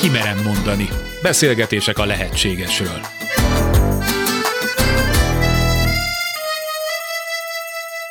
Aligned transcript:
Kimerem 0.00 0.42
mondani. 0.42 0.88
Beszélgetések 1.22 1.98
a 1.98 2.04
lehetségesről. 2.04 3.00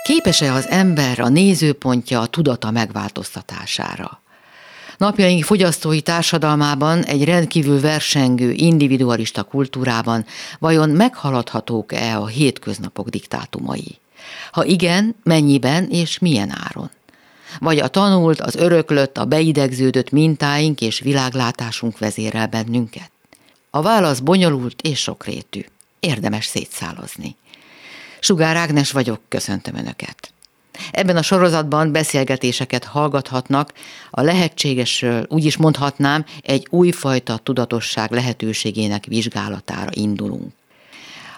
Képes-e 0.03 0.53
az 0.53 0.67
ember 0.67 1.19
a 1.19 1.29
nézőpontja 1.29 2.19
a 2.19 2.25
tudata 2.25 2.71
megváltoztatására? 2.71 4.21
Napjaink 4.97 5.43
fogyasztói 5.43 6.01
társadalmában, 6.01 7.03
egy 7.03 7.23
rendkívül 7.23 7.79
versengő, 7.79 8.51
individualista 8.51 9.43
kultúrában 9.43 10.25
vajon 10.59 10.89
meghaladhatók-e 10.89 12.17
a 12.17 12.27
hétköznapok 12.27 13.09
diktátumai? 13.09 13.97
Ha 14.51 14.63
igen, 14.63 15.15
mennyiben 15.23 15.87
és 15.89 16.19
milyen 16.19 16.53
áron? 16.63 16.89
Vagy 17.59 17.79
a 17.79 17.87
tanult, 17.87 18.41
az 18.41 18.55
öröklött, 18.55 19.17
a 19.17 19.25
beidegződött 19.25 20.11
mintáink 20.11 20.81
és 20.81 20.99
világlátásunk 20.99 21.97
vezérel 21.97 22.47
bennünket? 22.47 23.11
A 23.69 23.81
válasz 23.81 24.19
bonyolult 24.19 24.81
és 24.81 24.99
sokrétű. 24.99 25.65
Érdemes 25.99 26.45
szétszálozni. 26.45 27.35
Sugár 28.19 28.55
Ágnes 28.55 28.91
vagyok, 28.91 29.19
köszöntöm 29.27 29.75
Önöket. 29.75 30.31
Ebben 30.91 31.17
a 31.17 31.21
sorozatban 31.21 31.91
beszélgetéseket 31.91 32.83
hallgathatnak, 32.83 33.73
a 34.09 34.21
lehetségesről 34.21 35.25
úgy 35.29 35.45
is 35.45 35.57
mondhatnám, 35.57 36.25
egy 36.41 36.67
újfajta 36.69 37.37
tudatosság 37.37 38.11
lehetőségének 38.11 39.05
vizsgálatára 39.05 39.89
indulunk. 39.93 40.53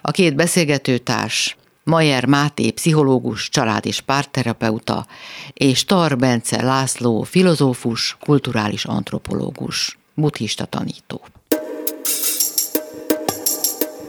A 0.01 0.11
két 0.11 0.35
beszélgetőtárs 0.35 1.57
Majer 1.89 2.25
Máté, 2.25 2.71
pszichológus, 2.71 3.49
család- 3.49 3.85
és 3.85 4.01
párterapeuta, 4.01 5.05
és 5.53 5.85
Tar 5.85 6.17
Bence 6.17 6.61
László, 6.61 7.21
filozófus, 7.21 8.17
kulturális 8.19 8.85
antropológus, 8.85 9.97
buddhista 10.13 10.65
tanító. 10.65 11.21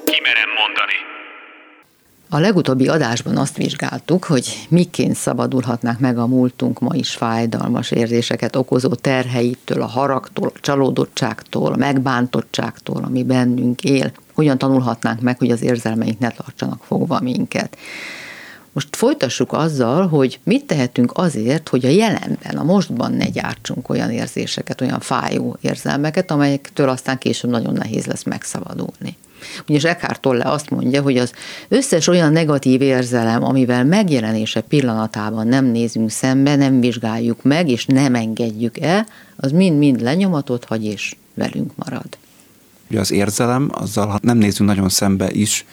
Kimerem 0.05 0.51
mondani. 0.59 0.93
A 2.29 2.39
legutóbbi 2.39 2.89
adásban 2.89 3.37
azt 3.37 3.57
vizsgáltuk, 3.57 4.25
hogy 4.25 4.67
miként 4.69 5.17
szabadulhatnák 5.17 5.99
meg 5.99 6.19
a 6.19 6.27
múltunk 6.27 6.81
ma 6.81 6.95
is 6.95 7.11
fájdalmas 7.11 7.91
érzéseket 7.91 8.57
okozó 8.57 8.95
terheitől, 8.95 9.83
a 9.83 9.87
haragtól, 9.87 10.53
a 10.55 10.61
csalódottságtól, 10.61 11.73
a 11.73 11.77
megbántottságtól, 11.77 13.03
ami 13.05 13.23
bennünk 13.23 13.85
él. 13.85 14.13
Hogyan 14.41 14.59
tanulhatnánk 14.59 15.21
meg, 15.21 15.39
hogy 15.39 15.51
az 15.51 15.63
érzelmeink 15.63 16.19
ne 16.19 16.31
tartsanak 16.31 16.85
fogva 16.85 17.21
minket. 17.21 17.77
Most 18.73 18.97
folytassuk 18.97 19.53
azzal, 19.53 20.09
hogy 20.09 20.41
mit 20.43 20.65
tehetünk 20.65 21.13
azért, 21.15 21.69
hogy 21.69 21.85
a 21.85 21.89
jelenben, 21.89 22.57
a 22.57 22.65
mostban 22.65 23.13
ne 23.13 23.29
gyártsunk 23.29 23.89
olyan 23.89 24.11
érzéseket, 24.11 24.81
olyan 24.81 25.01
fájó 25.01 25.57
érzelmeket, 25.61 26.31
amelyektől 26.31 26.89
aztán 26.89 27.19
később 27.19 27.51
nagyon 27.51 27.73
nehéz 27.73 28.07
lesz 28.07 28.23
megszabadulni. 28.23 29.17
Ugyanis 29.63 29.85
Eckhart 29.85 30.21
Tolle 30.21 30.45
azt 30.45 30.71
mondja, 30.71 31.03
hogy 31.03 31.19
az 31.19 31.33
összes 31.69 32.07
olyan 32.07 32.33
negatív 32.33 32.81
érzelem, 32.81 33.45
amivel 33.45 33.85
megjelenése 33.85 34.61
pillanatában 34.61 35.47
nem 35.47 35.65
nézünk 35.65 36.11
szembe, 36.11 36.57
nem 36.57 36.81
vizsgáljuk 36.81 37.43
meg, 37.43 37.69
és 37.69 37.87
nem 37.87 38.15
engedjük 38.15 38.79
el, 38.79 39.07
az 39.37 39.51
mind-mind 39.51 40.01
lenyomatot 40.01 40.65
hagy, 40.65 40.85
és 40.85 41.17
velünk 41.35 41.73
marad. 41.77 42.19
Ugye 42.91 43.01
az 43.01 43.11
érzelem, 43.11 43.71
azzal 43.73 44.07
ha 44.07 44.19
nem 44.23 44.39
nézünk 44.39 44.69
nagyon 44.69 44.89
szembe 44.89 45.31
is, 45.33 45.65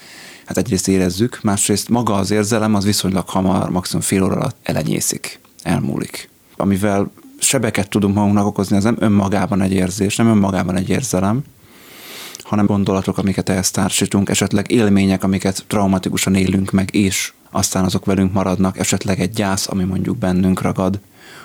hát 0.46 0.58
egyrészt 0.58 0.88
érezzük, 0.88 1.40
másrészt 1.42 1.90
maga 1.90 2.14
az 2.14 2.32
érzelem 2.32 2.76
az 2.76 2.86
viszonylag 2.86 3.30
hamar, 3.30 3.70
maximum 3.70 4.02
fél 4.02 4.24
óra 4.24 4.36
alatt 4.36 4.58
elenyészik, 4.64 5.40
elmúlik. 5.64 6.30
Amivel 6.56 7.12
sebeket 7.40 7.90
tudunk 7.90 8.16
magunknak 8.16 8.46
okozni, 8.46 8.78
az 8.78 8.84
nem 8.84 8.96
önmagában 9.00 9.62
egy 9.62 9.74
érzés, 9.74 10.16
nem 10.16 10.28
önmagában 10.28 10.76
egy 10.76 10.90
érzelem, 10.90 11.44
hanem 12.44 12.66
gondolatok, 12.66 13.18
amiket 13.18 13.50
ehhez 13.50 13.72
társítunk, 13.72 14.30
esetleg 14.30 14.72
élmények, 14.72 15.24
amiket 15.24 15.64
traumatikusan 15.68 16.36
élünk 16.36 16.72
meg, 16.72 16.96
és 16.96 17.34
aztán 17.52 17.84
azok 17.84 18.06
velünk 18.06 18.34
maradnak, 18.34 18.80
esetleg 18.80 19.20
egy 19.20 19.32
gyász, 19.32 19.68
ami 19.68 19.84
mondjuk 19.84 20.18
bennünk 20.18 20.62
ragad, 20.62 21.00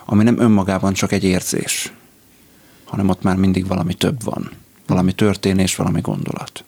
ami 0.04 0.22
nem 0.24 0.38
önmagában 0.38 0.92
csak 0.92 1.12
egy 1.12 1.24
érzés, 1.24 1.92
hanem 2.84 3.08
ott 3.08 3.22
már 3.22 3.36
mindig 3.36 3.66
valami 3.66 3.94
több 3.94 4.24
van. 4.24 4.50
Valami 4.92 5.12
történés, 5.12 5.76
valami 5.76 6.00
gondolat 6.00 6.64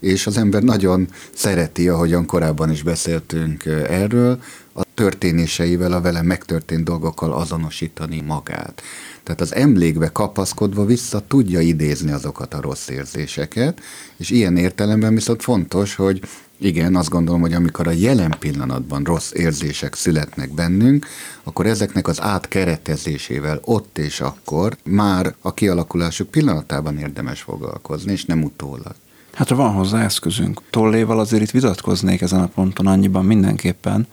és 0.00 0.26
az 0.26 0.36
ember 0.36 0.62
nagyon 0.62 1.08
szereti, 1.34 1.88
ahogyan 1.88 2.26
korábban 2.26 2.70
is 2.70 2.82
beszéltünk 2.82 3.64
erről, 3.88 4.42
a 4.72 4.82
történéseivel, 4.94 5.92
a 5.92 6.00
vele 6.00 6.22
megtörtént 6.22 6.84
dolgokkal 6.84 7.32
azonosítani 7.32 8.20
magát. 8.20 8.82
Tehát 9.22 9.40
az 9.40 9.54
emlékbe 9.54 10.12
kapaszkodva 10.12 10.84
vissza 10.84 11.26
tudja 11.26 11.60
idézni 11.60 12.12
azokat 12.12 12.54
a 12.54 12.60
rossz 12.60 12.88
érzéseket, 12.88 13.80
és 14.16 14.30
ilyen 14.30 14.56
értelemben 14.56 15.14
viszont 15.14 15.42
fontos, 15.42 15.94
hogy 15.94 16.20
igen, 16.60 16.96
azt 16.96 17.08
gondolom, 17.08 17.40
hogy 17.40 17.52
amikor 17.52 17.86
a 17.86 17.90
jelen 17.90 18.34
pillanatban 18.38 19.04
rossz 19.04 19.32
érzések 19.32 19.94
születnek 19.94 20.54
bennünk, 20.54 21.06
akkor 21.42 21.66
ezeknek 21.66 22.08
az 22.08 22.20
átkeretezésével 22.20 23.60
ott 23.64 23.98
és 23.98 24.20
akkor 24.20 24.76
már 24.84 25.34
a 25.40 25.54
kialakulásuk 25.54 26.30
pillanatában 26.30 26.98
érdemes 26.98 27.40
foglalkozni, 27.40 28.12
és 28.12 28.24
nem 28.24 28.42
utólag. 28.42 28.94
Hát 29.32 29.48
van 29.48 29.72
hozzá 29.72 30.04
eszközünk. 30.04 30.60
Tolléval 30.70 31.20
azért 31.20 31.42
itt 31.42 31.50
vitatkoznék 31.50 32.20
ezen 32.20 32.40
a 32.40 32.46
ponton 32.46 32.86
annyiban 32.86 33.24
mindenképpen, 33.24 34.06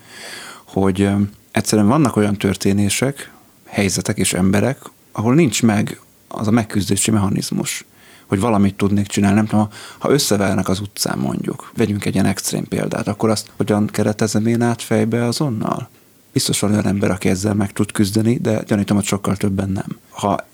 hogy 0.64 1.08
egyszerűen 1.50 1.88
vannak 1.88 2.16
olyan 2.16 2.36
történések, 2.36 3.30
helyzetek 3.64 4.18
és 4.18 4.32
emberek, 4.32 4.78
ahol 5.12 5.34
nincs 5.34 5.62
meg 5.62 6.00
az 6.28 6.46
a 6.46 6.50
megküzdési 6.50 7.10
mechanizmus, 7.10 7.84
hogy 8.26 8.40
valamit 8.40 8.76
tudnék 8.76 9.06
csinálni. 9.06 9.36
Nem 9.36 9.46
tudom, 9.46 9.68
ha 9.98 10.10
összevernek 10.10 10.68
az 10.68 10.80
utcán 10.80 11.18
mondjuk, 11.18 11.70
vegyünk 11.76 12.04
egy 12.04 12.14
ilyen 12.14 12.26
extrém 12.26 12.64
példát, 12.68 13.08
akkor 13.08 13.30
azt 13.30 13.50
hogyan 13.56 13.86
keretezem 13.86 14.46
én 14.46 14.62
át 14.62 14.82
fejbe 14.82 15.24
azonnal? 15.24 15.88
Biztos 16.32 16.60
van 16.60 16.70
olyan 16.70 16.86
ember, 16.86 17.10
aki 17.10 17.28
ezzel 17.28 17.54
meg 17.54 17.72
tud 17.72 17.92
küzdeni, 17.92 18.38
de 18.38 18.62
gyanítom, 18.66 18.96
hogy 18.96 19.06
sokkal 19.06 19.36
többen 19.36 19.70
nem. 19.70 19.98
Ha 20.10 20.46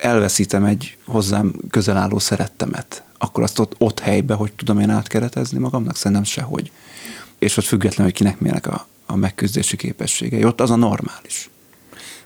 elveszítem 0.00 0.64
egy 0.64 0.96
hozzám 1.04 1.54
közel 1.70 1.96
álló 1.96 2.18
szerettemet, 2.18 3.02
akkor 3.18 3.42
azt 3.42 3.58
ott, 3.58 3.74
ott 3.78 4.00
helybe, 4.00 4.34
hogy 4.34 4.52
tudom 4.52 4.80
én 4.80 4.90
átkeretezni 4.90 5.58
magamnak? 5.58 5.96
Szerintem 5.96 6.24
sehogy. 6.24 6.70
És 7.38 7.56
ott 7.56 7.64
függetlenül, 7.64 8.04
hogy 8.04 8.20
kinek 8.20 8.40
milyenek 8.40 8.66
a, 8.66 8.86
a 9.06 9.16
megküzdési 9.16 9.76
képességei. 9.76 10.44
Ott 10.44 10.60
az 10.60 10.70
a 10.70 10.76
normális. 10.76 11.50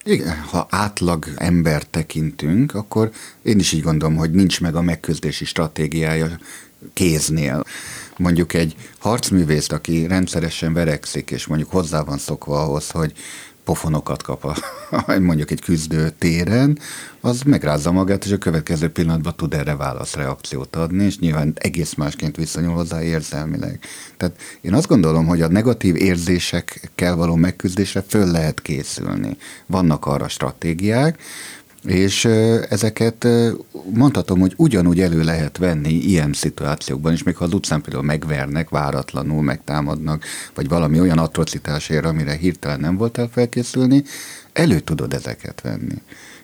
Igen, 0.04 0.40
ha 0.40 0.66
átlag 0.70 1.26
ember 1.36 1.82
tekintünk, 1.84 2.74
akkor 2.74 3.10
én 3.42 3.58
is 3.58 3.72
így 3.72 3.82
gondolom, 3.82 4.16
hogy 4.16 4.30
nincs 4.30 4.60
meg 4.60 4.74
a 4.74 4.82
megküzdési 4.82 5.44
stratégiája 5.44 6.38
kéznél. 6.92 7.64
Mondjuk 8.16 8.52
egy 8.52 8.76
harcművészt, 8.98 9.72
aki 9.72 10.06
rendszeresen 10.06 10.72
verekszik, 10.72 11.30
és 11.30 11.46
mondjuk 11.46 11.70
hozzá 11.70 12.02
van 12.02 12.18
szokva 12.18 12.62
ahhoz, 12.62 12.90
hogy 12.90 13.12
pofonokat 13.70 14.22
kap 14.22 14.44
a, 14.44 14.54
mondjuk 15.20 15.50
egy 15.50 15.60
küzdő 15.60 16.10
téren, 16.18 16.78
az 17.20 17.42
megrázza 17.42 17.92
magát, 17.92 18.24
és 18.24 18.32
a 18.32 18.38
következő 18.38 18.88
pillanatban 18.88 19.36
tud 19.36 19.54
erre 19.54 19.76
válaszreakciót 19.76 20.76
adni, 20.76 21.04
és 21.04 21.18
nyilván 21.18 21.52
egész 21.54 21.94
másként 21.94 22.36
viszonyul 22.36 22.74
hozzá 22.74 23.02
érzelmileg. 23.02 23.80
Tehát 24.16 24.36
én 24.60 24.74
azt 24.74 24.86
gondolom, 24.86 25.26
hogy 25.26 25.42
a 25.42 25.48
negatív 25.48 25.96
érzésekkel 25.96 27.16
való 27.16 27.34
megküzdésre 27.34 28.02
föl 28.08 28.30
lehet 28.30 28.62
készülni. 28.62 29.36
Vannak 29.66 30.06
arra 30.06 30.28
stratégiák, 30.28 31.22
és 31.84 32.24
ezeket 32.68 33.26
mondhatom, 33.92 34.40
hogy 34.40 34.52
ugyanúgy 34.56 35.00
elő 35.00 35.22
lehet 35.22 35.56
venni 35.56 35.92
ilyen 35.92 36.32
szituációkban 36.32 37.12
is, 37.12 37.22
még 37.22 37.36
ha 37.36 37.44
az 37.44 37.52
utcán 37.52 37.80
például 37.80 38.04
megvernek, 38.04 38.68
váratlanul 38.68 39.42
megtámadnak, 39.42 40.24
vagy 40.54 40.68
valami 40.68 41.00
olyan 41.00 41.18
atrocitásért, 41.18 42.04
amire 42.04 42.36
hirtelen 42.36 42.80
nem 42.80 42.96
voltál 42.96 43.28
felkészülni, 43.32 44.04
elő 44.52 44.80
tudod 44.80 45.14
ezeket 45.14 45.60
venni. 45.60 45.94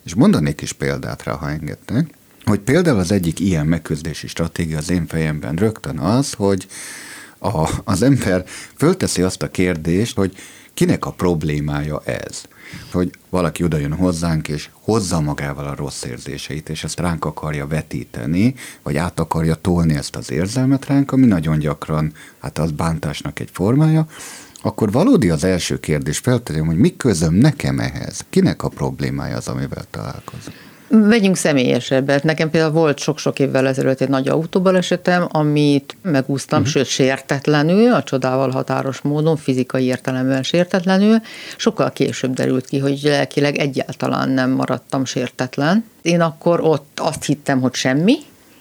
És 0.04 0.14
mondanék 0.14 0.60
is 0.60 0.72
példát 0.72 1.22
rá, 1.22 1.32
ha 1.32 1.50
engedtek, 1.50 2.10
hogy 2.44 2.60
például 2.60 2.98
az 2.98 3.12
egyik 3.12 3.40
ilyen 3.40 3.66
megküzdési 3.66 4.26
stratégia 4.26 4.78
az 4.78 4.90
én 4.90 5.06
fejemben 5.06 5.54
rögtön 5.54 5.98
az, 5.98 6.32
hogy 6.32 6.66
a, 7.38 7.70
az 7.84 8.02
ember 8.02 8.44
fölteszi 8.76 9.22
azt 9.22 9.42
a 9.42 9.50
kérdést, 9.50 10.16
hogy 10.16 10.36
kinek 10.76 11.06
a 11.06 11.10
problémája 11.10 12.02
ez 12.04 12.44
hogy 12.92 13.10
valaki 13.30 13.62
oda 13.64 13.76
jön 13.76 13.94
hozzánk, 13.94 14.48
és 14.48 14.68
hozza 14.72 15.20
magával 15.20 15.66
a 15.66 15.74
rossz 15.74 16.04
érzéseit, 16.04 16.68
és 16.68 16.84
ezt 16.84 17.00
ránk 17.00 17.24
akarja 17.24 17.66
vetíteni, 17.66 18.54
vagy 18.82 18.96
át 18.96 19.20
akarja 19.20 19.54
tolni 19.54 19.94
ezt 19.94 20.16
az 20.16 20.30
érzelmet 20.30 20.86
ránk, 20.86 21.12
ami 21.12 21.26
nagyon 21.26 21.58
gyakran, 21.58 22.12
hát 22.38 22.58
az 22.58 22.70
bántásnak 22.70 23.40
egy 23.40 23.50
formája, 23.52 24.06
akkor 24.62 24.92
valódi 24.92 25.30
az 25.30 25.44
első 25.44 25.80
kérdés 25.80 26.18
feltegyem, 26.18 26.66
hogy 26.66 26.78
mi 26.78 26.96
közöm 26.96 27.34
nekem 27.34 27.78
ehhez? 27.78 28.24
Kinek 28.30 28.62
a 28.62 28.68
problémája 28.68 29.36
az, 29.36 29.48
amivel 29.48 29.84
találkozom? 29.90 30.54
Vegyünk 30.88 31.36
személyesebbet. 31.36 32.22
Nekem 32.22 32.50
például 32.50 32.72
volt 32.72 32.98
sok-sok 32.98 33.38
évvel 33.38 33.66
ezelőtt 33.66 34.00
egy 34.00 34.08
nagy 34.08 34.28
autóbalesetem, 34.28 35.28
amit 35.30 35.96
megúsztam, 36.02 36.58
uh-huh. 36.58 36.74
sőt 36.74 36.86
sértetlenül, 36.86 37.92
a 37.92 38.02
csodával 38.02 38.50
határos 38.50 39.00
módon, 39.00 39.36
fizikai 39.36 39.84
értelemben 39.84 40.42
sértetlenül. 40.42 41.20
Sokkal 41.56 41.92
később 41.92 42.32
derült 42.32 42.66
ki, 42.66 42.78
hogy 42.78 43.00
lelkileg 43.02 43.56
egyáltalán 43.56 44.28
nem 44.30 44.50
maradtam 44.50 45.04
sértetlen. 45.04 45.84
Én 46.02 46.20
akkor 46.20 46.60
ott 46.60 47.00
azt 47.02 47.24
hittem, 47.24 47.60
hogy 47.60 47.74
semmi, 47.74 48.16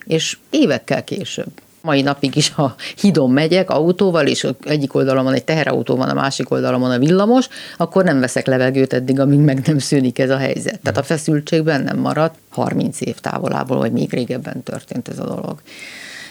és 0.05 0.37
évekkel 0.49 1.03
később 1.03 1.51
mai 1.85 2.01
napig 2.01 2.35
is, 2.35 2.49
ha 2.49 2.75
hidon 2.97 3.31
megyek 3.31 3.69
autóval, 3.69 4.27
és 4.27 4.47
egyik 4.63 4.93
oldalon 4.93 5.33
egy 5.33 5.43
teherautó, 5.43 5.95
van 5.95 6.09
a 6.09 6.13
másik 6.13 6.51
oldalon 6.51 6.91
a 6.91 6.97
villamos, 6.97 7.47
akkor 7.77 8.03
nem 8.03 8.19
veszek 8.19 8.47
levegőt 8.47 8.93
eddig, 8.93 9.19
amíg 9.19 9.39
meg 9.39 9.61
nem 9.65 9.79
szűnik 9.79 10.19
ez 10.19 10.29
a 10.29 10.37
helyzet. 10.37 10.79
Tehát 10.79 10.97
a 10.97 11.03
feszültségben 11.03 11.83
nem 11.83 11.97
maradt 11.97 12.35
30 12.49 13.01
év 13.01 13.15
távolából, 13.15 13.77
vagy 13.77 13.91
még 13.91 14.13
régebben 14.13 14.63
történt 14.63 15.07
ez 15.07 15.19
a 15.19 15.25
dolog 15.25 15.61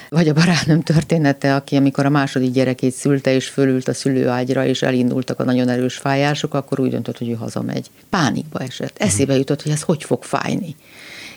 vagy 0.09 0.29
a 0.29 0.33
barátnőm 0.33 0.83
története, 0.83 1.55
aki 1.55 1.77
amikor 1.77 2.07
a 2.07 2.09
második 2.09 2.53
gyerekét 2.53 2.95
szülte, 2.95 3.35
és 3.35 3.49
fölült 3.49 3.89
a 3.89 3.95
szülőágyra, 3.95 4.67
és 4.67 4.83
elindultak 4.83 5.41
a 5.41 5.45
nagyon 5.45 5.69
erős 5.69 5.95
fájások, 5.95 6.55
akkor 6.55 6.81
úgy 6.81 6.91
döntött, 6.91 7.19
hogy 7.19 7.29
ő 7.29 7.33
hazamegy. 7.33 7.91
Pánikba 8.11 8.59
esett. 8.59 8.97
Eszébe 8.99 9.37
jutott, 9.37 9.62
hogy 9.62 9.73
ez 9.73 9.83
hogy 9.83 10.05
fog 10.05 10.23
fájni 10.23 10.77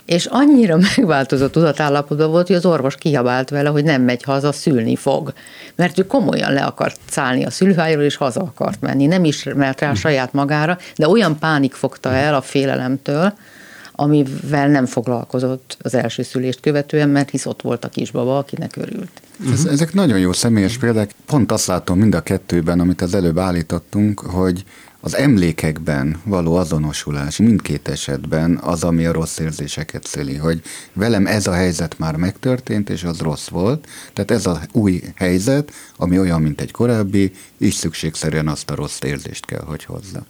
és 0.07 0.25
annyira 0.25 0.77
megváltozott 0.95 1.51
tudatállapotban 1.51 2.31
volt, 2.31 2.48
hogy 2.48 2.56
az 2.56 2.65
orvos 2.65 2.95
kiabált 2.95 3.50
vele, 3.50 3.69
hogy 3.69 3.83
nem 3.83 4.01
megy 4.01 4.24
haza, 4.24 4.51
szülni 4.51 4.95
fog. 4.95 5.33
Mert 5.75 6.00
ő 6.00 6.06
komolyan 6.06 6.54
le 6.54 6.63
akart 6.63 7.00
szállni 7.09 7.45
a 7.45 7.50
szülőhelyről, 7.50 8.04
és 8.04 8.15
haza 8.15 8.42
akart 8.42 8.81
menni. 8.81 9.06
Nem 9.06 9.24
ismert 9.24 9.80
rá 9.80 9.94
saját 9.94 10.33
magára, 10.33 10.77
de 10.95 11.07
olyan 11.07 11.39
pánik 11.39 11.74
fogta 11.74 12.13
el 12.13 12.36
a 12.36 12.42
félelemtől, 12.42 13.33
amivel 13.92 14.68
nem 14.68 14.86
foglalkozott 14.86 15.77
az 15.81 15.94
első 15.94 16.24
szülést 16.24 16.60
követően, 16.60 17.10
mert 17.10 17.30
hisz 17.30 17.45
ott 17.45 17.62
volt 17.62 17.86
a 17.86 17.89
kisbaba, 17.89 18.38
akinek 18.38 18.75
örült. 18.75 19.21
Ez, 19.51 19.65
ezek 19.65 19.94
nagyon 19.94 20.19
jó 20.19 20.33
személyes 20.33 20.77
példák. 20.77 21.12
Pont 21.25 21.51
azt 21.51 21.68
látom 21.68 21.98
mind 22.00 22.15
a 22.15 22.21
kettőben, 22.21 22.80
amit 22.80 23.01
az 23.01 23.13
előbb 23.13 23.38
állítottunk, 23.38 24.19
hogy 24.19 24.63
az 25.07 25.15
emlékekben 25.15 26.21
való 26.24 26.56
azonosulás 26.56 27.38
mindkét 27.38 27.88
esetben 27.88 28.59
az, 28.62 28.83
ami 28.83 29.06
a 29.06 29.12
rossz 29.12 29.39
érzéseket 29.39 30.06
szüli, 30.06 30.36
hogy 30.36 30.62
velem 30.94 31.27
ez 31.27 31.48
a 31.48 31.54
helyzet 31.54 32.00
már 32.00 32.15
megtörtént, 32.15 32.89
és 32.89 33.04
az 33.04 33.19
rossz 33.19 33.48
volt, 33.48 33.88
tehát 34.13 34.31
ez 34.31 34.45
az 34.45 34.59
új 34.71 35.01
helyzet, 35.15 35.71
ami 35.98 36.19
olyan, 36.19 36.42
mint 36.42 36.62
egy 36.62 36.71
korábbi, 36.71 37.31
is 37.57 37.74
szükségszerűen 37.74 38.48
azt 38.48 38.69
a 38.69 38.75
rossz 38.75 39.00
érzést 39.01 39.45
kell, 39.45 39.63
hogy 39.65 39.83
hozza. 39.83 40.25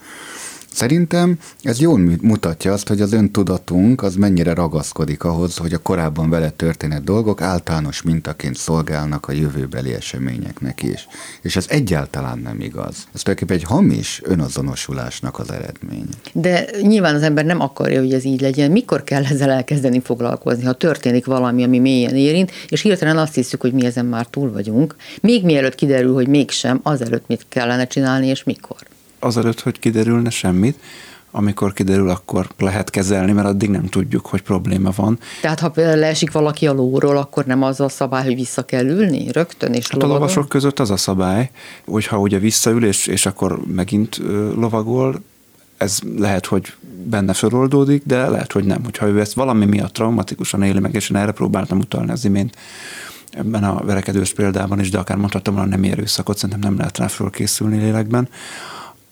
Szerintem 0.77 1.37
ez 1.61 1.79
jól 1.79 1.99
mutatja 2.21 2.73
azt, 2.73 2.87
hogy 2.87 3.01
az 3.01 3.13
öntudatunk 3.13 4.03
az 4.03 4.15
mennyire 4.15 4.53
ragaszkodik 4.53 5.23
ahhoz, 5.23 5.57
hogy 5.57 5.73
a 5.73 5.77
korábban 5.77 6.29
vele 6.29 6.49
történett 6.49 7.03
dolgok 7.03 7.41
általános 7.41 8.01
mintaként 8.01 8.55
szolgálnak 8.55 9.27
a 9.27 9.31
jövőbeli 9.31 9.93
eseményeknek 9.93 10.83
is. 10.83 11.07
És 11.41 11.55
ez 11.55 11.65
egyáltalán 11.69 12.39
nem 12.39 12.59
igaz. 12.59 13.07
Ez 13.13 13.21
tulajdonképpen 13.21 13.57
egy 13.57 13.63
hamis 13.63 14.21
önazonosulásnak 14.23 15.39
az 15.39 15.51
eredmény. 15.51 16.07
De 16.33 16.65
nyilván 16.81 17.15
az 17.15 17.21
ember 17.21 17.45
nem 17.45 17.61
akarja, 17.61 17.99
hogy 17.99 18.13
ez 18.13 18.25
így 18.25 18.41
legyen. 18.41 18.71
Mikor 18.71 19.03
kell 19.03 19.25
ezzel 19.25 19.49
elkezdeni 19.49 19.99
foglalkozni, 19.99 20.63
ha 20.63 20.73
történik 20.73 21.25
valami, 21.25 21.63
ami 21.63 21.79
mélyen 21.79 22.15
érint, 22.15 22.51
és 22.69 22.81
hirtelen 22.81 23.17
azt 23.17 23.35
hiszük, 23.35 23.61
hogy 23.61 23.73
mi 23.73 23.85
ezen 23.85 24.05
már 24.05 24.25
túl 24.25 24.51
vagyunk. 24.51 24.95
Még 25.21 25.43
mielőtt 25.43 25.75
kiderül, 25.75 26.13
hogy 26.13 26.27
mégsem, 26.27 26.79
azelőtt 26.83 27.27
mit 27.27 27.45
kellene 27.49 27.87
csinálni, 27.87 28.27
és 28.27 28.43
mikor 28.43 28.77
azelőtt, 29.19 29.59
hogy 29.59 29.79
kiderülne 29.79 30.29
semmit, 30.29 30.79
amikor 31.31 31.73
kiderül, 31.73 32.09
akkor 32.09 32.47
lehet 32.57 32.89
kezelni, 32.89 33.31
mert 33.31 33.47
addig 33.47 33.69
nem 33.69 33.85
tudjuk, 33.85 34.25
hogy 34.25 34.41
probléma 34.41 34.91
van. 34.95 35.19
Tehát 35.41 35.59
ha 35.59 35.71
leesik 35.75 36.31
valaki 36.31 36.67
a 36.67 36.73
lóról, 36.73 37.17
akkor 37.17 37.45
nem 37.45 37.63
az 37.63 37.79
a 37.79 37.89
szabály, 37.89 38.23
hogy 38.23 38.35
vissza 38.35 38.65
kell 38.65 38.85
ülni 38.85 39.31
rögtön 39.31 39.73
és 39.73 39.87
hát 39.89 40.03
a 40.03 40.07
lovasok 40.07 40.49
között 40.49 40.79
az 40.79 40.91
a 40.91 40.97
szabály, 40.97 41.51
hogy 41.85 42.05
ha 42.05 42.19
ugye 42.19 42.39
visszaül, 42.39 42.85
és, 42.85 43.07
és 43.07 43.25
akkor 43.25 43.59
megint 43.65 44.17
lovagol, 44.55 45.21
ez 45.77 45.99
lehet, 46.17 46.45
hogy 46.45 46.73
benne 47.03 47.33
föloldódik, 47.33 48.03
de 48.05 48.29
lehet, 48.29 48.51
hogy 48.51 48.63
nem. 48.63 48.83
Hogyha 48.83 49.07
ő 49.07 49.19
ezt 49.19 49.33
valami 49.33 49.65
miatt 49.65 49.93
traumatikusan 49.93 50.63
éli 50.63 50.79
meg, 50.79 50.93
és 50.93 51.09
én 51.09 51.17
erre 51.17 51.31
próbáltam 51.31 51.79
utalni 51.79 52.11
az 52.11 52.25
imént, 52.25 52.55
ebben 53.31 53.63
a 53.63 53.83
verekedős 53.83 54.33
példában 54.33 54.79
is, 54.79 54.89
de 54.89 54.97
akár 54.97 55.17
mondhatom 55.17 55.55
volna 55.55 55.69
nem 55.69 55.91
erőszakot, 55.91 56.37
szerintem 56.37 56.69
nem 56.69 56.77
lehet 56.77 56.97
rá 56.97 57.07
fölkészülni 57.07 57.77
lélekben, 57.77 58.29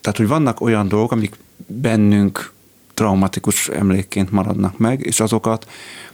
tehát, 0.05 0.19
hogy 0.19 0.27
vannak 0.27 0.61
olyan 0.61 0.87
dolgok, 0.87 1.11
amik 1.11 1.37
bennünk 1.67 2.53
traumatikus 2.93 3.67
emlékként 3.67 4.31
maradnak 4.31 4.77
meg, 4.77 5.05
és 5.05 5.19
azokat 5.19 5.69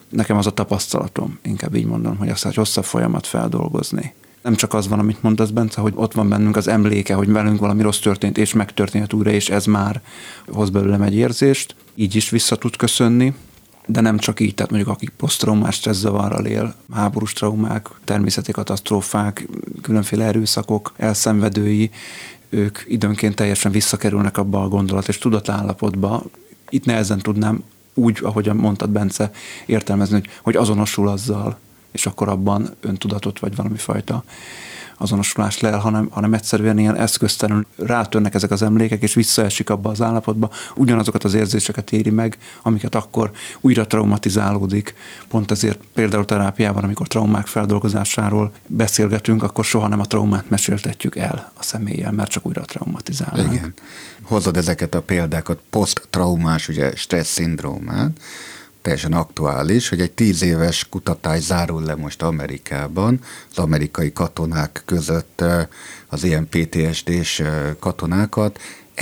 nekem 0.10 0.38
az 0.38 0.48
a 0.48 0.52
tapasztalatom, 0.52 1.40
inkább 1.44 1.76
így 1.76 1.86
mondom, 1.86 2.18
hogy 2.18 2.30
azt 2.30 2.46
egy 2.46 2.56
hosszabb 2.56 2.84
folyamat 2.84 3.28
feldolgozni. 3.28 4.14
Nem 4.42 4.56
csak 4.56 4.74
az 4.74 4.88
van, 4.88 5.00
amit 5.00 5.24
mondasz, 5.24 5.50
Bence, 5.50 5.82
hogy 5.82 5.94
ott 5.96 6.14
van 6.14 6.30
bennünk 6.30 6.56
az 6.56 6.68
emléke, 6.68 7.14
hogy 7.14 7.32
velünk 7.32 7.60
valami 7.60 7.82
rossz 7.82 8.00
történt, 8.00 8.38
és 8.38 8.54
megtörténhet 8.54 9.14
újra, 9.14 9.30
és 9.30 9.50
ez 9.50 9.66
már 9.66 10.02
hoz 10.48 10.70
belőlem 10.70 11.02
egy 11.02 11.16
érzést, 11.16 11.76
így 11.96 12.16
is 12.16 12.30
vissza 12.30 12.56
tud 12.56 12.76
köszönni, 12.76 13.34
de 13.86 14.02
nem 14.02 14.18
csak 14.18 14.40
így, 14.40 14.56
tehát 14.56 14.72
mondjuk 14.72 14.92
akik 14.92 15.10
posztraumás 15.10 15.76
stresszavarral 15.76 16.46
él, 16.46 16.76
háborús 16.94 17.34
traumák, 17.34 17.88
természeti 18.04 18.52
katasztrófák, 18.52 19.48
különféle 19.82 20.26
erőszakok 20.26 20.94
elszenvedői, 20.98 21.92
ők 22.52 22.80
időnként 22.88 23.36
teljesen 23.36 23.72
visszakerülnek 23.72 24.38
abba 24.38 24.64
a 24.64 24.68
gondolat 24.68 25.08
és 25.08 25.18
tudatállapotba. 25.18 26.24
Itt 26.70 26.86
nehezen 26.86 27.20
tudnám 27.20 27.64
úgy, 27.94 28.20
ahogy 28.22 28.54
mondtad 28.54 28.90
Bence, 28.90 29.32
értelmezni, 29.66 30.16
hogy, 30.16 30.30
hogy 30.42 30.56
azonosul 30.56 31.08
azzal, 31.08 31.58
és 31.92 32.06
akkor 32.06 32.30
abban 32.30 32.70
öntudatot 32.82 33.40
vagy 33.40 33.56
valami 33.56 33.78
fajta 33.78 34.24
azonosulás 35.02 35.60
lel, 35.60 35.80
hanem, 35.80 36.08
hanem 36.12 36.34
egyszerűen 36.34 36.80
ilyen 36.80 36.96
eszköztelenül 36.96 37.66
rátörnek 37.76 38.34
ezek 38.34 38.52
az 38.52 38.62
emlékek, 38.62 39.02
és 39.02 39.14
visszaesik 39.14 39.70
abba 39.70 39.90
az 39.90 40.02
állapotba, 40.02 40.50
ugyanazokat 40.76 41.24
az 41.24 41.34
érzéseket 41.34 41.92
éri 41.92 42.10
meg, 42.10 42.38
amiket 42.62 42.96
akkor 42.96 43.32
újra 43.62 43.88
traumatizálódik. 43.88 44.96
Pont 45.28 45.52
ezért 45.52 45.80
például 45.94 46.26
terápiában, 46.26 46.84
amikor 46.84 47.08
traumák 47.08 47.48
feldolgozásáról 47.48 48.52
beszélgetünk, 48.68 49.44
akkor 49.44 49.66
soha 49.66 49.88
nem 49.88 50.00
a 50.00 50.06
traumát 50.06 50.50
meséltetjük 50.50 51.16
el 51.16 51.52
a 51.54 51.64
személlyel, 51.64 52.12
mert 52.12 52.30
csak 52.30 52.46
újra 52.46 52.62
traumatizálnak. 52.62 53.54
Igen. 53.54 53.74
Hozod 54.22 54.58
ezeket 54.58 54.96
a 54.96 55.02
példákat, 55.02 55.60
poszttraumás, 55.70 56.68
ugye 56.68 56.96
stressz 56.96 57.32
szindrómát, 57.32 58.12
teljesen 58.82 59.14
aktuális, 59.14 59.90
hogy 59.90 60.02
egy 60.02 60.12
tíz 60.12 60.42
éves 60.42 60.90
kutatás 60.90 61.42
zárul 61.42 61.84
le 61.84 61.96
most 61.96 62.22
Amerikában, 62.22 63.20
az 63.52 63.58
amerikai 63.58 64.12
katonák 64.12 64.82
között 64.86 65.44
az 66.08 66.24
ilyen 66.24 66.48
PTSD-s 66.50 67.42
katonákat 67.80 68.60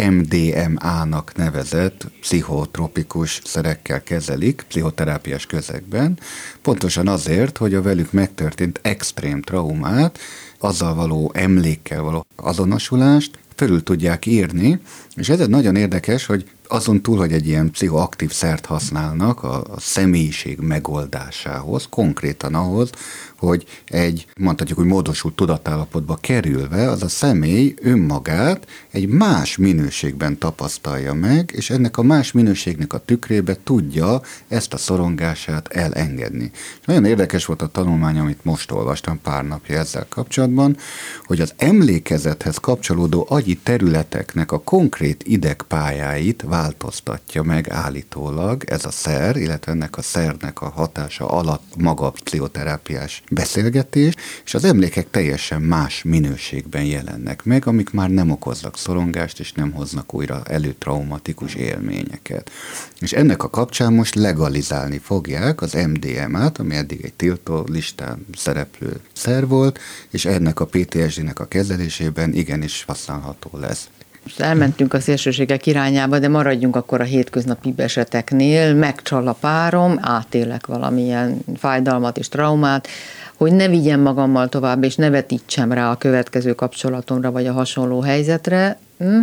MDMA-nak 0.10 1.36
nevezett 1.36 2.06
pszichotropikus 2.20 3.42
szerekkel 3.44 4.04
kezelik, 4.04 4.66
pszichoterápiás 4.68 5.46
közegben, 5.46 6.20
pontosan 6.62 7.08
azért, 7.08 7.58
hogy 7.58 7.74
a 7.74 7.82
velük 7.82 8.12
megtörtént 8.12 8.80
extrém 8.82 9.42
traumát, 9.42 10.20
azzal 10.60 10.94
való 10.94 11.32
emlékkel 11.34 12.02
való 12.02 12.26
azonosulást 12.36 13.40
fölül 13.56 13.84
tudják 13.84 14.26
írni, 14.26 14.80
és 15.16 15.30
ez 15.30 15.48
nagyon 15.48 15.76
érdekes, 15.76 16.26
hogy 16.26 16.50
azon 16.72 17.02
túl, 17.02 17.18
hogy 17.18 17.34
egy 17.34 17.48
ilyen 17.48 17.72
pszichoaktív 17.72 18.32
szert 18.32 18.66
használnak 18.66 19.44
a, 19.44 19.64
a 19.64 19.80
személyiség 19.80 20.60
megoldásához, 20.60 21.88
konkrétan 21.90 22.56
ahhoz, 22.56 22.90
hogy 23.38 23.66
egy, 23.86 24.26
mondhatjuk, 24.38 24.78
hogy 24.78 24.88
módosult 24.88 25.36
tudatállapotba 25.36 26.18
kerülve 26.22 26.90
az 26.90 27.04
a 27.04 27.08
személy 27.08 27.74
önmagát 27.82 28.68
egy 28.92 29.08
más 29.08 29.58
minőségben 29.58 30.38
tapasztalja 30.38 31.14
meg, 31.14 31.52
és 31.56 31.70
ennek 31.70 31.98
a 31.98 32.02
más 32.02 32.32
minőségnek 32.32 32.94
a 32.94 32.98
tükrébe 33.06 33.58
tudja 33.64 34.22
ezt 34.48 34.74
a 34.74 34.78
szorongását 34.78 35.68
elengedni. 35.68 36.52
És 36.54 36.86
nagyon 36.86 37.06
érdekes 37.06 37.46
volt 37.46 37.62
a 37.62 37.68
tanulmány, 37.68 38.20
amit 38.20 38.46
most 38.46 38.72
olvastam 38.72 39.22
pár 39.22 39.48
napja 39.48 39.78
ezzel 39.78 40.06
kapcsolatban, 40.10 40.78
hogy 41.26 41.42
az 41.42 41.54
emlékezethez 41.58 42.58
kapcsolódó 42.58 43.26
agyi 43.30 43.60
területeknek 43.64 44.52
a 44.52 44.62
konkrét 44.62 45.24
idegpályáit 45.24 46.44
változtatja 46.62 47.44
meg 47.44 47.70
állítólag 47.70 48.64
ez 48.64 48.86
a 48.86 48.92
szer, 48.92 49.36
illetve 49.36 49.72
ennek 49.72 49.98
a 49.98 50.02
szernek 50.02 50.62
a 50.62 50.70
hatása 50.70 51.28
alatt 51.28 51.76
maga 51.78 52.06
a 52.06 52.12
pszichoterápiás 52.12 53.24
beszélgetés, 53.32 54.14
és 54.46 54.54
az 54.54 54.64
emlékek 54.64 55.10
teljesen 55.10 55.62
más 55.62 56.04
minőségben 56.04 56.84
jelennek 56.84 57.44
meg, 57.44 57.68
amik 57.68 57.90
már 57.92 58.10
nem 58.10 58.32
okoznak 58.32 58.78
szorongást, 58.78 59.40
és 59.40 59.52
nem 59.52 59.72
hoznak 59.72 60.14
újra 60.14 60.42
előtraumatikus 60.46 61.54
élményeket. 61.56 62.52
És 63.00 63.12
ennek 63.12 63.44
a 63.44 63.50
kapcsán 63.50 63.94
most 63.94 64.16
legalizálni 64.16 64.98
fogják 64.98 65.62
az 65.62 65.74
MDMA-t, 65.74 66.58
ami 66.58 66.76
eddig 66.76 67.04
egy 67.04 67.14
tiltó 67.14 67.66
listán 67.68 68.26
szereplő 68.36 69.00
szer 69.14 69.48
volt, 69.48 69.80
és 70.10 70.26
ennek 70.26 70.60
a 70.60 70.66
PTSD-nek 70.66 71.40
a 71.40 71.48
kezelésében 71.48 72.34
igenis 72.34 72.84
használható 72.88 73.50
lesz. 73.60 73.90
Elmentünk 74.38 74.94
a 74.94 75.00
szélsőségek 75.00 75.66
irányába, 75.66 76.20
de 76.20 76.28
maradjunk 76.28 76.76
akkor 76.76 77.02
a 77.02 77.04
hétköznapi 77.04 77.74
eseteknél. 77.76 78.74
Megcsal 78.74 79.28
a 79.28 79.38
párom, 79.40 79.98
átélek 80.02 80.66
valamilyen 80.66 81.40
fájdalmat 81.58 82.18
és 82.18 82.30
traumát, 82.30 82.88
hogy 83.36 83.52
ne 83.52 83.68
vigyem 83.68 84.00
magammal 84.00 84.50
tovább, 84.50 84.84
és 84.84 84.96
ne 84.96 85.10
vetítsem 85.10 85.72
rá 85.72 85.92
a 85.92 85.98
következő 85.98 86.54
kapcsolatomra, 86.54 87.32
vagy 87.32 87.48
a 87.48 87.54
hasonló 87.54 88.02
helyzetre. 88.02 88.80
Hm? 88.98 89.22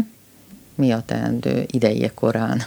Mi 0.74 0.92
a 0.92 1.02
teendő 1.06 1.64
ideje 1.66 2.10
korán? 2.14 2.62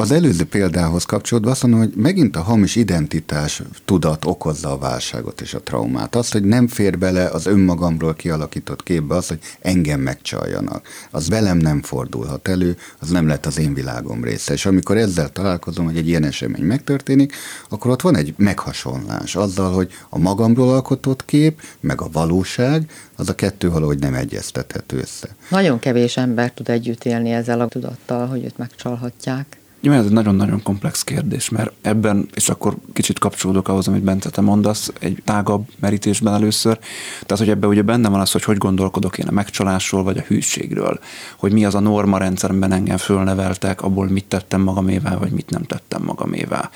Az 0.00 0.10
előző 0.10 0.44
példához 0.44 1.04
kapcsolódva 1.04 1.50
azt 1.50 1.62
mondom, 1.62 1.80
hogy 1.80 1.92
megint 1.96 2.36
a 2.36 2.42
hamis 2.42 2.76
identitás 2.76 3.62
tudat 3.84 4.24
okozza 4.24 4.72
a 4.72 4.78
válságot 4.78 5.40
és 5.40 5.54
a 5.54 5.60
traumát. 5.60 6.16
Azt, 6.16 6.32
hogy 6.32 6.44
nem 6.44 6.68
fér 6.68 6.98
bele 6.98 7.24
az 7.28 7.46
önmagamról 7.46 8.14
kialakított 8.14 8.82
képbe 8.82 9.14
az, 9.14 9.28
hogy 9.28 9.38
engem 9.60 10.00
megcsaljanak. 10.00 10.88
Az 11.10 11.28
velem 11.28 11.56
nem 11.56 11.82
fordulhat 11.82 12.48
elő, 12.48 12.76
az 13.00 13.08
nem 13.10 13.26
lett 13.26 13.46
az 13.46 13.58
én 13.58 13.74
világom 13.74 14.24
része. 14.24 14.52
És 14.52 14.66
amikor 14.66 14.96
ezzel 14.96 15.32
találkozom, 15.32 15.84
hogy 15.84 15.96
egy 15.96 16.08
ilyen 16.08 16.24
esemény 16.24 16.64
megtörténik, 16.64 17.34
akkor 17.68 17.90
ott 17.90 18.02
van 18.02 18.16
egy 18.16 18.34
meghasonlás 18.36 19.36
azzal, 19.36 19.72
hogy 19.72 19.92
a 20.08 20.18
magamról 20.18 20.68
alkotott 20.68 21.24
kép, 21.24 21.62
meg 21.80 22.00
a 22.00 22.08
valóság, 22.12 22.90
az 23.16 23.28
a 23.28 23.34
kettő 23.34 23.70
valahogy 23.70 23.98
nem 23.98 24.14
egyeztethető 24.14 24.98
össze. 24.98 25.28
Nagyon 25.50 25.78
kevés 25.78 26.16
ember 26.16 26.52
tud 26.52 26.68
együtt 26.68 27.04
élni 27.04 27.30
ezzel 27.30 27.60
a 27.60 27.68
tudattal, 27.68 28.26
hogy 28.26 28.44
őt 28.44 28.58
megcsalhatják. 28.58 29.57
Nyilván 29.80 30.00
ez 30.00 30.06
egy 30.06 30.12
nagyon-nagyon 30.12 30.62
komplex 30.62 31.02
kérdés, 31.02 31.48
mert 31.48 31.72
ebben, 31.80 32.28
és 32.34 32.48
akkor 32.48 32.76
kicsit 32.92 33.18
kapcsolódok 33.18 33.68
ahhoz, 33.68 33.88
amit 33.88 34.02
Bence 34.02 34.30
te 34.30 34.40
mondasz, 34.40 34.92
egy 35.00 35.22
tágabb 35.24 35.66
merítésben 35.80 36.34
először. 36.34 36.78
Tehát, 37.20 37.38
hogy 37.38 37.48
ebben 37.48 37.70
ugye 37.70 37.82
benne 37.82 38.08
van 38.08 38.20
az, 38.20 38.32
hogy 38.32 38.42
hogy 38.42 38.56
gondolkodok 38.56 39.18
én 39.18 39.26
a 39.26 39.32
megcsalásról, 39.32 40.02
vagy 40.02 40.18
a 40.18 40.24
hűségről, 40.26 40.98
hogy 41.36 41.52
mi 41.52 41.64
az 41.64 41.74
a 41.74 41.80
norma 41.80 42.18
rendszerben 42.18 42.72
engem 42.72 42.96
fölneveltek, 42.96 43.82
abból 43.82 44.08
mit 44.08 44.24
tettem 44.24 44.60
magamével, 44.60 45.18
vagy 45.18 45.30
mit 45.30 45.50
nem 45.50 45.62
tettem 45.62 46.02
magamével 46.02 46.70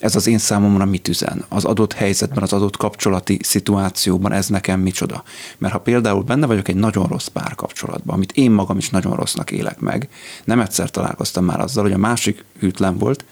ez 0.00 0.16
az 0.16 0.26
én 0.26 0.38
számomra 0.38 0.84
mit 0.84 1.08
üzen? 1.08 1.44
Az 1.48 1.64
adott 1.64 1.92
helyzetben, 1.92 2.42
az 2.42 2.52
adott 2.52 2.76
kapcsolati 2.76 3.38
szituációban 3.42 4.32
ez 4.32 4.48
nekem 4.48 4.80
micsoda? 4.80 5.22
Mert 5.58 5.72
ha 5.72 5.80
például 5.80 6.22
benne 6.22 6.46
vagyok 6.46 6.68
egy 6.68 6.76
nagyon 6.76 7.06
rossz 7.06 7.26
párkapcsolatban, 7.26 8.14
amit 8.14 8.32
én 8.32 8.50
magam 8.50 8.78
is 8.78 8.90
nagyon 8.90 9.16
rossznak 9.16 9.50
élek 9.50 9.80
meg, 9.80 10.08
nem 10.44 10.60
egyszer 10.60 10.90
találkoztam 10.90 11.44
már 11.44 11.60
azzal, 11.60 11.82
hogy 11.82 11.92
a 11.92 11.98
másik 11.98 12.44
hűtlen 12.58 12.98
volt, 12.98 13.24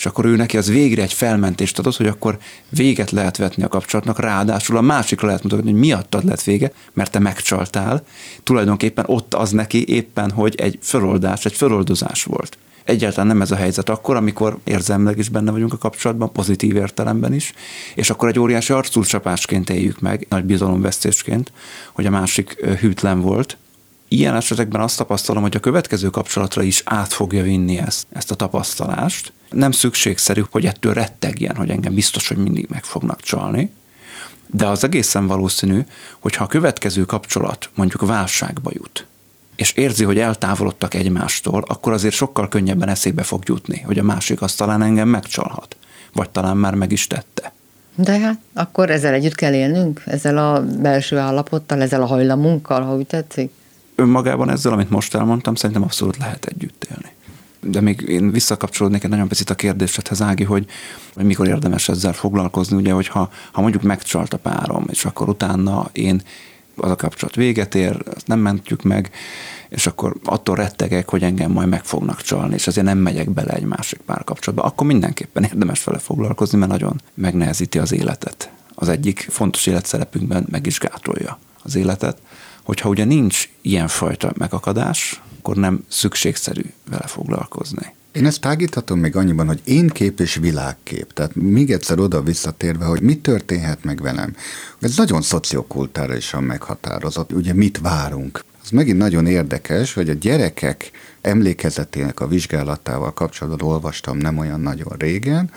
és 0.00 0.06
akkor 0.06 0.24
ő 0.24 0.36
neki 0.36 0.56
az 0.56 0.68
végre 0.68 1.02
egy 1.02 1.12
felmentést 1.12 1.78
adott, 1.78 1.96
hogy 1.96 2.06
akkor 2.06 2.38
véget 2.68 3.10
lehet 3.10 3.36
vetni 3.36 3.62
a 3.62 3.68
kapcsolatnak, 3.68 4.18
ráadásul 4.18 4.76
a 4.76 4.80
másikra 4.80 5.26
lehet 5.26 5.42
mutatni, 5.42 5.70
hogy 5.70 5.80
miattad 5.80 6.24
lett 6.24 6.42
vége, 6.42 6.72
mert 6.92 7.10
te 7.10 7.18
megcsaltál. 7.18 8.02
Tulajdonképpen 8.42 9.04
ott 9.08 9.34
az 9.34 9.50
neki 9.50 9.88
éppen, 9.88 10.30
hogy 10.30 10.54
egy 10.54 10.78
föloldás, 10.82 11.44
egy 11.44 11.52
föloldozás 11.52 12.24
volt. 12.24 12.58
Egyáltalán 12.90 13.26
nem 13.26 13.42
ez 13.42 13.50
a 13.50 13.56
helyzet 13.56 13.88
akkor, 13.88 14.16
amikor 14.16 14.58
érzelmileg 14.64 15.18
is 15.18 15.28
benne 15.28 15.50
vagyunk 15.50 15.72
a 15.72 15.78
kapcsolatban, 15.78 16.32
pozitív 16.32 16.76
értelemben 16.76 17.32
is, 17.32 17.52
és 17.94 18.10
akkor 18.10 18.28
egy 18.28 18.38
óriási 18.38 18.72
arculcsapásként 18.72 19.70
éljük 19.70 20.00
meg, 20.00 20.26
nagy 20.28 20.44
bizalomvesztésként, 20.44 21.52
hogy 21.92 22.06
a 22.06 22.10
másik 22.10 22.64
hűtlen 22.80 23.20
volt, 23.20 23.56
ilyen 24.08 24.34
esetekben 24.34 24.80
azt 24.80 24.96
tapasztalom, 24.96 25.42
hogy 25.42 25.56
a 25.56 25.60
következő 25.60 26.08
kapcsolatra 26.08 26.62
is 26.62 26.82
át 26.84 27.12
fogja 27.12 27.42
vinni 27.42 27.78
ezt, 27.78 28.06
ezt 28.12 28.30
a 28.30 28.34
tapasztalást. 28.34 29.32
Nem 29.50 29.70
szükségszerű, 29.70 30.42
hogy 30.50 30.66
ettől 30.66 30.92
rettegjen, 30.92 31.56
hogy 31.56 31.70
engem 31.70 31.94
biztos, 31.94 32.28
hogy 32.28 32.36
mindig 32.36 32.66
meg 32.68 32.84
fognak 32.84 33.20
csalni, 33.20 33.72
de 34.46 34.66
az 34.66 34.84
egészen 34.84 35.26
valószínű, 35.26 35.80
hogy 36.18 36.34
ha 36.34 36.44
a 36.44 36.46
következő 36.46 37.04
kapcsolat 37.04 37.70
mondjuk 37.74 38.06
válságba 38.06 38.70
jut, 38.74 39.06
és 39.60 39.72
érzi, 39.72 40.04
hogy 40.04 40.18
eltávolodtak 40.18 40.94
egymástól, 40.94 41.64
akkor 41.66 41.92
azért 41.92 42.14
sokkal 42.14 42.48
könnyebben 42.48 42.88
eszébe 42.88 43.22
fog 43.22 43.42
jutni, 43.46 43.80
hogy 43.86 43.98
a 43.98 44.02
másik 44.02 44.42
azt 44.42 44.56
talán 44.56 44.82
engem 44.82 45.08
megcsalhat, 45.08 45.76
vagy 46.12 46.30
talán 46.30 46.56
már 46.56 46.74
meg 46.74 46.92
is 46.92 47.06
tette. 47.06 47.52
De 47.94 48.18
hát 48.18 48.38
akkor 48.54 48.90
ezzel 48.90 49.14
együtt 49.14 49.34
kell 49.34 49.52
élnünk, 49.52 50.02
ezzel 50.06 50.38
a 50.38 50.64
belső 50.80 51.16
állapottal, 51.16 51.82
ezzel 51.82 52.02
a 52.02 52.06
hajlamunkkal, 52.06 52.82
ha 52.82 52.94
úgy 52.96 53.06
tetszik? 53.06 53.52
Önmagában 53.94 54.50
ezzel, 54.50 54.72
amit 54.72 54.90
most 54.90 55.14
elmondtam, 55.14 55.54
szerintem 55.54 55.84
abszolút 55.84 56.16
lehet 56.16 56.44
együtt 56.44 56.86
élni. 56.90 57.10
De 57.60 57.80
még 57.80 58.00
én 58.00 58.30
visszakapcsolódnék 58.30 59.04
egy 59.04 59.10
nagyon 59.10 59.28
picit 59.28 59.50
a 59.50 59.54
kérdésedhez, 59.54 60.22
Ági, 60.22 60.44
hogy, 60.44 60.66
hogy 61.14 61.24
mikor 61.24 61.48
érdemes 61.48 61.88
ezzel 61.88 62.12
foglalkozni, 62.12 62.76
ugye, 62.76 62.92
hogy 62.92 63.08
ha, 63.08 63.30
ha 63.52 63.60
mondjuk 63.60 63.82
megcsalt 63.82 64.32
a 64.32 64.38
párom, 64.38 64.84
és 64.90 65.04
akkor 65.04 65.28
utána 65.28 65.88
én 65.92 66.22
az 66.80 66.90
a 66.90 66.96
kapcsolat 66.96 67.34
véget 67.34 67.74
ér, 67.74 68.02
azt 68.14 68.26
nem 68.26 68.38
mentjük 68.38 68.82
meg, 68.82 69.10
és 69.68 69.86
akkor 69.86 70.16
attól 70.24 70.56
rettegek, 70.56 71.08
hogy 71.10 71.22
engem 71.22 71.50
majd 71.50 71.68
meg 71.68 71.84
fognak 71.84 72.22
csalni, 72.22 72.54
és 72.54 72.66
azért 72.66 72.86
nem 72.86 72.98
megyek 72.98 73.30
bele 73.30 73.52
egy 73.52 73.64
másik 73.64 73.98
párkapcsolatba, 73.98 74.66
akkor 74.66 74.86
mindenképpen 74.86 75.44
érdemes 75.44 75.84
vele 75.84 75.98
foglalkozni, 75.98 76.58
mert 76.58 76.70
nagyon 76.70 77.00
megnehezíti 77.14 77.78
az 77.78 77.92
életet. 77.92 78.50
Az 78.74 78.88
egyik 78.88 79.26
fontos 79.30 79.66
életszerepünkben 79.66 80.46
meg 80.50 80.66
is 80.66 80.78
gátolja 80.78 81.38
az 81.62 81.74
életet, 81.74 82.18
hogyha 82.62 82.88
ugye 82.88 83.04
nincs 83.04 83.48
ilyenfajta 83.60 84.32
megakadás, 84.36 85.22
akkor 85.38 85.56
nem 85.56 85.84
szükségszerű 85.88 86.62
vele 86.90 87.06
foglalkozni. 87.06 87.94
Én 88.12 88.26
ezt 88.26 88.40
tágíthatom 88.40 88.98
még 88.98 89.16
annyiban, 89.16 89.46
hogy 89.46 89.60
én 89.64 89.88
kép 89.88 90.20
és 90.20 90.34
világkép. 90.34 91.12
Tehát 91.12 91.34
még 91.34 91.72
egyszer 91.72 91.98
oda 91.98 92.22
visszatérve, 92.22 92.84
hogy 92.84 93.00
mi 93.00 93.16
történhet 93.16 93.84
meg 93.84 94.02
velem. 94.02 94.36
Ez 94.80 94.96
nagyon 94.96 95.22
szociokultárisan 95.22 96.42
meghatározott. 96.42 97.32
Ugye 97.32 97.54
mit 97.54 97.78
várunk? 97.78 98.44
Az 98.62 98.70
megint 98.70 98.98
nagyon 98.98 99.26
érdekes, 99.26 99.94
hogy 99.94 100.08
a 100.08 100.12
gyerekek 100.12 100.90
emlékezetének 101.20 102.20
a 102.20 102.26
vizsgálatával 102.26 103.12
kapcsolatban 103.12 103.68
olvastam 103.68 104.16
nem 104.16 104.38
olyan 104.38 104.60
nagyon 104.60 104.92
régen, 104.98 105.50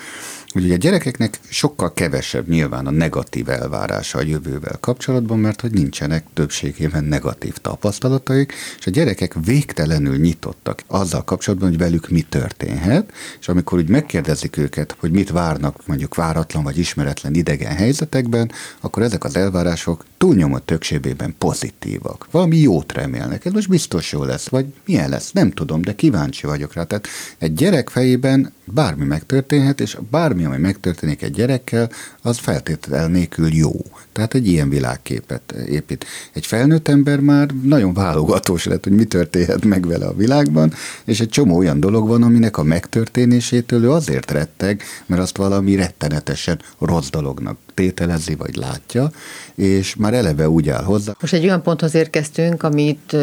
hogy 0.54 0.64
ugye 0.64 0.74
a 0.74 0.78
gyerekeknek 0.78 1.40
sokkal 1.50 1.94
kevesebb 1.94 2.48
nyilván 2.48 2.88
a 2.88 2.92
negatív 2.92 3.50
elvárása 3.50 4.18
a 4.18 4.22
jövővel 4.22 4.78
kapcsolatban, 4.80 5.40
mert 5.40 5.62
hogy 5.62 5.72
nincsenek 5.72 6.26
többségében 6.34 7.04
negatív 7.04 7.54
tapasztalataik, 7.54 8.54
és 8.80 8.88
a 8.88 8.92
gyerekek 8.92 9.36
végtelenül 9.46 10.18
nyitottak 10.18 10.84
azzal 10.88 11.24
kapcsolatban, 11.24 11.70
hogy 11.70 11.78
velük 11.78 12.10
mi 12.10 12.22
történhet, 12.22 13.12
és 13.40 13.48
amikor 13.48 13.78
úgy 13.78 13.90
megkérdezik 13.90 14.58
őket, 14.58 14.96
hogy 15.00 15.12
mit 15.12 15.30
várnak 15.30 15.88
mondjuk 15.88 16.16
váratlan 16.16 16.64
vagy 16.64 16.78
ismeretlen 16.78 17.34
idegen 17.34 17.76
helyzetekben, 17.76 18.52
akkor 18.80 19.04
ezek 19.04 19.24
az 19.24 19.36
elvárások 19.36 20.06
túlnyomó 20.18 20.58
többségében 20.58 21.36
pozitívak. 21.38 22.28
Valami 22.32 22.58
jót 22.58 22.92
remélnek, 22.92 23.46
ez 23.46 23.52
most 23.52 23.70
biztos 23.70 24.12
jó 24.12 24.24
lesz, 24.24 24.48
vagy 24.48 24.66
milyen 24.86 25.10
lesz, 25.10 25.32
nem 25.32 25.52
tudom, 25.54 25.82
de 25.82 25.96
kíváncsi 25.96 26.48
vagyok 26.48 26.74
rá. 26.74 26.84
Tehát 26.84 27.08
egy 27.38 27.54
gyerek 27.54 27.90
fejében 27.90 28.54
bármi 28.66 29.06
megtörténhet, 29.06 29.82
és 29.82 29.98
bármi, 30.10 30.46
ami 30.46 30.58
megtörténik 30.58 31.22
egy 31.22 31.32
gyerekkel, 31.32 31.90
az 32.22 32.38
feltétel 32.38 33.08
nélkül 33.08 33.54
jó. 33.54 33.72
Tehát 34.12 34.34
egy 34.34 34.48
ilyen 34.48 34.70
világképet 34.70 35.52
épít. 35.52 36.06
Egy 36.34 36.46
felnőtt 36.46 36.88
ember 36.88 37.20
már 37.20 37.50
nagyon 37.64 37.94
válogatós 37.94 38.66
lett, 38.66 38.84
hogy 38.84 38.94
mi 38.94 39.04
történhet 39.04 39.66
meg 39.66 39.88
vele 39.88 40.06
a 40.06 40.16
világban, 40.16 40.74
és 41.06 41.20
egy 41.20 41.30
csomó 41.30 41.58
olyan 41.58 41.80
dolog 41.80 42.08
van, 42.08 42.24
aminek 42.24 42.58
a 42.58 42.64
megtörténésétől 42.64 43.84
ő 43.84 43.92
azért 43.92 44.32
retteg, 44.32 44.84
mert 45.06 45.22
azt 45.22 45.38
valami 45.38 45.76
rettenetesen 45.76 46.62
rossz 46.80 47.10
dolognak 47.10 47.58
tételezi, 47.74 48.36
vagy 48.36 48.56
látja, 48.56 49.12
és 49.56 49.96
már 49.96 50.14
eleve 50.14 50.50
úgy 50.50 50.70
áll 50.70 50.84
hozzá. 50.84 51.16
Most 51.20 51.34
egy 51.34 51.44
olyan 51.44 51.62
ponthoz 51.62 51.96
érkeztünk, 51.96 52.64
amit 52.64 53.16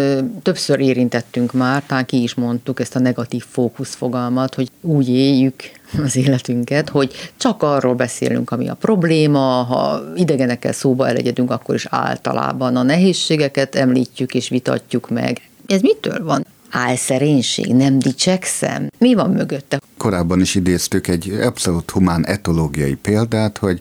többször 0.42 0.80
érintettünk 0.80 1.52
már, 1.52 1.82
talán 1.86 2.06
ki 2.06 2.22
is 2.22 2.34
mondtuk 2.34 2.80
ezt 2.80 2.96
a 2.96 2.98
negatív 2.98 3.44
fókusz 3.48 3.94
fogalmat, 3.94 4.54
hogy 4.54 4.70
úgy 4.80 5.08
éljük 5.08 5.54
az 6.04 6.16
életünket, 6.16 6.88
hogy 6.88 7.32
csak 7.36 7.62
arról 7.62 7.94
beszélünk, 7.94 8.50
ami 8.50 8.68
a 8.68 8.74
probléma, 8.74 9.38
ha 9.40 10.02
idegenekkel 10.16 10.72
szóba 10.72 11.08
elegyedünk, 11.08 11.50
akkor 11.50 11.74
is 11.74 11.86
általában 11.90 12.76
a 12.76 12.82
nehézségeket 12.82 13.74
említjük 13.74 14.34
és 14.34 14.48
vitatjuk 14.48 15.10
meg. 15.10 15.40
Ez 15.66 15.80
mitől 15.80 16.24
van? 16.24 16.46
álszerénység, 16.70 17.74
nem 17.74 17.98
dicsekszem? 17.98 18.88
Mi 18.98 19.14
van 19.14 19.30
mögötte? 19.30 19.80
Korábban 19.96 20.40
is 20.40 20.54
idéztük 20.54 21.08
egy 21.08 21.30
abszolút 21.30 21.90
humán 21.90 22.26
etológiai 22.26 22.94
példát, 22.94 23.58
hogy 23.58 23.80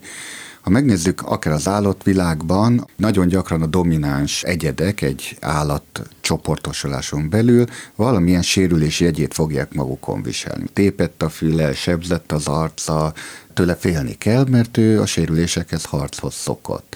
ha 0.70 0.76
megnézzük 0.76 1.22
akár 1.22 1.54
az 1.54 1.68
állatvilágban, 1.68 2.88
nagyon 2.96 3.28
gyakran 3.28 3.62
a 3.62 3.66
domináns 3.66 4.44
egyedek 4.44 5.02
egy 5.02 5.38
állat 5.40 6.02
csoportosuláson 6.22 7.30
belül 7.30 7.66
valamilyen 7.96 8.42
sérülés 8.42 9.00
jegyét 9.00 9.34
fogják 9.34 9.74
magukon 9.74 10.22
viselni. 10.22 10.66
Tépett 10.74 11.22
a 11.22 11.30
füle, 11.30 11.74
sebzett 11.74 12.32
az 12.32 12.48
arca, 12.48 13.14
tőle 13.54 13.76
félni 13.76 14.14
kell, 14.14 14.46
mert 14.50 14.78
ő 14.78 15.02
a 15.02 15.06
sérülésekhez 15.06 15.86
harchoz 15.86 16.34
szokott 16.34 16.96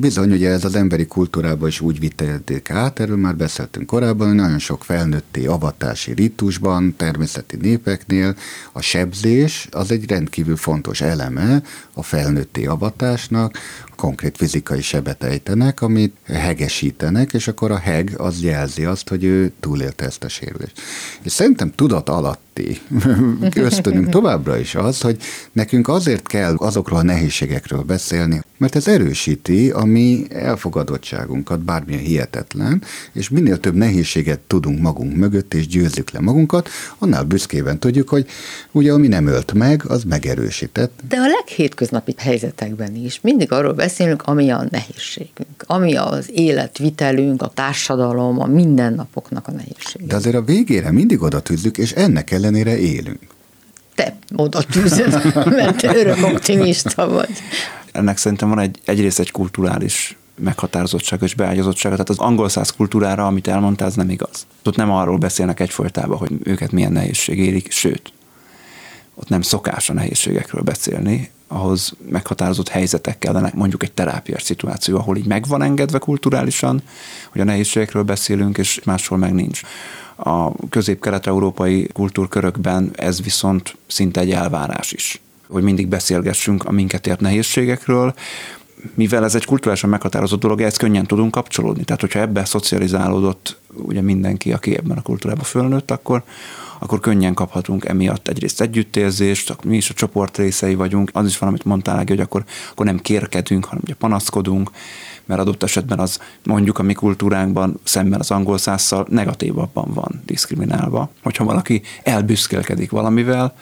Bizony, 0.00 0.32
ugye 0.32 0.50
ez 0.50 0.64
az 0.64 0.74
emberi 0.74 1.06
kultúrában 1.06 1.68
is 1.68 1.80
úgy 1.80 1.98
vitték 1.98 2.70
át, 2.70 3.00
erről 3.00 3.16
már 3.16 3.36
beszéltünk 3.36 3.86
korábban, 3.86 4.26
hogy 4.26 4.36
nagyon 4.36 4.58
sok 4.58 4.84
felnőtti 4.84 5.46
avatási 5.46 6.12
ritusban, 6.12 6.94
természeti 6.96 7.56
népeknél 7.56 8.36
a 8.72 8.80
sebzés 8.80 9.68
az 9.70 9.90
egy 9.90 10.10
rendkívül 10.10 10.56
fontos 10.56 11.00
eleme 11.00 11.62
a 11.92 12.02
felnőtti 12.02 12.66
avatásnak, 12.66 13.58
konkrét 13.96 14.36
fizikai 14.36 14.82
sebet 14.82 15.22
ejtenek, 15.22 15.82
amit 15.82 16.16
hegesítenek, 16.24 17.32
és 17.32 17.48
akkor 17.48 17.70
a 17.70 17.78
heg 17.78 18.14
az 18.16 18.42
jelzi 18.42 18.84
azt, 18.84 19.08
hogy 19.08 19.24
ő 19.24 19.52
túlélte 19.60 20.04
ezt 20.04 20.24
a 20.24 20.28
sérülést. 20.28 20.80
És 21.22 21.32
szerintem 21.32 21.70
tudat 21.70 22.08
alatti 22.54 22.80
ösztönünk 23.60 24.08
továbbra 24.08 24.58
is 24.58 24.74
az, 24.74 25.00
hogy 25.00 25.16
nekünk 25.52 25.88
azért 25.88 26.26
kell 26.26 26.54
azokról 26.56 26.98
a 26.98 27.02
nehézségekről 27.02 27.82
beszélni, 27.82 28.40
mert 28.56 28.76
ez 28.76 28.88
erősíti 28.88 29.70
a 29.70 29.84
mi 29.84 30.26
elfogadottságunkat, 30.28 31.60
bármilyen 31.60 32.02
hihetetlen, 32.02 32.82
és 33.12 33.28
minél 33.28 33.60
több 33.60 33.74
nehézséget 33.74 34.38
tudunk 34.38 34.80
magunk 34.80 35.16
mögött, 35.16 35.54
és 35.54 35.66
győzzük 35.66 36.10
le 36.10 36.20
magunkat, 36.20 36.68
annál 36.98 37.24
büszkében 37.24 37.78
tudjuk, 37.78 38.08
hogy 38.08 38.26
ugye 38.70 38.92
ami 38.92 39.08
nem 39.08 39.26
ölt 39.26 39.52
meg, 39.52 39.82
az 39.86 40.04
megerősített. 40.04 41.00
De 41.08 41.16
a 41.16 41.26
leghétköznapi 41.26 42.14
helyzetekben 42.16 42.94
is 42.94 43.20
mindig 43.22 43.52
arról 43.52 43.72
beszélünk, 43.72 44.22
ami 44.22 44.50
a 44.50 44.66
nehézségünk, 44.70 45.64
ami 45.66 45.96
az 45.96 46.30
életvitelünk, 46.34 47.42
a 47.42 47.50
társadalom, 47.54 48.40
a 48.40 48.46
mindennapoknak 48.46 49.48
a 49.48 49.50
nehézsége. 49.50 50.06
De 50.06 50.14
azért 50.14 50.36
a 50.36 50.42
végére 50.42 50.90
mindig 50.90 51.22
oda 51.22 51.40
tűzzük, 51.40 51.78
és 51.78 51.92
ennek 51.92 52.32
ellenére 52.50 52.78
élünk. 52.78 53.20
Te 53.94 54.16
oda 54.36 54.62
tűzöd, 54.62 55.34
mert 55.58 55.82
örök 55.82 56.24
optimista 56.24 57.08
vagy 57.08 57.42
ennek 57.92 58.16
szerintem 58.16 58.48
van 58.48 58.58
egy, 58.58 58.78
egyrészt 58.84 59.18
egy 59.18 59.30
kulturális 59.30 60.16
meghatározottság 60.38 61.22
és 61.22 61.34
beágyazottsága. 61.34 61.94
Tehát 61.94 62.08
az 62.08 62.18
angol 62.18 62.48
száz 62.48 62.70
kultúrára, 62.70 63.26
amit 63.26 63.48
elmondtál, 63.48 63.88
ez 63.88 63.94
nem 63.94 64.10
igaz. 64.10 64.46
Ott 64.64 64.76
nem 64.76 64.90
arról 64.90 65.18
beszélnek 65.18 65.60
egyfolytában, 65.60 66.18
hogy 66.18 66.32
őket 66.42 66.72
milyen 66.72 66.92
nehézség 66.92 67.38
érik, 67.38 67.70
sőt, 67.70 68.12
ott 69.14 69.28
nem 69.28 69.40
szokás 69.40 69.90
a 69.90 69.92
nehézségekről 69.92 70.62
beszélni, 70.62 71.30
ahhoz 71.52 71.92
meghatározott 72.10 72.68
helyzetek 72.68 73.18
kellene, 73.18 73.50
mondjuk 73.54 73.82
egy 73.82 73.92
terápiás 73.92 74.42
szituáció, 74.42 74.96
ahol 74.96 75.16
így 75.16 75.26
meg 75.26 75.46
van 75.46 75.62
engedve 75.62 75.98
kulturálisan, 75.98 76.82
hogy 77.30 77.40
a 77.40 77.44
nehézségekről 77.44 78.02
beszélünk, 78.02 78.58
és 78.58 78.80
máshol 78.84 79.18
meg 79.18 79.32
nincs. 79.32 79.60
A 80.16 80.52
közép-kelet-európai 80.68 81.88
kultúrkörökben 81.92 82.90
ez 82.96 83.22
viszont 83.22 83.76
szinte 83.86 84.20
egy 84.20 84.30
elvárás 84.30 84.92
is 84.92 85.20
hogy 85.50 85.62
mindig 85.62 85.88
beszélgessünk 85.88 86.64
a 86.64 86.70
minket 86.70 87.06
ért 87.06 87.20
nehézségekről, 87.20 88.14
mivel 88.94 89.24
ez 89.24 89.34
egy 89.34 89.44
kulturálisan 89.44 89.90
meghatározott 89.90 90.40
dolog, 90.40 90.60
ezt 90.60 90.78
könnyen 90.78 91.06
tudunk 91.06 91.30
kapcsolódni. 91.30 91.84
Tehát, 91.84 92.00
hogyha 92.00 92.20
ebbe 92.20 92.44
szocializálódott 92.44 93.58
ugye 93.74 94.00
mindenki, 94.00 94.52
aki 94.52 94.76
ebben 94.76 94.96
a 94.96 95.02
kultúrában 95.02 95.44
fölnőtt, 95.44 95.90
akkor, 95.90 96.22
akkor 96.82 97.00
könnyen 97.00 97.34
kaphatunk 97.34 97.84
emiatt 97.84 98.28
egyrészt 98.28 98.60
együttérzést, 98.60 99.64
mi 99.64 99.76
is 99.76 99.90
a 99.90 99.94
csoport 99.94 100.36
részei 100.36 100.74
vagyunk, 100.74 101.10
az 101.12 101.26
is 101.26 101.38
van, 101.38 101.48
amit 101.48 101.64
mondtál, 101.64 102.04
hogy 102.06 102.20
akkor, 102.20 102.44
akkor 102.70 102.86
nem 102.86 102.98
kérkedünk, 102.98 103.64
hanem 103.64 103.82
ugye 103.84 103.94
panaszkodunk, 103.94 104.70
mert 105.24 105.40
adott 105.40 105.62
esetben 105.62 105.98
az 105.98 106.18
mondjuk 106.44 106.78
a 106.78 106.82
mi 106.82 106.92
kultúránkban 106.92 107.80
szemben 107.82 108.20
az 108.20 108.30
angol 108.30 108.58
százzal 108.58 109.06
negatívabban 109.08 109.90
van 109.94 110.22
diszkriminálva. 110.26 111.10
Hogyha 111.22 111.44
valaki 111.44 111.82
elbüszkélkedik 112.02 112.90
valamivel, 112.90 113.54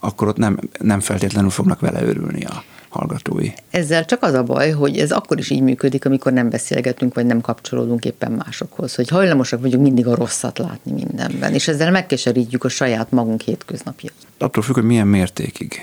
akkor 0.00 0.28
ott 0.28 0.36
nem, 0.36 0.58
nem 0.78 1.00
feltétlenül 1.00 1.50
fognak 1.50 1.80
vele 1.80 2.02
örülni 2.02 2.44
a 2.44 2.62
hallgatói. 2.88 3.50
Ezzel 3.70 4.04
csak 4.04 4.22
az 4.22 4.32
a 4.32 4.42
baj, 4.42 4.70
hogy 4.70 4.98
ez 4.98 5.10
akkor 5.10 5.38
is 5.38 5.50
így 5.50 5.62
működik, 5.62 6.04
amikor 6.04 6.32
nem 6.32 6.50
beszélgetünk, 6.50 7.14
vagy 7.14 7.26
nem 7.26 7.40
kapcsolódunk 7.40 8.04
éppen 8.04 8.32
másokhoz, 8.32 8.94
hogy 8.94 9.08
hajlamosak 9.08 9.60
vagyunk 9.60 9.82
mindig 9.82 10.06
a 10.06 10.14
rosszat 10.14 10.58
látni 10.58 10.92
mindenben, 10.92 11.52
és 11.52 11.68
ezzel 11.68 11.90
megkeserítjük 11.90 12.64
a 12.64 12.68
saját 12.68 13.10
magunk 13.10 13.40
hétköznapjait. 13.40 14.26
Attól 14.38 14.62
függ, 14.62 14.74
hogy 14.74 14.84
milyen 14.84 15.06
mértékig. 15.06 15.80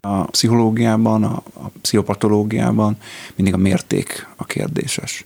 A 0.00 0.24
pszichológiában, 0.24 1.24
a, 1.24 1.42
a 1.54 1.68
pszichopatológiában 1.82 2.96
mindig 3.34 3.54
a 3.54 3.56
mérték 3.56 4.28
a 4.36 4.44
kérdéses. 4.44 5.24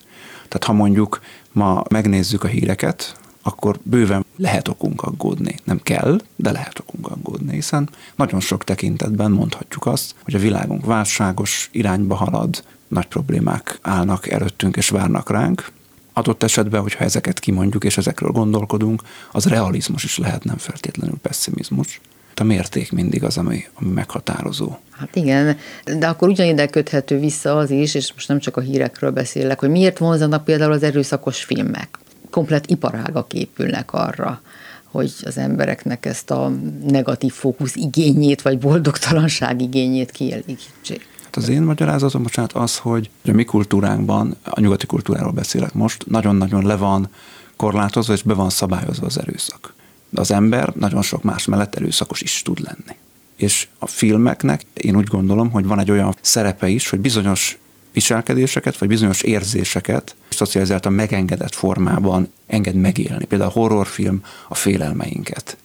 Tehát 0.49 0.65
ha 0.65 0.73
mondjuk 0.73 1.21
ma 1.53 1.83
megnézzük 1.91 2.45
a 2.45 2.49
híreket, 2.49 3.17
akkor 3.49 3.79
bőven 3.83 4.25
lehet 4.37 4.69
okunk 4.69 5.03
aggódni. 5.03 5.55
Nem 5.65 5.81
kell, 5.83 6.21
de 6.37 6.51
lehet 6.51 6.79
okunk 6.79 7.09
aggódni, 7.09 7.53
hiszen 7.53 7.89
nagyon 8.17 8.41
sok 8.41 8.65
tekintetben 8.65 9.31
mondhatjuk 9.31 9.87
azt, 9.87 10.15
hogy 10.23 10.35
a 10.35 10.39
világunk 10.39 10.85
válságos 10.85 11.69
irányba 11.73 12.15
halad, 12.15 12.63
nagy 12.89 13.07
problémák 13.07 13.79
állnak 13.83 14.29
előttünk 14.29 14.77
és 14.77 14.89
várnak 14.89 15.31
ránk. 15.31 15.71
Adott 16.13 16.43
esetben, 16.43 16.81
hogyha 16.81 17.05
ezeket 17.05 17.39
kimondjuk 17.39 17.85
és 17.85 17.97
ezekről 17.97 18.31
gondolkodunk, 18.31 19.03
az 19.33 19.47
realizmus 19.47 20.05
is 20.05 20.19
lehet, 20.19 20.45
nem 20.45 20.57
feltétlenül 20.57 21.17
pessimizmus 21.23 22.01
a 22.41 22.45
mérték 22.45 22.93
mindig 22.93 23.25
az, 23.25 23.39
ami, 23.39 23.65
ami 23.75 23.91
meghatározó. 23.91 24.77
Hát 24.91 25.17
igen, 25.17 25.57
de 25.99 26.07
akkor 26.09 26.29
ugyanide 26.29 26.67
köthető 26.67 27.19
vissza 27.19 27.57
az 27.57 27.71
is, 27.71 27.95
és 27.95 28.13
most 28.13 28.29
nem 28.29 28.39
csak 28.39 28.57
a 28.57 28.61
hírekről 28.61 29.11
beszélek, 29.11 29.61
hogy 29.61 29.71
miért 29.71 29.99
vonzanak 29.99 30.45
például 30.45 30.73
az 30.73 30.83
erőszakos 30.83 31.45
filmek 31.45 31.99
komplet 32.31 32.71
iparágak 32.71 33.33
épülnek 33.33 33.93
arra, 33.93 34.41
hogy 34.85 35.13
az 35.25 35.39
embereknek 35.39 36.07
ezt 36.07 36.31
a 36.31 36.53
negatív 36.87 37.33
fókusz 37.33 37.77
igényét, 37.77 38.43
vagy 38.43 38.59
boldogtalanság 38.59 39.61
igényét 39.61 40.11
kielégítsék. 40.11 41.07
Hát 41.25 41.37
az 41.37 41.49
én 41.49 41.63
magyarázatom, 41.63 42.23
bocsánat, 42.23 42.53
az, 42.53 42.77
hogy 42.77 43.11
a 43.25 43.33
mi 43.33 43.45
kultúránkban, 43.45 44.37
a 44.45 44.61
nyugati 44.61 44.87
kultúráról 44.87 45.33
beszélek 45.33 45.75
most, 45.75 46.07
nagyon-nagyon 46.07 46.67
le 46.67 46.77
van 46.77 47.09
korlátozva, 47.57 48.13
és 48.13 48.23
be 48.23 48.35
van 48.35 48.51
szabályozva 48.51 49.07
az 49.07 49.19
erőszak. 49.19 49.75
De 50.11 50.21
az 50.21 50.31
ember 50.31 50.73
nagyon 50.75 51.03
sok 51.03 51.23
más 51.23 51.45
mellett 51.45 51.75
erőszakos 51.75 52.21
is 52.21 52.43
tud 52.43 52.61
lenni. 52.61 52.99
És 53.37 53.69
a 53.79 53.87
filmeknek 53.87 54.63
én 54.75 54.97
úgy 54.97 55.07
gondolom, 55.07 55.51
hogy 55.51 55.67
van 55.67 55.79
egy 55.79 55.91
olyan 55.91 56.15
szerepe 56.21 56.69
is, 56.69 56.89
hogy 56.89 57.01
bizonyos 57.01 57.59
viselkedéseket, 57.99 58.79
vagy 58.79 58.89
bizonyos 58.89 59.23
érzéseket 59.23 60.17
szocializáltan 60.29 60.93
megengedett 60.93 61.55
formában 61.55 62.33
enged 62.47 62.75
megélni. 62.75 63.25
Például 63.25 63.51
a 63.51 63.53
horrorfilm 63.53 64.23
a 64.49 64.55
félelmeinket. 64.55 65.57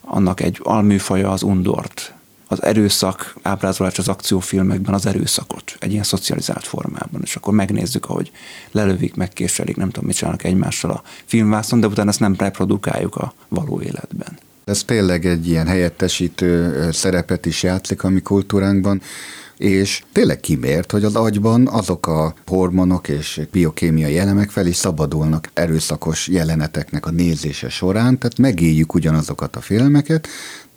Annak 0.00 0.40
egy 0.40 0.60
alműfaja 0.62 1.30
az 1.30 1.42
undort. 1.42 2.12
Az 2.48 2.62
erőszak 2.62 3.36
ábrázolás 3.42 3.98
az 3.98 4.08
akciófilmekben 4.08 4.94
az 4.94 5.06
erőszakot, 5.06 5.76
egy 5.78 5.92
ilyen 5.92 6.04
szocializált 6.04 6.66
formában. 6.66 7.20
És 7.24 7.36
akkor 7.36 7.54
megnézzük, 7.54 8.04
ahogy 8.04 8.30
lelövik, 8.70 9.14
megkéselik, 9.14 9.76
nem 9.76 9.90
tudom, 9.90 10.06
mit 10.06 10.16
csinálnak 10.16 10.44
egymással 10.44 10.90
a 10.90 11.02
filmvászon, 11.24 11.80
de 11.80 11.86
utána 11.86 12.10
ezt 12.10 12.20
nem 12.20 12.34
reprodukáljuk 12.38 13.16
a 13.16 13.32
való 13.48 13.80
életben. 13.80 14.38
Ez 14.64 14.82
tényleg 14.84 15.26
egy 15.26 15.48
ilyen 15.48 15.66
helyettesítő 15.66 16.88
szerepet 16.92 17.46
is 17.46 17.62
játszik 17.62 18.04
a 18.04 18.08
mi 18.08 18.20
kultúránkban 18.20 19.00
és 19.58 20.02
tényleg 20.12 20.40
kimért, 20.40 20.92
hogy 20.92 21.04
az 21.04 21.14
agyban 21.14 21.68
azok 21.68 22.06
a 22.06 22.34
hormonok 22.46 23.08
és 23.08 23.40
biokémiai 23.50 24.18
elemek 24.18 24.50
fel 24.50 24.66
is 24.66 24.76
szabadulnak 24.76 25.50
erőszakos 25.54 26.28
jeleneteknek 26.28 27.06
a 27.06 27.10
nézése 27.10 27.68
során, 27.68 28.18
tehát 28.18 28.38
megéljük 28.38 28.94
ugyanazokat 28.94 29.56
a 29.56 29.60
filmeket, 29.60 30.28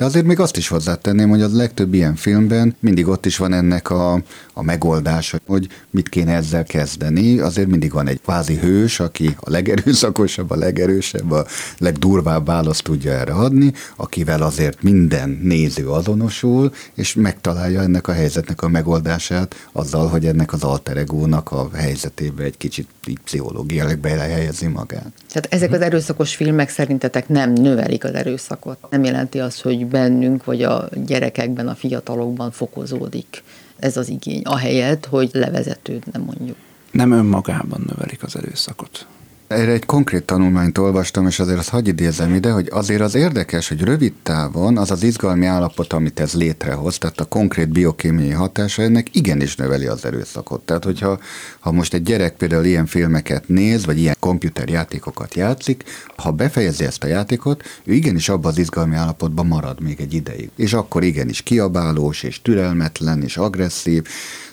de 0.01 0.07
azért 0.07 0.25
még 0.25 0.39
azt 0.39 0.57
is 0.57 0.67
hozzátenném, 0.67 1.29
hogy 1.29 1.41
az 1.41 1.55
legtöbb 1.55 1.93
ilyen 1.93 2.15
filmben 2.15 2.75
mindig 2.79 3.07
ott 3.07 3.25
is 3.25 3.37
van 3.37 3.53
ennek 3.53 3.89
a, 3.89 4.13
a 4.53 4.63
megoldás, 4.63 5.35
hogy 5.45 5.67
mit 5.89 6.09
kéne 6.09 6.35
ezzel 6.35 6.63
kezdeni. 6.63 7.39
Azért 7.39 7.67
mindig 7.67 7.91
van 7.91 8.07
egy 8.07 8.21
kvázi 8.21 8.55
hős, 8.55 8.99
aki 8.99 9.35
a 9.39 9.49
legerőszakosabb, 9.49 10.51
a 10.51 10.55
legerősebb, 10.55 11.31
a 11.31 11.45
legdurvább 11.77 12.45
választ 12.45 12.83
tudja 12.83 13.11
erre 13.11 13.33
adni, 13.33 13.73
akivel 13.95 14.41
azért 14.41 14.83
minden 14.83 15.39
néző 15.43 15.87
azonosul, 15.87 16.73
és 16.93 17.13
megtalálja 17.13 17.81
ennek 17.81 18.07
a 18.07 18.11
helyzetnek 18.13 18.61
a 18.61 18.69
megoldását 18.71 19.55
azzal, 19.71 20.07
hogy 20.07 20.25
ennek 20.25 20.53
az 20.53 20.63
alter 20.63 20.97
egónak 20.97 21.51
a 21.51 21.69
helyzetébe 21.73 22.43
egy 22.43 22.57
kicsit 22.57 22.87
így 23.07 23.19
pszichológiailag 23.23 23.97
belehelyezi 23.97 24.67
magát. 24.67 25.11
Tehát 25.27 25.47
ezek 25.49 25.71
az 25.71 25.81
erőszakos 25.81 26.35
filmek 26.35 26.69
szerintetek 26.69 27.27
nem 27.27 27.53
növelik 27.53 28.03
az 28.03 28.13
erőszakot? 28.13 28.77
Nem 28.89 29.03
jelenti 29.03 29.39
azt, 29.39 29.61
hogy 29.61 29.85
bennünk, 29.85 30.43
vagy 30.43 30.63
a 30.63 30.89
gyerekekben, 31.05 31.67
a 31.67 31.75
fiatalokban 31.75 32.51
fokozódik 32.51 33.43
ez 33.81 33.97
az 33.97 34.09
igény, 34.09 34.41
ahelyett, 34.43 35.05
hogy 35.05 35.29
levezetődne 35.33 36.19
mondjuk. 36.19 36.57
Nem 36.91 37.11
önmagában 37.11 37.83
növelik 37.87 38.23
az 38.23 38.35
erőszakot. 38.35 39.07
Erre 39.51 39.71
egy 39.71 39.85
konkrét 39.85 40.23
tanulmányt 40.23 40.77
olvastam, 40.77 41.27
és 41.27 41.39
azért 41.39 41.57
azt 41.57 41.69
hagyj 41.69 41.89
idézem 41.89 42.33
ide, 42.33 42.51
hogy 42.51 42.67
azért 42.71 43.01
az 43.01 43.15
érdekes, 43.15 43.67
hogy 43.67 43.81
rövid 43.81 44.13
távon 44.23 44.77
az 44.77 44.91
az 44.91 45.03
izgalmi 45.03 45.45
állapot, 45.45 45.93
amit 45.93 46.19
ez 46.19 46.33
létrehoz, 46.33 46.97
tehát 46.97 47.19
a 47.19 47.25
konkrét 47.25 47.69
biokémiai 47.69 48.29
hatása 48.29 48.81
ennek 48.81 49.15
igenis 49.15 49.55
növeli 49.55 49.85
az 49.85 50.05
erőszakot. 50.05 50.61
Tehát, 50.61 50.83
hogyha 50.83 51.19
ha 51.59 51.71
most 51.71 51.93
egy 51.93 52.03
gyerek 52.03 52.35
például 52.35 52.65
ilyen 52.65 52.85
filmeket 52.85 53.47
néz, 53.47 53.85
vagy 53.85 53.97
ilyen 53.97 54.15
komputerjátékokat 54.19 55.35
játszik, 55.35 55.83
ha 56.15 56.31
befejezi 56.31 56.83
ezt 56.83 57.03
a 57.03 57.07
játékot, 57.07 57.63
ő 57.83 57.93
igenis 57.93 58.29
abban 58.29 58.51
az 58.51 58.57
izgalmi 58.57 58.95
állapotban 58.95 59.45
marad 59.45 59.81
még 59.81 60.01
egy 60.01 60.13
ideig. 60.13 60.49
És 60.55 60.73
akkor 60.73 61.03
igenis 61.03 61.41
kiabálós, 61.41 62.23
és 62.23 62.41
türelmetlen, 62.41 63.23
és 63.23 63.37
agresszív, 63.37 64.03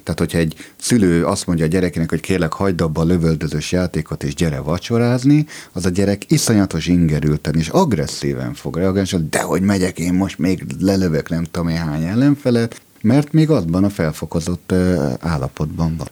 Tehát, 0.08 0.22
hogyha 0.22 0.38
egy 0.38 0.72
szülő 0.76 1.24
azt 1.24 1.46
mondja 1.46 1.64
a 1.64 1.68
gyerekének, 1.68 2.10
hogy 2.10 2.20
kérlek, 2.20 2.52
hagyd 2.52 2.80
abba 2.80 3.00
a 3.00 3.04
lövöldözős 3.04 3.72
játékot, 3.72 4.22
és 4.22 4.34
gyere 4.34 4.60
vacsorázni, 4.60 5.46
az 5.72 5.86
a 5.86 5.88
gyerek 5.88 6.30
iszonyatos 6.30 6.86
ingerülten 6.86 7.54
és 7.54 7.68
agresszíven 7.68 8.54
fog 8.54 8.76
reagálni, 8.76 9.08
hogy 9.10 9.28
dehogy 9.28 9.62
megyek 9.62 9.98
én 9.98 10.12
most 10.12 10.38
még 10.38 10.64
lelövök 10.80 11.28
nem 11.28 11.44
tudom 11.44 11.68
én 11.68 11.76
hány 11.76 12.04
ellenfelet, 12.04 12.80
mert 13.00 13.32
még 13.32 13.50
abban 13.50 13.84
a 13.84 13.88
felfokozott 13.88 14.72
állapotban 15.20 15.96
van. 15.96 16.08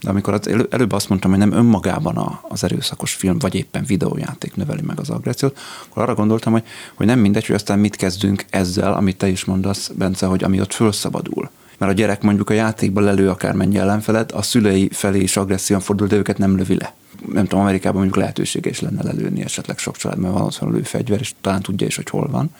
De 0.00 0.10
amikor 0.10 0.34
az 0.34 0.48
elő, 0.48 0.66
előbb 0.70 0.92
azt 0.92 1.08
mondtam, 1.08 1.30
hogy 1.30 1.40
nem 1.40 1.52
önmagában 1.52 2.16
a, 2.16 2.40
az 2.48 2.64
erőszakos 2.64 3.12
film, 3.12 3.38
vagy 3.38 3.54
éppen 3.54 3.84
videójáték 3.84 4.56
növeli 4.56 4.82
meg 4.82 5.00
az 5.00 5.10
agressziót, 5.10 5.58
akkor 5.88 6.02
arra 6.02 6.14
gondoltam, 6.14 6.52
hogy, 6.52 6.64
hogy 6.94 7.06
nem 7.06 7.18
mindegy, 7.18 7.46
hogy 7.46 7.54
aztán 7.54 7.78
mit 7.78 7.96
kezdünk 7.96 8.44
ezzel, 8.50 8.92
amit 8.92 9.16
te 9.16 9.28
is 9.28 9.44
mondasz, 9.44 9.90
Bence, 9.94 10.26
hogy 10.26 10.44
ami 10.44 10.60
ott 10.60 10.72
fölszabadul. 10.72 11.50
Mert 11.84 11.96
a 11.96 12.00
gyerek 12.00 12.22
mondjuk 12.22 12.50
a 12.50 12.52
játékban 12.52 13.02
lelő 13.02 13.28
akármennyi 13.28 13.78
ellenfelet, 13.78 14.32
a 14.32 14.42
szülei 14.42 14.88
felé 14.92 15.20
is 15.20 15.36
agresszióan 15.36 15.82
fordul, 15.82 16.06
de 16.06 16.16
őket 16.16 16.38
nem 16.38 16.56
lövi 16.56 16.76
le. 16.76 16.94
Nem 17.32 17.44
tudom, 17.44 17.60
Amerikában 17.60 18.00
mondjuk 18.00 18.16
lehetősége 18.20 18.70
is 18.70 18.80
lenne 18.80 19.02
lelőni 19.02 19.42
esetleg 19.42 19.78
sok 19.78 19.96
családban 19.96 20.32
van 20.32 20.42
ott 20.42 20.86
fegyver, 20.86 21.20
és 21.20 21.34
talán 21.40 21.62
tudja 21.62 21.86
is, 21.86 21.96
hogy 21.96 22.08
hol 22.10 22.28
van. 22.30 22.50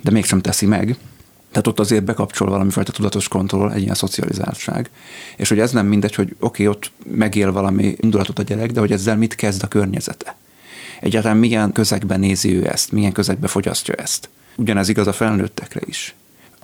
De 0.00 0.10
mégsem 0.10 0.40
teszi 0.40 0.66
meg, 0.66 0.96
tehát 1.50 1.66
ott 1.66 1.80
azért 1.80 2.04
bekapcsol 2.04 2.48
valami 2.48 2.70
fajta 2.70 2.92
tudatos 2.92 3.28
kontroll, 3.28 3.70
egy 3.70 3.82
ilyen 3.82 3.94
szocializáltság. 3.94 4.90
És 5.36 5.48
hogy 5.48 5.58
ez 5.58 5.72
nem 5.72 5.86
mindegy, 5.86 6.14
hogy 6.14 6.36
oké, 6.38 6.66
okay, 6.66 6.76
ott 6.76 6.90
megél 7.06 7.52
valami 7.52 7.96
indulatot 8.00 8.38
a 8.38 8.42
gyerek, 8.42 8.70
de 8.70 8.80
hogy 8.80 8.92
ezzel 8.92 9.16
mit 9.16 9.34
kezd 9.34 9.62
a 9.62 9.68
környezete. 9.68 10.36
Egyáltalán 11.00 11.36
milyen 11.36 11.72
közegben 11.72 12.20
nézi 12.20 12.56
ő 12.56 12.68
ezt, 12.68 12.92
milyen 12.92 13.12
közegben 13.12 13.48
fogyasztja 13.48 13.94
ezt. 13.94 14.28
Ugyanez 14.56 14.88
igaz 14.88 15.06
a 15.06 15.12
felnőttekre 15.12 15.80
is. 15.86 16.14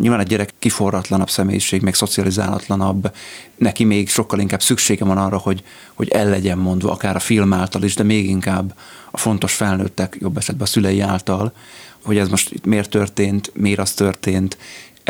Nyilván 0.00 0.20
egy 0.20 0.26
gyerek 0.26 0.52
kiforratlanabb 0.58 1.30
személyiség, 1.30 1.82
meg 1.82 1.94
szocializálatlanabb, 1.94 3.14
neki 3.56 3.84
még 3.84 4.08
sokkal 4.08 4.38
inkább 4.38 4.62
szüksége 4.62 5.04
van 5.04 5.18
arra, 5.18 5.38
hogy, 5.38 5.62
hogy 5.94 6.08
el 6.08 6.28
legyen 6.28 6.58
mondva, 6.58 6.92
akár 6.92 7.16
a 7.16 7.20
film 7.20 7.52
által 7.52 7.82
is, 7.82 7.94
de 7.94 8.02
még 8.02 8.28
inkább 8.28 8.74
a 9.10 9.18
fontos 9.18 9.54
felnőttek, 9.54 10.16
jobb 10.20 10.36
esetben 10.36 10.66
a 10.66 10.70
szülei 10.70 11.00
által, 11.00 11.52
hogy 12.04 12.18
ez 12.18 12.28
most 12.28 12.50
itt 12.50 12.64
miért 12.64 12.90
történt, 12.90 13.50
miért 13.54 13.78
az 13.78 13.92
történt, 13.92 14.58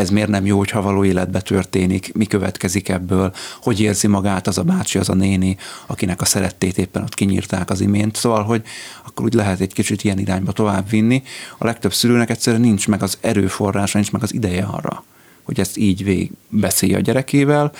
ez 0.00 0.10
miért 0.10 0.28
nem 0.28 0.46
jó, 0.46 0.58
hogyha 0.58 0.82
való 0.82 1.04
életbe 1.04 1.40
történik, 1.40 2.12
mi 2.14 2.24
következik 2.24 2.88
ebből, 2.88 3.32
hogy 3.62 3.80
érzi 3.80 4.06
magát 4.06 4.46
az 4.46 4.58
a 4.58 4.62
bácsi, 4.62 4.98
az 4.98 5.08
a 5.08 5.14
néni, 5.14 5.56
akinek 5.86 6.20
a 6.20 6.24
szerettét 6.24 6.78
éppen 6.78 7.02
ott 7.02 7.14
kinyírták 7.14 7.70
az 7.70 7.80
imént. 7.80 8.16
Szóval, 8.16 8.42
hogy 8.42 8.62
akkor 9.06 9.24
úgy 9.24 9.34
lehet 9.34 9.60
egy 9.60 9.72
kicsit 9.72 10.04
ilyen 10.04 10.18
irányba 10.18 10.52
tovább 10.52 10.90
vinni. 10.90 11.22
A 11.58 11.64
legtöbb 11.64 11.92
szülőnek 11.92 12.30
egyszerűen 12.30 12.62
nincs 12.62 12.88
meg 12.88 13.02
az 13.02 13.18
erőforrása, 13.20 13.98
nincs 13.98 14.12
meg 14.12 14.22
az 14.22 14.34
ideje 14.34 14.62
arra, 14.62 15.04
hogy 15.42 15.60
ezt 15.60 15.76
így 15.76 16.04
végig 16.04 16.30
beszélje 16.48 16.96
a 16.96 17.00
gyerekével, 17.00 17.72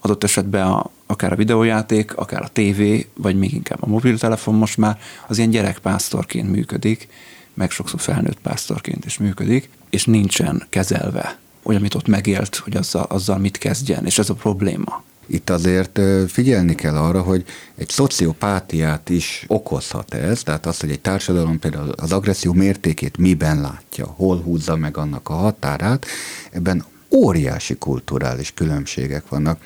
adott 0.00 0.24
esetben 0.24 0.66
a, 0.66 0.90
akár 1.06 1.32
a 1.32 1.36
videójáték, 1.36 2.16
akár 2.16 2.42
a 2.42 2.48
tévé, 2.48 3.08
vagy 3.14 3.38
még 3.38 3.52
inkább 3.52 3.82
a 3.82 3.86
mobiltelefon 3.86 4.54
most 4.54 4.76
már 4.76 4.98
az 5.26 5.38
ilyen 5.38 5.50
gyerekpásztorként 5.50 6.50
működik, 6.50 7.08
meg 7.54 7.70
sokszor 7.70 8.00
felnőtt 8.00 8.38
pásztorként 8.38 9.04
is 9.04 9.18
működik, 9.18 9.68
és 9.90 10.04
nincsen 10.04 10.66
kezelve, 10.68 11.38
hogy 11.66 11.76
amit 11.76 11.94
ott 11.94 12.06
megélt, 12.06 12.56
hogy 12.56 12.76
azzal, 12.76 13.02
azzal 13.02 13.38
mit 13.38 13.58
kezdjen, 13.58 14.06
és 14.06 14.18
ez 14.18 14.30
a 14.30 14.34
probléma. 14.34 15.02
Itt 15.26 15.50
azért 15.50 16.00
figyelni 16.28 16.74
kell 16.74 16.96
arra, 16.96 17.22
hogy 17.22 17.44
egy 17.76 17.88
szociopátiát 17.88 19.08
is 19.08 19.44
okozhat 19.46 20.14
ez, 20.14 20.42
tehát 20.42 20.66
az, 20.66 20.80
hogy 20.80 20.90
egy 20.90 21.00
társadalom 21.00 21.58
például 21.58 21.90
az 21.90 22.12
agresszió 22.12 22.52
mértékét 22.52 23.16
miben 23.16 23.60
látja, 23.60 24.06
hol 24.06 24.40
húzza 24.40 24.76
meg 24.76 24.96
annak 24.96 25.28
a 25.28 25.32
határát, 25.32 26.06
ebben 26.50 26.84
óriási 27.10 27.76
kulturális 27.76 28.52
különbségek 28.54 29.28
vannak. 29.28 29.60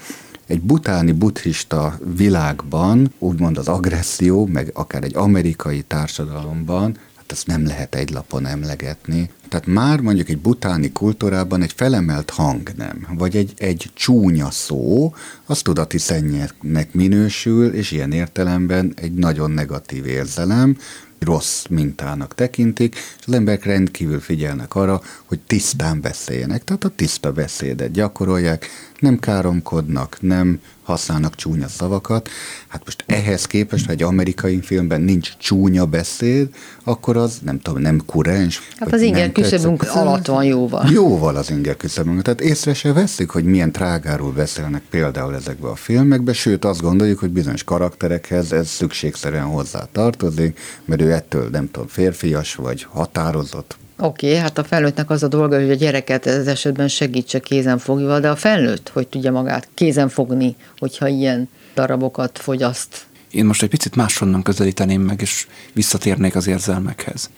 Egy 0.47 0.61
butáni 0.61 1.13
buddhista 1.13 1.99
világban, 2.17 3.13
úgymond 3.19 3.59
az 3.59 3.69
agresszió, 3.69 4.47
meg 4.47 4.71
akár 4.75 5.05
egy 5.05 5.17
amerikai 5.17 5.83
társadalomban 5.83 6.97
hát 7.31 7.39
ezt 7.39 7.47
nem 7.47 7.67
lehet 7.67 7.95
egy 7.95 8.11
lapon 8.11 8.47
emlegetni. 8.47 9.31
Tehát 9.51 9.67
már 9.67 10.01
mondjuk 10.01 10.29
egy 10.29 10.39
butáni 10.39 10.93
kultúrában 10.93 11.63
egy 11.63 11.73
felemelt 11.73 12.31
hang 12.31 12.71
nem, 12.77 13.07
vagy 13.15 13.37
egy, 13.37 13.53
egy 13.57 13.91
csúnya 13.95 14.51
szó, 14.51 15.15
az 15.47 15.63
tudati 15.63 15.99
szennyeknek 15.99 16.93
minősül, 16.93 17.75
és 17.75 17.91
ilyen 17.91 18.13
értelemben 18.13 18.93
egy 18.97 19.13
nagyon 19.13 19.51
negatív 19.51 20.07
érzelem, 20.07 20.77
rossz 21.19 21.65
mintának 21.69 22.35
tekintik, 22.35 22.95
és 22.95 23.25
az 23.27 23.33
emberek 23.33 23.65
rendkívül 23.65 24.21
figyelnek 24.21 24.75
arra, 24.75 25.01
hogy 25.25 25.41
tisztán 25.47 26.01
beszéljenek, 26.01 26.65
tehát 26.65 26.85
a 26.85 26.93
tiszta 26.97 27.33
beszédet 27.33 27.91
gyakorolják, 27.91 28.67
nem 28.99 29.19
káromkodnak, 29.19 30.17
nem 30.21 30.61
használnak 30.91 31.35
csúnya 31.35 31.69
szavakat. 31.69 32.29
Hát 32.69 32.83
most 32.85 33.05
ehhez 33.07 33.47
képest, 33.47 33.87
ha 33.87 33.93
egy 33.93 34.03
amerikai 34.03 34.61
filmben 34.61 35.01
nincs 35.01 35.37
csúnya 35.37 35.87
beszéd, 35.87 36.49
akkor 36.85 37.17
az 37.17 37.39
nem 37.45 37.61
tudom, 37.61 37.83
nem 37.83 38.01
kurens. 38.07 38.61
Hát 38.77 38.93
az 38.93 39.01
inger 39.01 39.33
küszöbünk 39.33 39.83
alatt 39.95 40.27
van 40.27 40.45
jóval. 40.45 40.91
Jóval 40.91 41.37
az 41.37 41.51
inger 41.51 41.77
küszöbünk. 41.77 42.23
Tehát 42.23 42.41
észre 42.41 42.75
se 42.75 42.93
veszik, 42.93 43.31
hogy 43.31 43.45
milyen 43.45 43.73
trágáról 43.73 44.33
beszélnek 44.33 44.83
például 44.91 45.35
ezekbe 45.35 45.69
a 45.69 45.75
filmekbe, 45.75 46.33
sőt 46.33 46.65
azt 46.65 46.81
gondoljuk, 46.81 47.19
hogy 47.19 47.31
bizonyos 47.31 47.65
karakterekhez 47.65 48.53
ez 48.53 48.69
szükségszerűen 48.69 49.45
hozzá 49.45 49.89
tartozik, 49.93 50.59
mert 50.85 51.01
ő 51.01 51.13
ettől 51.13 51.49
nem 51.51 51.71
tudom, 51.71 51.89
férfias 51.89 52.55
vagy 52.55 52.87
határozott, 52.91 53.77
Oké, 54.03 54.27
okay, 54.27 54.39
hát 54.39 54.59
a 54.59 54.65
felnőttnek 54.65 55.11
az 55.11 55.23
a 55.23 55.29
dolga, 55.29 55.61
hogy 55.61 55.71
a 55.71 55.75
gyereket 55.75 56.27
ez 56.27 56.47
esetben 56.47 56.89
segítse 56.89 57.39
kézenfogva, 57.39 58.21
de 58.21 58.31
a 58.31 58.37
felnőtt 58.37 58.89
hogy 58.89 59.09
tudja 59.09 59.33
magát 59.33 59.69
kézen 59.75 60.09
fogni, 60.09 60.57
hogyha 60.79 61.09
ilyen 61.09 61.49
darabokat 61.75 62.39
fogyaszt? 62.39 63.07
Én 63.31 63.45
most 63.45 63.63
egy 63.63 63.69
picit 63.69 63.97
máshonnan 63.97 64.43
közelíteném 64.43 65.01
meg, 65.01 65.21
és 65.21 65.47
visszatérnék 65.73 66.37
az 66.37 66.47
érzelmekhez. 66.47 67.31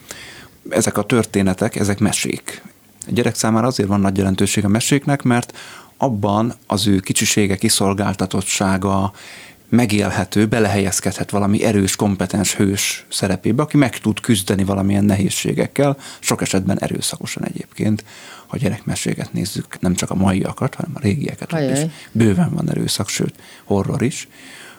Ezek 0.68 0.98
a 0.98 1.02
történetek, 1.02 1.76
ezek 1.76 1.98
mesék. 1.98 2.62
A 3.06 3.10
gyerek 3.12 3.34
számára 3.34 3.66
azért 3.66 3.88
van 3.88 4.00
nagy 4.00 4.16
jelentőség 4.16 4.64
a 4.64 4.68
meséknek, 4.68 5.22
mert 5.22 5.58
abban 5.96 6.54
az 6.66 6.86
ő 6.86 6.98
kicsisége, 6.98 7.56
kiszolgáltatottsága, 7.56 9.12
megélhető, 9.72 10.46
belehelyezkedhet 10.46 11.30
valami 11.30 11.64
erős, 11.64 11.96
kompetens 11.96 12.54
hős 12.54 13.06
szerepébe, 13.08 13.62
aki 13.62 13.76
meg 13.76 13.98
tud 13.98 14.20
küzdeni 14.20 14.64
valamilyen 14.64 15.04
nehézségekkel, 15.04 15.96
sok 16.20 16.42
esetben 16.42 16.78
erőszakosan 16.78 17.44
egyébként. 17.44 18.04
Ha 18.46 18.56
gyerekmeséget 18.56 19.32
nézzük, 19.32 19.80
nem 19.80 19.94
csak 19.94 20.10
a 20.10 20.14
maiakat, 20.14 20.74
hanem 20.74 20.90
a 20.94 21.00
régieket, 21.00 21.52
is 21.52 21.90
bőven 22.12 22.54
van 22.54 22.70
erőszak, 22.70 23.08
sőt, 23.08 23.34
horror 23.64 24.02
is. 24.02 24.28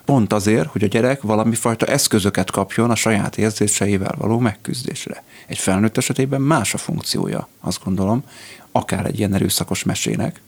Pont 0.05 0.33
azért, 0.33 0.67
hogy 0.67 0.83
a 0.83 0.87
gyerek 0.87 1.21
valami 1.21 1.55
fajta 1.55 1.85
eszközöket 1.85 2.51
kapjon 2.51 2.91
a 2.91 2.95
saját 2.95 3.37
érzéseivel 3.37 4.15
való 4.17 4.39
megküzdésre. 4.39 5.23
Egy 5.47 5.57
felnőtt 5.57 5.97
esetében 5.97 6.41
más 6.41 6.73
a 6.73 6.77
funkciója, 6.77 7.47
azt 7.61 7.83
gondolom, 7.83 8.23
akár 8.71 9.05
egy 9.05 9.19
ilyen 9.19 9.33
erőszakos 9.33 9.83
mesének, 9.83 10.41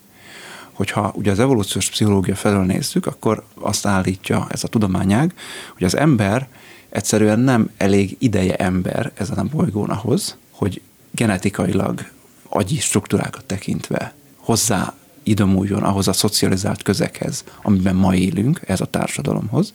hogyha 0.76 1.12
ugye 1.14 1.30
az 1.30 1.38
evolúciós 1.38 1.90
pszichológia 1.90 2.34
felől 2.34 2.64
nézzük, 2.64 3.06
akkor 3.06 3.44
azt 3.54 3.86
állítja 3.86 4.46
ez 4.50 4.64
a 4.64 4.68
tudományág, 4.68 5.34
hogy 5.74 5.84
az 5.84 5.96
ember 5.96 6.48
egyszerűen 6.88 7.38
nem 7.38 7.70
elég 7.76 8.16
ideje 8.18 8.56
ember 8.56 9.12
ezen 9.14 9.38
a 9.38 9.44
bolygón 9.44 9.90
ahhoz, 9.90 10.36
hogy 10.50 10.80
genetikailag 11.10 12.10
agyi 12.48 12.76
struktúrákat 12.76 13.44
tekintve 13.44 14.14
hozzá 14.36 14.94
idomuljon 15.22 15.82
ahhoz 15.82 16.08
a 16.08 16.12
szocializált 16.12 16.82
közeghez, 16.82 17.44
amiben 17.62 17.96
ma 17.96 18.14
élünk, 18.14 18.60
ez 18.66 18.80
a 18.80 18.86
társadalomhoz. 18.86 19.72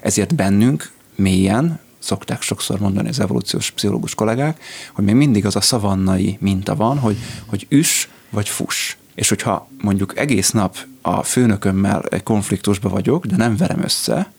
Ezért 0.00 0.34
bennünk 0.34 0.92
mélyen, 1.14 1.80
szokták 1.98 2.42
sokszor 2.42 2.80
mondani 2.80 3.08
az 3.08 3.20
evolúciós 3.20 3.70
pszichológus 3.70 4.14
kollégák, 4.14 4.62
hogy 4.92 5.04
még 5.04 5.14
mindig 5.14 5.46
az 5.46 5.56
a 5.56 5.60
szavannai 5.60 6.36
minta 6.40 6.76
van, 6.76 6.98
hogy, 6.98 7.16
hogy 7.46 7.66
üs 7.68 8.08
vagy 8.30 8.48
fuss. 8.48 8.96
És 9.14 9.28
hogyha 9.28 9.68
mondjuk 9.80 10.18
egész 10.18 10.50
nap 10.50 10.76
a 11.00 11.22
főnökömmel 11.22 12.04
konfliktusba 12.24 12.88
vagyok, 12.88 13.26
de 13.26 13.36
nem 13.36 13.56
verem 13.56 13.82
össze, 13.82 14.32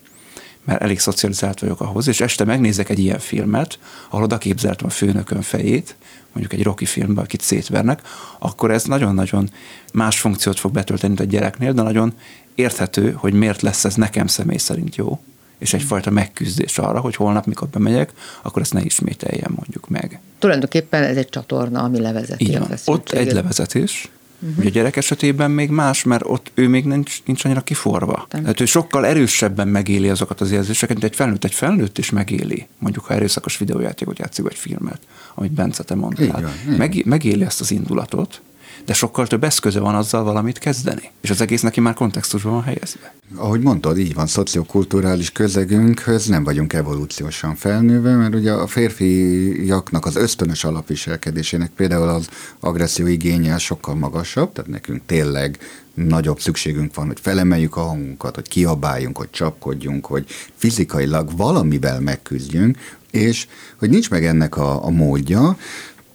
mert 0.64 0.82
elég 0.82 1.00
szocializált 1.00 1.60
vagyok 1.60 1.82
ahhoz, 1.82 2.08
és 2.08 2.22
este 2.22 2.44
megnézek 2.44 2.90
egy 2.90 3.00
ilyen 3.00 3.20
filmet, 3.20 3.80
ahol 4.10 4.24
oda 4.24 4.38
képzeltem 4.38 4.88
a 4.88 4.92
főnökön 4.92 5.42
fejét, 5.42 5.96
mondjuk 6.32 6.60
egy 6.60 6.64
Rocky 6.64 6.86
filmben, 6.86 7.24
akit 7.24 7.42
szétvernek, 7.42 8.02
akkor 8.40 8.72
ez 8.72 8.84
nagyon-nagyon 8.84 9.50
más 9.94 10.20
funkciót 10.20 10.60
fog 10.60 10.72
betölteni, 10.72 11.14
mint 11.14 11.30
a 11.30 11.32
gyereknél, 11.32 11.74
de 11.74 11.82
nagyon 11.82 12.14
érthető, 12.56 13.12
hogy 13.12 13.34
miért 13.34 13.62
lesz 13.62 13.86
ez 13.86 13.96
nekem 13.96 14.28
személy 14.28 14.58
szerint 14.58 14.96
jó, 14.96 15.20
és 15.58 15.74
egyfajta 15.74 16.10
megküzdés 16.10 16.78
arra, 16.78 17.00
hogy 17.00 17.16
holnap, 17.16 17.46
mikor 17.46 17.68
bemegyek, 17.68 18.12
akkor 18.42 18.62
ezt 18.62 18.74
ne 18.74 18.82
ismételjem 18.82 19.54
mondjuk 19.56 19.90
meg. 19.90 20.20
Tulajdonképpen 20.40 21.04
ez 21.04 21.18
egy 21.18 21.30
csatorna, 21.30 21.84
ami 21.84 22.00
levezeti 22.00 22.44
Így 22.44 22.60
van. 22.60 22.72
a 22.72 22.92
Ott 22.92 23.12
egy 23.12 23.32
levezetés, 23.32 24.10
Uh-huh. 24.44 24.58
Ugye 24.58 24.68
a 24.68 24.72
gyerek 24.72 24.96
esetében 24.96 25.52
még 25.52 25.70
más, 25.70 26.04
mert 26.04 26.24
ott 26.26 26.52
ő 26.54 26.68
még 26.68 26.86
nincs, 26.86 27.24
nincs 27.26 27.46
annyira 27.46 27.62
kiforva. 27.62 28.26
Tehát 28.30 28.60
ő 28.60 28.66
sokkal 28.66 29.06
erősebben 29.06 29.68
megéli 29.68 30.10
azokat 30.10 30.42
az 30.42 30.52
érzéseket, 30.52 31.00
mint 31.00 31.12
egy 31.12 31.16
felnőtt. 31.16 31.44
Egy 31.44 31.54
felnőtt 31.54 31.98
is 31.98 32.10
megéli, 32.10 32.68
mondjuk 32.80 33.06
ha 33.06 33.14
erőszakos 33.14 33.58
videójátékot 33.58 34.20
játszik, 34.20 34.44
vagy 34.44 34.56
filmet, 34.56 35.00
amit 35.36 35.52
Bence 35.52 35.84
te 35.84 35.96
mondtál. 35.96 36.26
Igen, 36.26 36.52
igen. 36.64 36.78
Meg, 36.78 37.06
megéli 37.06 37.44
ezt 37.44 37.62
az 37.62 37.72
indulatot, 37.72 38.42
de 38.86 38.94
sokkal 38.94 39.28
több 39.28 39.44
eszköze 39.44 39.80
van 39.80 39.96
azzal 39.96 40.24
valamit 40.24 40.58
kezdeni. 40.58 41.12
És 41.22 41.30
az 41.30 41.42
egész 41.42 41.62
neki 41.62 41.80
már 41.80 41.94
kontextusban 41.94 42.54
van 42.54 42.64
helyezve. 42.64 43.14
Ahogy 43.36 43.62
mondtad, 43.62 43.98
így 43.98 44.14
van, 44.14 44.28
szociokulturális 44.28 45.32
közegünkhöz 45.32 46.28
nem 46.28 46.44
vagyunk 46.44 46.74
evolúciósan 46.74 47.56
felnőve, 47.56 48.16
mert 48.16 48.36
ugye 48.36 48.52
a 48.52 48.68
férfiaknak 48.68 50.06
az 50.06 50.16
ösztönös 50.16 50.64
alapviselkedésének 50.64 51.72
például 51.76 52.10
az 52.10 52.30
agresszió 52.60 53.08
igénye 53.08 53.58
sokkal 53.58 53.96
magasabb, 53.96 54.52
tehát 54.52 54.70
nekünk 54.70 55.02
tényleg 55.06 55.60
nagyobb 55.94 56.40
szükségünk 56.40 56.96
van, 56.96 57.08
hogy 57.08 57.20
felemeljük 57.22 57.76
a 57.76 57.82
hangunkat, 57.82 58.36
hogy 58.36 58.48
kiabáljunk, 58.48 59.18
hogy 59.18 59.30
csapkodjunk, 59.30 60.06
hogy 60.06 60.26
fizikailag 60.56 61.38
valamivel 61.38 62.00
megküzdjünk, 62.00 62.78
és 63.12 63.48
hogy 63.78 63.90
nincs 63.90 64.10
meg 64.10 64.26
ennek 64.26 64.58
a, 64.58 64.86
a 64.86 64.90
módja. 64.90 65.58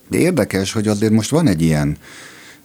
De 0.08 0.18
érdekes, 0.18 0.72
hogy 0.72 0.88
azért 0.88 1.12
most 1.12 1.30
van 1.30 1.46
egy 1.46 1.62
ilyen 1.62 1.96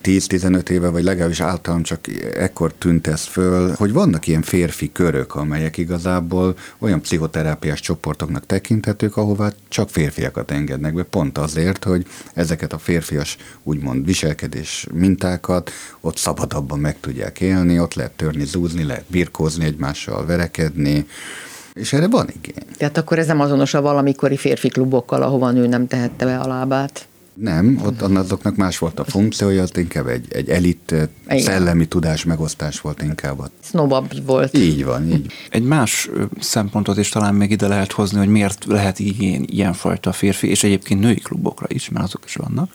10-15 0.03 0.69
éve, 0.69 0.89
vagy 0.89 1.03
legalábbis 1.03 1.39
általam 1.39 1.83
csak 1.83 1.99
ekkor 2.35 2.73
tűnt 2.73 3.07
ez 3.07 3.23
föl, 3.23 3.73
hogy 3.77 3.93
vannak 3.93 4.27
ilyen 4.27 4.41
férfi 4.41 4.91
körök, 4.91 5.35
amelyek 5.35 5.77
igazából 5.77 6.55
olyan 6.77 7.01
pszichoterápiás 7.01 7.79
csoportoknak 7.79 8.45
tekinthetők, 8.45 9.17
ahová 9.17 9.51
csak 9.67 9.89
férfiakat 9.89 10.51
engednek 10.51 10.93
be, 10.93 11.03
pont 11.03 11.37
azért, 11.37 11.83
hogy 11.83 12.05
ezeket 12.33 12.73
a 12.73 12.77
férfias 12.77 13.37
úgymond 13.63 14.05
viselkedés 14.05 14.87
mintákat 14.93 15.71
ott 16.01 16.17
szabadabban 16.17 16.79
meg 16.79 16.99
tudják 16.99 17.41
élni, 17.41 17.79
ott 17.79 17.93
lehet 17.93 18.11
törni, 18.11 18.45
zúzni, 18.45 18.83
lehet 18.83 19.05
birkózni 19.07 19.65
egymással, 19.65 20.25
verekedni, 20.25 21.05
és 21.73 21.93
erre 21.93 22.07
van 22.07 22.27
igény. 22.35 22.65
Tehát 22.77 22.97
akkor 22.97 23.19
ez 23.19 23.27
nem 23.27 23.39
azonos 23.39 23.73
a 23.73 23.81
valamikori 23.81 24.37
férfi 24.37 24.67
klubokkal, 24.67 25.21
ahova 25.21 25.51
nő 25.51 25.67
nem 25.67 25.87
tehette 25.87 26.25
be 26.25 26.37
a 26.37 26.47
lábát? 26.47 27.07
Nem, 27.33 27.81
ott 27.85 28.01
azoknak 28.01 28.55
más 28.55 28.77
volt 28.77 28.99
a 28.99 29.03
funkciója, 29.03 29.61
az 29.61 29.71
inkább 29.77 30.07
egy, 30.07 30.25
egy 30.29 30.49
elit 30.49 30.91
Igen. 31.25 31.39
szellemi 31.39 31.87
tudás 31.87 32.23
megosztás 32.23 32.81
volt 32.81 33.01
inkább. 33.01 33.51
Snobabb 33.63 34.25
volt. 34.25 34.57
Így 34.57 34.83
van, 34.83 35.11
így. 35.11 35.31
Egy 35.49 35.63
más 35.63 36.09
szempontot 36.39 36.97
is 36.97 37.09
talán 37.09 37.35
még 37.35 37.51
ide 37.51 37.67
lehet 37.67 37.91
hozni, 37.91 38.17
hogy 38.17 38.27
miért 38.27 38.65
lehet 38.65 38.99
ilyen, 38.99 39.45
ilyenfajta 39.49 40.11
férfi, 40.11 40.47
és 40.47 40.63
egyébként 40.63 40.99
női 40.99 41.19
klubokra 41.19 41.65
is, 41.69 41.89
mert 41.89 42.05
azok 42.05 42.25
is 42.25 42.35
vannak. 42.35 42.71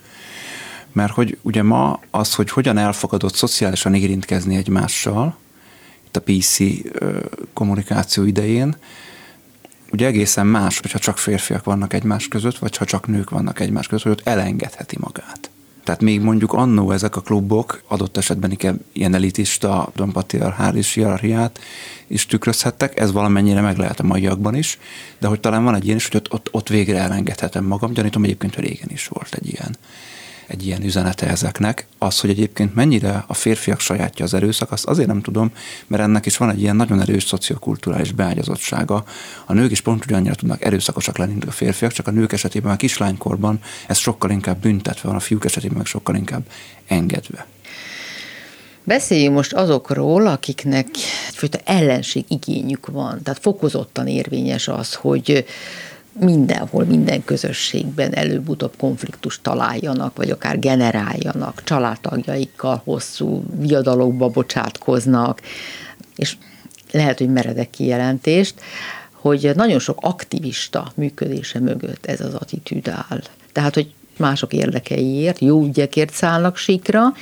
Mert 0.92 1.12
hogy 1.12 1.38
ugye 1.42 1.62
ma 1.62 2.00
az, 2.10 2.34
hogy 2.34 2.50
hogyan 2.50 2.78
elfogadott 2.78 3.34
szociálisan 3.34 3.94
érintkezni 3.94 4.56
egymással, 4.56 5.36
itt 6.06 6.16
a 6.16 6.20
PC 6.20 6.58
kommunikáció 7.52 8.24
idején, 8.24 8.76
ugye 9.92 10.06
egészen 10.06 10.46
más, 10.46 10.80
hogyha 10.80 10.98
csak 10.98 11.18
férfiak 11.18 11.64
vannak 11.64 11.92
egymás 11.92 12.28
között, 12.28 12.58
vagy 12.58 12.76
ha 12.76 12.84
csak 12.84 13.06
nők 13.06 13.30
vannak 13.30 13.60
egymás 13.60 13.86
között, 13.86 14.02
hogy 14.02 14.12
ott 14.12 14.26
elengedheti 14.26 14.96
magát. 15.00 15.50
Tehát 15.84 16.02
még 16.02 16.20
mondjuk 16.20 16.52
annó 16.52 16.90
ezek 16.90 17.16
a 17.16 17.20
klubok 17.20 17.82
adott 17.86 18.16
esetben 18.16 18.56
ilyen 18.92 19.14
elitista, 19.14 19.92
patriarchális 20.12 20.92
hierarchiát 20.92 21.58
is 22.06 22.26
tükrözhettek, 22.26 22.98
ez 22.98 23.12
valamennyire 23.12 23.60
meg 23.60 23.76
lehet 23.76 24.00
a 24.00 24.02
maiakban 24.02 24.54
is, 24.54 24.78
de 25.18 25.26
hogy 25.26 25.40
talán 25.40 25.64
van 25.64 25.74
egy 25.74 25.84
ilyen 25.84 25.96
is, 25.96 26.08
hogy 26.08 26.16
ott, 26.16 26.32
ott, 26.32 26.48
ott 26.50 26.68
végre 26.68 26.98
elengedhetem 26.98 27.64
magam, 27.64 27.92
gyanítom 27.92 28.24
egyébként, 28.24 28.54
hogy 28.54 28.64
régen 28.64 28.90
is 28.90 29.06
volt 29.06 29.34
egy 29.34 29.46
ilyen 29.46 29.76
egy 30.48 30.66
ilyen 30.66 30.82
üzenete 30.82 31.26
ezeknek. 31.26 31.86
Az, 31.98 32.20
hogy 32.20 32.30
egyébként 32.30 32.74
mennyire 32.74 33.24
a 33.26 33.34
férfiak 33.34 33.80
sajátja 33.80 34.24
az 34.24 34.34
erőszak, 34.34 34.72
azt 34.72 34.86
azért 34.86 35.08
nem 35.08 35.20
tudom, 35.20 35.52
mert 35.86 36.02
ennek 36.02 36.26
is 36.26 36.36
van 36.36 36.50
egy 36.50 36.60
ilyen 36.60 36.76
nagyon 36.76 37.00
erős 37.00 37.24
szociokulturális 37.24 38.12
beágyazottsága. 38.12 39.04
A 39.46 39.52
nők 39.52 39.70
is 39.70 39.80
pont 39.80 40.04
ugyannyira 40.04 40.34
tudnak 40.34 40.64
erőszakosak 40.64 41.18
lenni, 41.18 41.30
mint 41.32 41.44
a 41.44 41.50
férfiak, 41.50 41.92
csak 41.92 42.06
a 42.06 42.10
nők 42.10 42.32
esetében, 42.32 42.72
a 42.72 42.76
kislánykorban 42.76 43.60
ez 43.86 43.98
sokkal 43.98 44.30
inkább 44.30 44.60
büntetve 44.60 45.08
van, 45.08 45.16
a 45.16 45.20
fiúk 45.20 45.44
esetében 45.44 45.76
meg 45.76 45.86
sokkal 45.86 46.14
inkább 46.14 46.42
engedve. 46.86 47.46
Beszéljünk 48.84 49.34
most 49.34 49.52
azokról, 49.52 50.26
akiknek 50.26 50.86
egyfajta 51.28 51.58
ellenség 51.64 52.24
igényük 52.28 52.86
van. 52.86 53.22
Tehát 53.22 53.40
fokozottan 53.40 54.06
érvényes 54.06 54.68
az, 54.68 54.94
hogy 54.94 55.44
mindenhol, 56.12 56.84
minden 56.84 57.24
közösségben 57.24 58.14
előbb-utóbb 58.14 58.72
konfliktust 58.78 59.42
találjanak, 59.42 60.16
vagy 60.16 60.30
akár 60.30 60.58
generáljanak, 60.58 61.62
családtagjaikkal 61.64 62.80
hosszú 62.84 63.42
viadalokba 63.58 64.28
bocsátkoznak, 64.28 65.40
és 66.16 66.36
lehet, 66.92 67.18
hogy 67.18 67.32
meredek 67.32 67.70
kijelentést, 67.70 68.54
hogy 69.12 69.50
nagyon 69.54 69.78
sok 69.78 69.98
aktivista 70.00 70.92
működése 70.94 71.60
mögött 71.60 72.06
ez 72.06 72.20
az 72.20 72.34
attitűd 72.34 72.88
áll. 72.88 73.22
Tehát, 73.52 73.74
hogy 73.74 73.92
mások 74.16 74.52
érdekeiért, 74.52 75.38
jó 75.38 75.64
ügyekért 75.64 76.12
szállnak 76.12 76.56
sikra, 76.56 77.12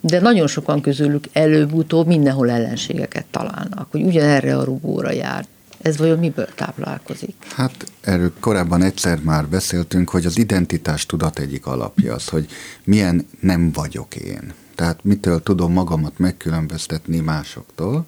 de 0.00 0.20
nagyon 0.20 0.46
sokan 0.46 0.80
közülük 0.80 1.24
előbb-utóbb 1.32 2.06
mindenhol 2.06 2.50
ellenségeket 2.50 3.24
találnak, 3.30 3.86
hogy 3.90 4.02
ugyanerre 4.02 4.56
a 4.56 4.64
rugóra 4.64 5.12
járt 5.12 5.48
ez 5.86 5.96
vajon 5.96 6.18
miből 6.18 6.48
táplálkozik? 6.54 7.34
Hát 7.54 7.92
erről 8.00 8.32
korábban 8.40 8.82
egyszer 8.82 9.18
már 9.22 9.48
beszéltünk, 9.48 10.10
hogy 10.10 10.26
az 10.26 10.38
identitás 10.38 11.06
tudat 11.06 11.38
egyik 11.38 11.66
alapja 11.66 12.14
az, 12.14 12.28
hogy 12.28 12.46
milyen 12.84 13.26
nem 13.40 13.72
vagyok 13.72 14.16
én. 14.16 14.52
Tehát 14.74 15.04
mitől 15.04 15.42
tudom 15.42 15.72
magamat 15.72 16.18
megkülönböztetni 16.18 17.20
másoktól. 17.20 18.06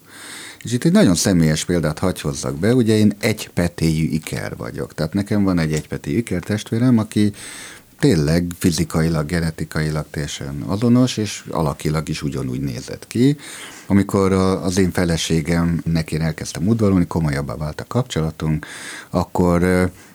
És 0.63 0.71
itt 0.71 0.83
egy 0.83 0.91
nagyon 0.91 1.15
személyes 1.15 1.65
példát 1.65 1.99
hagy 1.99 2.21
hozzak 2.21 2.55
be, 2.55 2.75
ugye 2.75 2.97
én 2.97 3.13
egypetéjű 3.19 4.03
iker 4.03 4.55
vagyok. 4.57 4.93
Tehát 4.93 5.13
nekem 5.13 5.43
van 5.43 5.59
egy 5.59 5.73
egypetéjű 5.73 6.17
iker 6.17 6.43
testvérem, 6.43 6.97
aki 6.97 7.33
tényleg 7.99 8.45
fizikailag, 8.57 9.25
genetikailag 9.25 10.05
teljesen 10.11 10.63
azonos, 10.67 11.17
és 11.17 11.43
alakilag 11.49 12.09
is 12.09 12.21
ugyanúgy 12.21 12.61
nézett 12.61 13.07
ki. 13.07 13.37
Amikor 13.89 14.31
az 14.31 14.77
én 14.77 14.91
feleségem 14.91 15.81
neki 15.85 16.19
elkezdtem 16.19 16.67
udvarolni, 16.67 17.07
komolyabbá 17.07 17.55
vált 17.55 17.81
a 17.81 17.85
kapcsolatunk, 17.87 18.65
akkor 19.09 19.61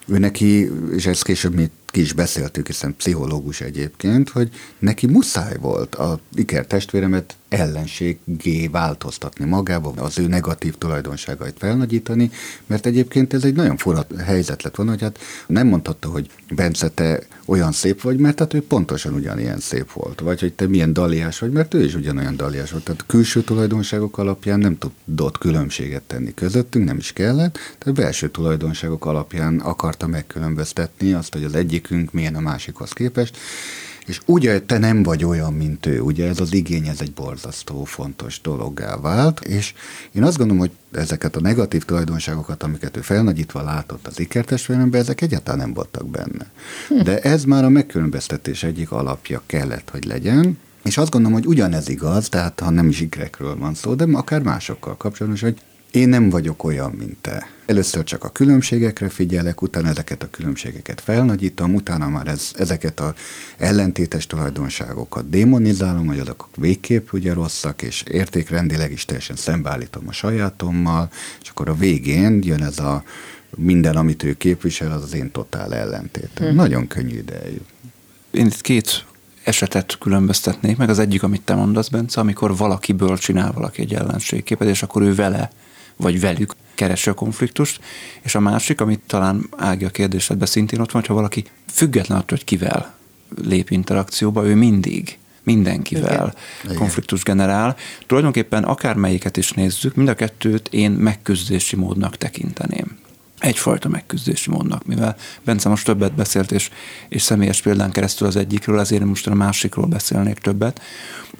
ő 0.07 0.19
neki, 0.19 0.71
és 0.95 1.07
ezt 1.07 1.25
később 1.25 1.55
mi 1.55 1.71
ki 1.87 2.01
is 2.01 2.13
beszéltük, 2.13 2.67
hiszen 2.67 2.97
pszichológus 2.97 3.61
egyébként, 3.61 4.31
hogy 4.31 4.51
neki 4.79 5.07
muszáj 5.07 5.57
volt 5.61 5.95
a 5.95 6.19
iker 6.35 6.67
testvéremet 6.67 7.37
ellenségé 7.49 8.67
változtatni 8.67 9.45
magába, 9.45 9.93
az 9.97 10.19
ő 10.19 10.27
negatív 10.27 10.75
tulajdonságait 10.75 11.55
felnagyítani, 11.59 12.31
mert 12.67 12.87
egyébként 12.87 13.35
ez 13.35 13.45
egy 13.45 13.55
nagyon 13.55 13.77
fura 13.77 14.07
helyzet 14.25 14.63
lett 14.63 14.75
volna, 14.75 14.91
hogy 14.93 15.01
hát 15.01 15.19
nem 15.47 15.67
mondhatta, 15.67 16.09
hogy 16.09 16.31
Bence, 16.51 16.89
te 16.89 17.21
olyan 17.47 17.73
szép 17.73 18.01
vagy, 18.01 18.19
mert 18.19 18.39
hát 18.39 18.55
ő 18.55 18.63
pontosan 18.63 19.15
ugyanilyen 19.15 19.59
szép 19.59 19.93
volt, 19.93 20.21
vagy 20.21 20.41
hogy 20.41 20.53
te 20.53 20.67
milyen 20.67 20.93
daliás 20.93 21.39
vagy, 21.39 21.51
mert 21.51 21.75
ő 21.75 21.85
is 21.85 21.95
ugyanolyan 21.95 22.37
daliás 22.37 22.71
volt. 22.71 22.85
Tehát 22.85 23.07
külső 23.07 23.43
tulajdonságok 23.43 24.19
alapján 24.19 24.59
nem 24.59 24.79
tudott 24.79 25.39
különbséget 25.39 26.03
tenni 26.03 26.35
közöttünk, 26.35 26.85
nem 26.85 26.97
is 26.97 27.13
kellett, 27.13 27.59
tehát 27.79 27.99
belső 27.99 28.31
tulajdonságok 28.31 29.07
alapján 29.07 29.59
akarta 29.59 30.07
megkülönböztetni 30.07 31.13
azt, 31.13 31.33
hogy 31.33 31.45
az 31.45 31.55
egyikünk 31.55 32.13
milyen 32.13 32.35
a 32.35 32.41
másikhoz 32.41 32.93
képest, 32.93 33.37
és 34.07 34.21
ugye 34.27 34.61
te 34.61 34.79
nem 34.79 35.03
vagy 35.03 35.25
olyan, 35.25 35.53
mint 35.53 35.87
ő, 35.87 36.01
ugye 36.01 36.29
ez 36.29 36.41
az 36.41 36.53
igény, 36.53 36.87
ez 36.87 37.01
egy 37.01 37.13
borzasztó 37.13 37.85
fontos 37.85 38.41
dologgá 38.41 38.97
vált, 38.97 39.41
és 39.41 39.75
én 40.13 40.23
azt 40.23 40.37
gondolom, 40.37 40.63
hogy 40.63 40.71
ezeket 40.93 41.37
a 41.37 41.41
negatív 41.41 41.85
tulajdonságokat, 41.85 42.63
amiket 42.63 42.97
ő 42.97 43.01
felnagyítva 43.01 43.63
látott 43.63 44.07
az 44.07 44.21
ikertestvéremben, 44.21 45.01
ezek 45.01 45.21
egyáltalán 45.21 45.59
nem 45.59 45.75
voltak 45.75 46.09
benne. 46.09 46.51
De 47.03 47.21
ez 47.21 47.45
már 47.45 47.65
a 47.65 47.69
megkülönböztetés 47.69 48.63
egyik 48.63 48.91
alapja 48.91 49.43
kellett, 49.47 49.91
hogy 49.91 50.05
legyen, 50.05 50.59
és 50.85 50.99
azt 50.99 51.11
gondolom, 51.11 51.39
hogy 51.39 51.47
ugyanez 51.47 51.89
igaz, 51.89 52.29
tehát 52.29 52.61
ha 52.61 52.71
nem 52.71 52.89
is 52.89 53.01
ikrekről 53.01 53.57
van 53.57 53.75
szó, 53.75 53.95
de 53.95 54.07
akár 54.13 54.43
másokkal 54.43 54.97
kapcsolatban, 54.97 55.41
hogy 55.43 55.61
én 55.95 56.09
nem 56.09 56.31
vagyok 56.31 56.65
olyan, 56.65 56.91
mint 56.91 57.17
te. 57.21 57.49
Először 57.67 58.05
csak 58.05 58.25
a 58.25 58.29
különbségekre 58.29 59.09
figyelek, 59.09 59.63
utána 59.63 59.89
ezeket 59.89 60.23
a 60.23 60.31
különbségeket 60.31 61.01
felnagyítom, 61.01 61.75
utána 61.75 62.09
már 62.09 62.27
ez, 62.27 62.51
ezeket 62.59 63.01
a 63.01 63.15
ellentétes 63.59 64.27
tulajdonságokat 64.27 65.29
démonizálom, 65.29 66.07
hogy 66.07 66.19
azok 66.19 66.49
végképp 66.57 67.13
ugye 67.13 67.33
rosszak, 67.33 67.83
és 67.83 68.03
értékrendileg 68.11 68.93
is 68.93 69.05
teljesen 69.05 69.37
szembeállítom 69.37 70.05
a 70.09 70.13
sajátommal, 70.13 71.11
és 71.43 71.49
akkor 71.49 71.69
a 71.69 71.75
végén 71.75 72.41
jön 72.43 72.63
ez 72.63 72.79
a 72.79 73.03
minden, 73.57 73.97
amit 73.97 74.23
ő 74.23 74.33
képvisel, 74.33 74.93
az 74.93 75.03
az 75.03 75.15
én 75.15 75.31
totál 75.31 75.75
ellentétem. 75.75 76.47
Hmm. 76.47 76.55
Nagyon 76.55 76.87
könnyű 76.87 77.17
idejű. 77.17 77.61
Én 78.31 78.47
itt 78.47 78.61
két 78.61 79.05
esetet 79.45 79.99
különböztetnék 79.99 80.77
meg. 80.77 80.89
Az 80.89 80.99
egyik, 80.99 81.23
amit 81.23 81.43
te 81.43 81.55
mondasz, 81.55 81.89
Bence, 81.89 82.21
amikor 82.21 82.57
valakiből 82.57 83.19
csinál 83.19 83.53
valaki 83.53 83.83
egy 83.83 83.95
ellenségképet, 83.95 84.69
és 84.69 84.83
akkor 84.83 85.03
ő 85.03 85.15
vele 85.15 85.51
vagy 85.97 86.21
velük 86.21 86.55
keresse 86.75 87.11
a 87.11 87.15
konfliktust, 87.15 87.81
és 88.23 88.35
a 88.35 88.41
másik, 88.41 88.81
amit 88.81 89.01
talán 89.07 89.47
Ági 89.57 89.85
a 89.85 89.91
kérdésedben 89.91 90.47
szintén 90.47 90.81
ott 90.81 90.91
van, 90.91 91.01
hogyha 91.01 91.15
valaki 91.15 91.45
független 91.73 92.19
attól, 92.19 92.37
hogy 92.37 92.45
kivel 92.45 92.95
lép 93.43 93.71
interakcióba, 93.71 94.47
ő 94.47 94.55
mindig 94.55 95.19
mindenkivel 95.43 96.35
Igen. 96.65 96.77
konfliktus 96.77 97.23
generál. 97.23 97.77
Tulajdonképpen 98.07 98.65
akármelyiket 98.65 99.37
is 99.37 99.53
nézzük, 99.53 99.95
mind 99.95 100.09
a 100.09 100.15
kettőt 100.15 100.69
én 100.71 100.91
megküzdési 100.91 101.77
módnak 101.77 102.17
tekinteném. 102.17 102.99
egyfajta 103.39 103.89
megküzdési 103.89 104.51
módnak, 104.51 104.87
mivel 104.87 105.17
Bence 105.43 105.69
most 105.69 105.85
többet 105.85 106.15
beszélt, 106.15 106.53
és, 106.53 106.71
és 107.09 107.23
személyes 107.23 107.63
példán 107.63 107.91
keresztül 107.91 108.27
az 108.27 108.37
egyikről, 108.37 108.81
ezért 108.81 109.01
én 109.01 109.07
most 109.07 109.27
a 109.27 109.35
másikról 109.35 109.87
beszélnék 109.87 110.39
többet. 110.39 110.81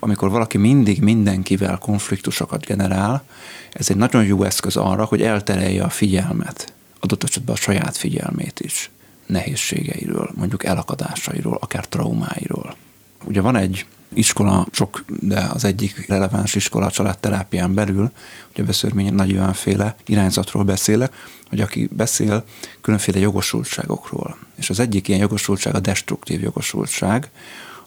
Amikor 0.05 0.31
valaki 0.31 0.59
mindig 0.59 1.03
mindenkivel 1.03 1.79
konfliktusokat 1.79 2.65
generál, 2.65 3.25
ez 3.73 3.91
egy 3.91 3.97
nagyon 3.97 4.25
jó 4.25 4.43
eszköz 4.43 4.77
arra, 4.77 5.05
hogy 5.05 5.23
elterelje 5.23 5.83
a 5.83 5.89
figyelmet, 5.89 6.73
adott 7.01 7.23
esetben 7.23 7.55
a 7.55 7.59
saját 7.59 7.97
figyelmét 7.97 8.61
is 8.61 8.91
nehézségeiről, 9.27 10.31
mondjuk 10.35 10.65
elakadásairól, 10.65 11.59
akár 11.61 11.87
traumáiról. 11.87 12.77
Ugye 13.25 13.41
van 13.41 13.57
egy 13.57 13.87
iskola, 14.15 14.67
sok, 14.73 15.05
de 15.21 15.49
az 15.53 15.65
egyik 15.65 16.07
releváns 16.09 16.55
iskola 16.55 16.87
a 16.87 16.91
családterápián 16.91 17.75
belül, 17.75 18.11
ugye 18.53 18.63
Beszörmény 18.63 19.15
Nagy 19.15 19.31
Ivánféle 19.31 19.97
irányzatról 20.07 20.65
beszélek, 20.65 21.15
hogy 21.49 21.61
aki 21.61 21.89
beszél 21.93 22.45
különféle 22.81 23.19
jogosultságokról. 23.19 24.37
És 24.55 24.71
az 24.71 24.81
egyik 24.81 25.09
ilyen 25.09 25.21
jogosultság 25.21 25.75
a 25.75 25.81
destruktív 25.81 26.43
jogosultság, 26.43 27.31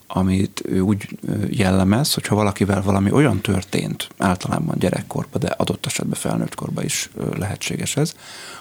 amit 0.07 0.61
ő 0.65 0.79
úgy 0.79 1.17
jellemez, 1.49 2.13
hogyha 2.13 2.35
valakivel 2.35 2.81
valami 2.81 3.11
olyan 3.11 3.41
történt, 3.41 4.09
általában 4.17 4.79
gyerekkorban, 4.79 5.41
de 5.41 5.47
adott 5.47 5.85
esetben 5.85 6.19
felnőttkorban 6.19 6.83
is 6.83 7.09
lehetséges 7.37 7.97
ez, 7.97 8.15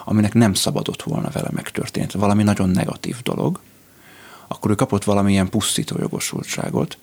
aminek 0.05 0.35
nem 0.35 0.55
szabadott 0.55 1.03
volna 1.03 1.31
vele 1.31 1.49
megtörténni, 1.53 2.09
valami 2.13 2.43
nagyon 2.43 2.69
negatív 2.69 3.23
dolog, 3.23 3.61
akkor 4.49 4.71
ő 4.71 4.75
kapott 4.75 5.05
valamilyen 5.05 5.49
pusztító 5.49 5.97
jogosultságot, 6.01 6.99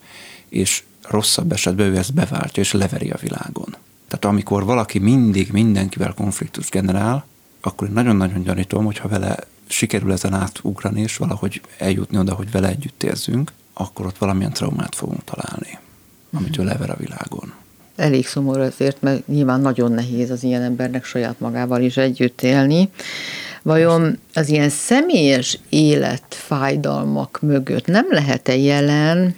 és 0.48 0.82
rosszabb 1.02 1.52
esetben 1.52 1.86
ő 1.86 1.96
ezt 1.96 2.14
beváltja 2.14 2.62
és 2.62 2.72
leveri 2.72 3.10
a 3.10 3.18
világon. 3.20 3.76
Tehát 4.08 4.24
amikor 4.24 4.64
valaki 4.64 4.98
mindig 4.98 5.52
mindenkivel 5.52 6.14
konfliktus 6.14 6.68
generál, 6.68 7.26
akkor 7.60 7.86
én 7.86 7.92
nagyon-nagyon 7.92 8.42
gyanítom, 8.42 8.84
hogyha 8.84 9.08
vele 9.08 9.36
sikerül 9.66 10.12
ezen 10.12 10.34
átugrani, 10.34 11.00
és 11.00 11.16
valahogy 11.16 11.60
eljutni 11.78 12.18
oda, 12.18 12.34
hogy 12.34 12.50
vele 12.50 12.68
együtt 12.68 13.02
érzünk, 13.02 13.52
akkor 13.74 14.06
ott 14.06 14.18
valamilyen 14.18 14.52
traumát 14.52 14.94
fogunk 14.94 15.24
találni, 15.24 15.78
amit 16.32 16.58
ő 16.58 16.64
lever 16.64 16.90
a 16.90 16.96
világon. 16.96 17.52
Elég 17.96 18.26
szomorú 18.26 18.60
ezért, 18.60 19.02
mert 19.02 19.26
nyilván 19.26 19.60
nagyon 19.60 19.92
nehéz 19.92 20.30
az 20.30 20.42
ilyen 20.42 20.62
embernek 20.62 21.04
saját 21.04 21.40
magával 21.40 21.82
is 21.82 21.96
együtt 21.96 22.42
élni. 22.42 22.90
Vajon 23.62 24.18
az 24.34 24.48
ilyen 24.48 24.68
személyes 24.68 25.58
életfájdalmak 25.68 27.38
mögött 27.42 27.86
nem 27.86 28.06
lehet-e 28.10 28.56
jelen 28.56 29.34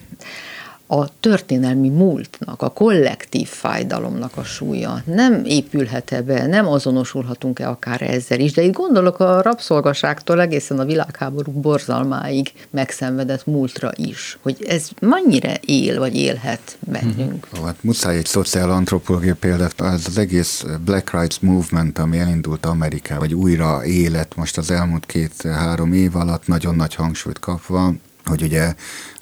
a 0.87 1.21
történelmi 1.21 1.89
múltnak, 1.89 2.63
a 2.63 2.69
kollektív 2.69 3.49
fájdalomnak 3.49 4.37
a 4.37 4.45
súlya 4.45 5.03
nem 5.05 5.43
épülhet-e 5.45 6.23
be, 6.23 6.47
nem 6.47 6.67
azonosulhatunk-e 6.67 7.69
akár 7.69 8.03
ezzel 8.03 8.41
is, 8.41 8.53
de 8.53 8.63
itt 8.63 8.75
gondolok 8.75 9.21
a 9.21 9.43
rabszolgaságtól 9.43 10.41
egészen 10.41 10.79
a 10.79 10.85
világháború 10.85 11.53
borzalmáig 11.53 12.53
megszenvedett 12.71 13.47
múltra 13.47 13.91
is, 13.95 14.39
hogy 14.43 14.65
ez 14.69 14.89
mennyire 15.01 15.61
él, 15.65 15.99
vagy 15.99 16.17
élhet 16.17 16.77
bennünk. 16.81 17.47
Hmm. 17.51 17.65
Hát 17.65 17.83
muszáj 17.83 18.17
egy 18.17 18.27
szociálantropológia 18.27 19.35
példát, 19.35 19.81
az, 19.81 20.05
az 20.07 20.19
egész 20.19 20.65
Black 20.85 21.13
Rights 21.13 21.41
Movement, 21.41 21.99
ami 21.99 22.19
elindult 22.19 22.67
Amerikában, 22.67 23.23
vagy 23.29 23.35
újra 23.35 23.85
élet 23.85 24.37
most 24.37 24.59
az 24.59 24.71
elmúlt 24.71 25.07
két-három 25.07 25.93
év 25.93 26.17
alatt 26.17 26.47
nagyon 26.47 26.75
nagy 26.75 26.95
hangsúlyt 26.95 27.39
kapva, 27.39 27.93
hogy 28.25 28.43
ugye 28.43 28.75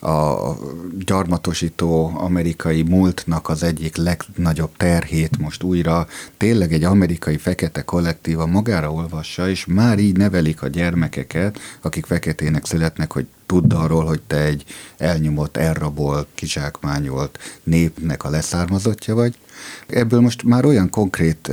a 0.04 0.58
gyarmatosító 0.98 2.12
amerikai 2.14 2.82
múltnak 2.82 3.48
az 3.48 3.62
egyik 3.62 3.96
legnagyobb 3.96 4.70
terhét 4.76 5.38
most 5.38 5.62
újra 5.62 6.06
tényleg 6.36 6.72
egy 6.72 6.84
amerikai 6.84 7.36
fekete 7.36 7.82
kollektíva 7.82 8.46
magára 8.46 8.92
olvassa, 8.92 9.48
és 9.48 9.66
már 9.66 9.98
így 9.98 10.16
nevelik 10.16 10.62
a 10.62 10.68
gyermekeket, 10.68 11.58
akik 11.80 12.06
feketének 12.06 12.64
születnek, 12.66 13.12
hogy 13.12 13.26
tudd 13.46 13.74
arról, 13.74 14.04
hogy 14.04 14.20
te 14.26 14.44
egy 14.44 14.64
elnyomott, 14.96 15.56
elrabolt, 15.56 16.26
kizsákmányolt 16.34 17.38
népnek 17.62 18.24
a 18.24 18.30
leszármazottja 18.30 19.14
vagy. 19.14 19.38
Ebből 19.86 20.20
most 20.20 20.42
már 20.42 20.64
olyan 20.64 20.90
konkrét 20.90 21.50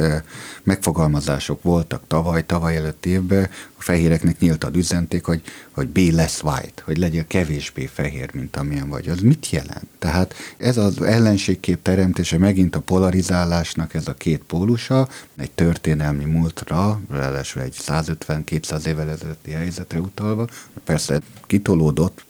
megfogalmazások 0.64 1.64
voltak 1.64 2.04
tavaly, 2.08 2.46
tavaly 2.46 2.76
előtt 2.76 3.06
évben, 3.06 3.50
a 3.78 3.82
fehéreknek 3.82 4.40
nyílt 4.40 4.68
üzenték, 4.74 5.26
hogy, 5.26 5.42
hogy 5.72 5.88
be 5.88 6.12
less 6.12 6.44
white, 6.44 6.82
hogy 6.84 6.98
legyél 6.98 7.28
kevésbé 7.28 7.86
fehér, 7.86 8.30
mint 8.42 8.56
amilyen 8.56 8.90
vagy. 8.90 9.08
Az 9.08 9.20
mit 9.20 9.50
jelent? 9.50 9.88
Tehát 10.00 10.34
ez 10.58 10.78
az 10.78 11.02
ellenségkép 11.02 11.82
teremtése 11.82 12.38
megint 12.38 12.76
a 12.76 12.80
polarizálásnak 12.80 13.94
ez 13.94 14.08
a 14.08 14.14
két 14.14 14.44
pólusa, 14.48 15.08
egy 15.38 15.52
történelmi 15.52 16.26
múltra, 16.26 17.02
ráadásul 17.10 17.62
egy 17.62 17.76
150-200 17.80 18.86
évvel 18.86 19.10
ezelőtti 19.10 19.52
helyzetre 19.52 20.00
utalva, 20.00 20.48
persze 20.84 21.22
kitolódott, 21.48 22.24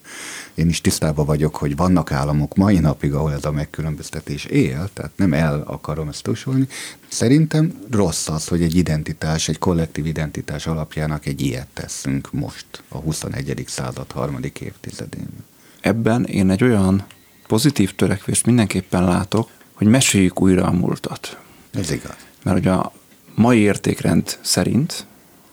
én 0.54 0.70
is 0.70 0.82
tisztában 0.82 1.26
vagyok, 1.26 1.56
hogy 1.56 1.76
vannak 1.76 2.12
államok 2.12 2.56
mai 2.56 2.80
napig, 2.80 3.14
ahol 3.14 3.34
ez 3.34 3.46
a 3.46 3.52
megkülönböztetés 3.52 4.46
él, 4.46 4.90
tehát 4.94 5.12
nem 5.16 5.34
el 5.34 5.64
akarom 5.66 6.08
ezt 6.08 6.24
tusolni. 6.24 6.68
Szerintem 7.08 7.80
rossz 7.92 8.28
az, 8.28 8.48
hogy 8.48 8.62
egy 8.62 8.76
identitás, 8.76 9.50
egy 9.50 9.58
kollektív 9.58 10.06
identitás 10.06 10.68
alapjának 10.68 11.26
egy 11.26 11.42
ilyet 11.42 11.68
teszünk 11.74 12.32
most, 12.32 12.66
a 12.88 12.98
21. 12.98 13.64
század 13.68 14.12
harmadik 14.12 14.60
évtizedében. 14.60 15.51
Ebben 15.82 16.26
én 16.26 16.50
egy 16.50 16.64
olyan 16.64 17.06
pozitív 17.48 17.96
törekvést 17.96 18.46
mindenképpen 18.46 19.04
látok, 19.04 19.50
hogy 19.74 19.88
meséljük 19.88 20.42
újra 20.42 20.66
a 20.66 20.72
múltat. 20.72 21.38
Ez 21.74 21.92
igaz. 21.92 22.16
Mert 22.44 22.58
hogy 22.58 22.68
a 22.68 22.94
mai 23.36 23.60
értékrend 23.60 24.38
szerint 24.42 25.06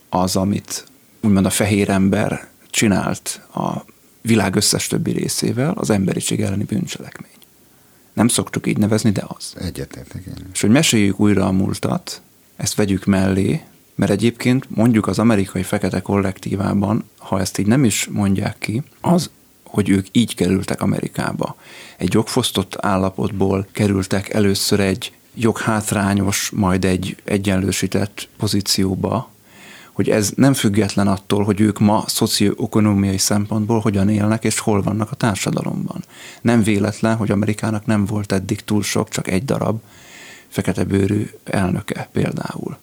az, 0.09 0.37
amit 0.37 0.87
úgymond 1.21 1.47
a 1.47 1.51
fehér 1.51 1.91
ember 1.91 2.49
csinált 2.71 3.41
a 3.55 3.85
világ 4.21 4.55
összes 4.55 4.87
többi 4.87 5.11
részével 5.11 5.73
az 5.77 5.91
emberiség 5.91 6.41
elleni 6.41 6.65
bűncselekmény. 6.65 7.31
Nem 8.13 8.29
szoktuk 8.29 8.67
így 8.67 8.79
nevezni, 8.79 9.11
de 9.11 9.25
az. 9.27 9.55
Egyetértek 9.59 10.25
én. 10.27 10.47
És 10.53 10.61
hogy 10.61 10.71
meséljük 10.71 11.21
újra 11.21 11.47
a 11.47 11.53
múltat, 11.53 12.23
ezt 12.57 12.75
vegyük 12.75 13.05
mellé, 13.05 13.63
mert 13.95 14.11
egyébként 14.11 14.77
mondjuk 14.77 15.07
az 15.07 15.19
amerikai 15.19 15.63
fekete 15.63 16.01
kollektívában, 16.01 17.05
ha 17.19 17.41
ezt 17.41 17.59
így 17.59 17.67
nem 17.67 17.85
is 17.85 18.09
mondják 18.13 18.59
ki, 18.59 18.83
az, 19.01 19.31
hogy 19.69 19.89
ők 19.89 20.07
így 20.13 20.35
kerültek 20.35 20.83
Amerikába. 20.83 21.57
Egy 21.97 22.13
jogfosztott 22.13 22.77
állapotból 22.81 23.67
kerültek 23.73 24.29
először 24.35 24.81
egy 24.81 25.13
joghátrányos, 25.35 26.51
majd 26.55 26.85
egy 26.85 27.17
egyenlősített 27.25 28.29
pozícióba, 28.37 29.31
hogy 29.93 30.09
ez 30.09 30.33
nem 30.37 30.55
független 30.55 31.09
attól, 31.09 31.45
hogy 31.45 31.61
ők 31.61 31.79
ma 31.79 32.05
szocioekonomiai 32.07 33.19
szempontból 33.19 33.81
hogyan 33.81 34.09
élnek 34.09 34.45
és 34.45 34.59
hol 34.59 34.83
vannak 34.83 35.11
a 35.11 35.17
társadalomban. 35.17 36.05
Nem 36.41 36.63
véletlen, 36.63 37.17
hogy 37.17 37.31
Amerikának 37.31 37.87
nem 37.87 38.05
volt 38.05 38.33
eddig 38.33 38.61
túl 38.61 38.83
sok, 38.83 39.09
csak 39.09 39.29
egy 39.29 39.45
darab 39.45 39.81
fekete 40.49 40.85
bőrű 40.85 41.31
elnöke 41.45 42.09
például. 42.13 42.77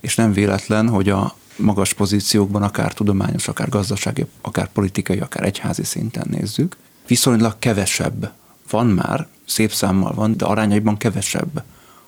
És 0.00 0.14
nem 0.14 0.32
véletlen, 0.32 0.88
hogy 0.88 1.08
a 1.08 1.34
magas 1.56 1.92
pozíciókban, 1.92 2.62
akár 2.62 2.92
tudományos, 2.92 3.48
akár 3.48 3.68
gazdasági, 3.68 4.26
akár 4.40 4.68
politikai, 4.72 5.18
akár 5.18 5.44
egyházi 5.44 5.84
szinten 5.84 6.26
nézzük, 6.30 6.76
viszonylag 7.06 7.58
kevesebb 7.58 8.32
van 8.70 8.86
már, 8.86 9.26
szép 9.46 9.72
számmal 9.72 10.14
van, 10.14 10.36
de 10.36 10.44
arányaiban 10.44 10.96
kevesebb 10.96 11.62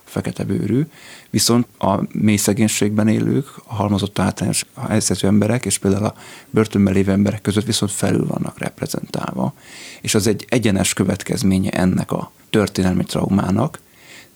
fekete 0.04 0.44
bőrű, 0.44 0.86
viszont 1.30 1.66
a 1.78 2.00
mély 2.12 2.36
szegénységben 2.36 3.08
élők, 3.08 3.46
a 3.66 3.74
halmozott 3.74 4.18
általános 4.18 4.64
helyzetű 4.88 5.26
emberek, 5.26 5.64
és 5.64 5.78
például 5.78 6.04
a 6.04 6.14
börtönben 6.50 6.94
lévő 6.94 7.12
emberek 7.12 7.40
között 7.40 7.64
viszont 7.64 7.92
felül 7.92 8.26
vannak 8.26 8.58
reprezentálva. 8.58 9.54
És 10.00 10.14
az 10.14 10.26
egy 10.26 10.46
egyenes 10.48 10.92
következménye 10.92 11.70
ennek 11.70 12.12
a 12.12 12.32
történelmi 12.50 13.04
traumának, 13.04 13.78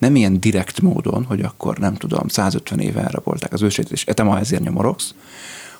nem 0.05 0.17
ilyen 0.17 0.41
direkt 0.41 0.81
módon, 0.81 1.25
hogy 1.25 1.41
akkor 1.41 1.79
nem 1.79 1.95
tudom, 1.95 2.29
150 2.29 2.79
éve 2.79 3.01
elrabolták 3.01 3.53
az 3.53 3.63
ősét, 3.63 3.91
és 3.91 4.05
etema 4.07 4.39
ezért 4.39 4.63
nyomorogsz, 4.63 5.15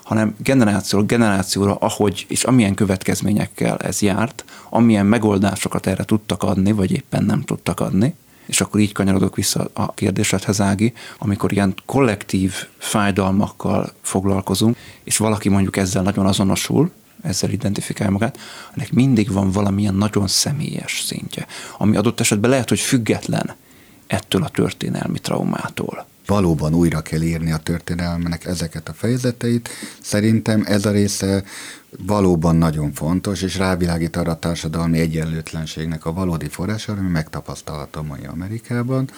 hanem 0.03 0.35
generációról 0.37 1.07
generációra, 1.07 1.75
ahogy 1.75 2.25
és 2.29 2.43
amilyen 2.43 2.73
következményekkel 2.73 3.77
ez 3.77 4.01
járt, 4.01 4.45
amilyen 4.69 5.05
megoldásokat 5.05 5.87
erre 5.87 6.03
tudtak 6.03 6.43
adni, 6.43 6.71
vagy 6.71 6.91
éppen 6.91 7.23
nem 7.23 7.41
tudtak 7.41 7.79
adni, 7.79 8.15
és 8.45 8.61
akkor 8.61 8.79
így 8.79 8.91
kanyarodok 8.91 9.35
vissza 9.35 9.69
a 9.73 9.93
kérdésedhez, 9.93 10.61
Ági, 10.61 10.93
amikor 11.17 11.51
ilyen 11.51 11.73
kollektív 11.85 12.53
fájdalmakkal 12.77 13.91
foglalkozunk, 14.01 14.77
és 15.03 15.17
valaki 15.17 15.49
mondjuk 15.49 15.77
ezzel 15.77 16.03
nagyon 16.03 16.25
azonosul, 16.25 16.91
ezzel 17.21 17.49
identifikálja 17.49 18.11
magát, 18.11 18.37
ennek 18.75 18.91
mindig 18.91 19.31
van 19.31 19.51
valamilyen 19.51 19.95
nagyon 19.95 20.27
személyes 20.27 21.01
szintje, 21.05 21.45
ami 21.77 21.95
adott 21.97 22.19
esetben 22.19 22.49
lehet, 22.49 22.69
hogy 22.69 22.79
független 22.79 23.55
ettől 24.07 24.43
a 24.43 24.49
történelmi 24.49 25.19
traumától 25.19 26.05
valóban 26.25 26.73
újra 26.73 27.01
kell 27.01 27.21
írni 27.21 27.51
a 27.51 27.57
történelmenek 27.57 28.45
ezeket 28.45 28.89
a 28.89 28.93
fejezeteit. 28.93 29.69
Szerintem 30.01 30.63
ez 30.67 30.85
a 30.85 30.91
része 30.91 31.43
valóban 32.05 32.55
nagyon 32.55 32.93
fontos, 32.93 33.41
és 33.41 33.57
rávilágít 33.57 34.15
arra 34.15 34.31
a 34.31 34.39
társadalmi 34.39 34.99
egyenlőtlenségnek 34.99 36.05
a 36.05 36.13
valódi 36.13 36.47
forrása, 36.47 36.93
ami 36.93 37.09
megtapasztalható 37.09 38.01
mai 38.01 38.25
Amerikában. 38.25 39.09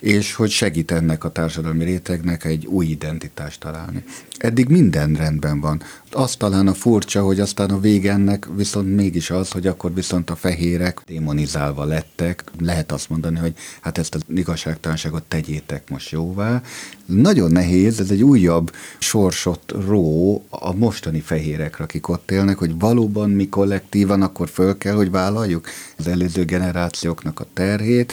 És 0.00 0.34
hogy 0.34 0.50
segít 0.50 0.90
ennek 0.90 1.24
a 1.24 1.32
társadalmi 1.32 1.84
rétegnek 1.84 2.44
egy 2.44 2.66
új 2.66 2.86
identitást 2.86 3.60
találni. 3.60 4.04
Eddig 4.38 4.68
minden 4.68 5.14
rendben 5.14 5.60
van. 5.60 5.82
Az 6.10 6.36
talán 6.36 6.66
a 6.66 6.74
furcsa, 6.74 7.22
hogy 7.22 7.40
aztán 7.40 7.70
a 7.70 7.80
végennek 7.80 8.46
viszont 8.56 8.94
mégis 8.94 9.30
az, 9.30 9.50
hogy 9.50 9.66
akkor 9.66 9.94
viszont 9.94 10.30
a 10.30 10.36
fehérek 10.36 11.00
démonizálva 11.06 11.84
lettek. 11.84 12.44
Lehet 12.58 12.92
azt 12.92 13.08
mondani, 13.08 13.38
hogy 13.38 13.54
hát 13.80 13.98
ezt 13.98 14.14
az 14.14 14.20
igazságtalanságot 14.34 15.22
tegyétek 15.22 15.90
most 15.90 16.10
jóvá. 16.10 16.62
Nagyon 17.06 17.50
nehéz, 17.50 18.00
ez 18.00 18.10
egy 18.10 18.22
újabb 18.22 18.72
sorsot 18.98 19.72
ró 19.86 20.44
a 20.48 20.74
mostani 20.74 21.20
fehérekre, 21.20 21.84
akik 21.84 22.08
ott 22.08 22.30
élnek, 22.30 22.58
hogy 22.58 22.78
valóban 22.78 23.30
mi 23.30 23.48
kollektívan 23.48 24.22
akkor 24.22 24.48
föl 24.48 24.78
kell, 24.78 24.94
hogy 24.94 25.10
vállaljuk 25.10 25.66
az 25.98 26.06
előző 26.06 26.44
generációknak 26.44 27.40
a 27.40 27.46
terhét. 27.52 28.12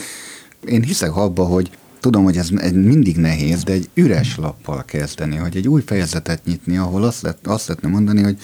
Én 0.65 0.81
hiszek 0.81 1.15
abba, 1.15 1.43
hogy 1.43 1.71
tudom, 1.99 2.23
hogy 2.23 2.37
ez 2.37 2.49
mindig 2.73 3.17
nehéz, 3.17 3.63
de 3.63 3.71
egy 3.71 3.89
üres 3.93 4.37
lappal 4.37 4.83
kezdeni, 4.85 5.35
hogy 5.35 5.57
egy 5.57 5.67
új 5.67 5.81
fejezetet 5.85 6.45
nyitni, 6.45 6.77
ahol 6.77 7.03
azt, 7.03 7.21
lett, 7.21 7.47
azt 7.47 7.67
lehetne 7.67 7.89
mondani, 7.89 8.21
hogy 8.21 8.37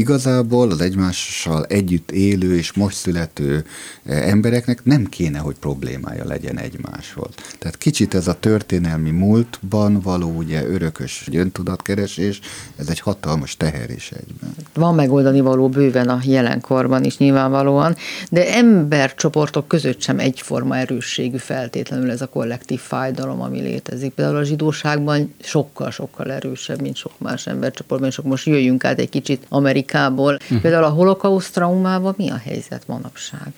igazából 0.00 0.70
az 0.70 0.80
egymással 0.80 1.64
együtt 1.64 2.10
élő 2.10 2.56
és 2.56 2.72
most 2.72 2.96
születő 2.96 3.64
eh, 4.04 4.28
embereknek 4.28 4.84
nem 4.84 5.04
kéne, 5.04 5.38
hogy 5.38 5.54
problémája 5.60 6.24
legyen 6.24 6.58
egymáshoz. 6.58 7.30
Tehát 7.58 7.78
kicsit 7.78 8.14
ez 8.14 8.28
a 8.28 8.38
történelmi 8.40 9.10
múltban 9.10 10.00
való 10.00 10.30
ugye 10.30 10.66
örökös 10.66 11.28
öntudatkeresés, 11.32 12.40
ez 12.76 12.88
egy 12.88 13.00
hatalmas 13.00 13.56
teher 13.56 13.90
is 13.90 14.10
egyben. 14.12 14.54
Van 14.74 14.94
megoldani 14.94 15.40
való 15.40 15.68
bőven 15.68 16.08
a 16.08 16.20
jelenkorban 16.24 17.04
is 17.04 17.16
nyilvánvalóan, 17.16 17.96
de 18.30 18.54
embercsoportok 18.54 19.68
között 19.68 20.00
sem 20.00 20.18
egyforma 20.18 20.76
erősségű 20.76 21.36
feltétlenül 21.36 22.10
ez 22.10 22.20
a 22.20 22.26
kollektív 22.26 22.80
fájdalom, 22.80 23.40
ami 23.40 23.60
létezik. 23.60 24.12
Például 24.12 24.36
a 24.36 24.44
zsidóságban 24.44 25.34
sokkal-sokkal 25.42 26.32
erősebb, 26.32 26.80
mint 26.80 26.96
sok 26.96 27.12
más 27.18 27.46
embercsoportban, 27.46 28.08
és 28.08 28.20
most 28.22 28.46
jöjjünk 28.46 28.84
át 28.84 28.98
egy 28.98 29.08
kicsit 29.08 29.46
Amerikába 29.48 29.88
Amerikából. 29.94 30.34
Uh-huh. 30.34 30.60
Például 30.60 30.84
a 30.84 30.88
holokauszt 30.88 31.52
traumával 31.52 32.14
mi 32.16 32.30
a 32.30 32.36
helyzet 32.36 32.86
manapság? 32.86 33.52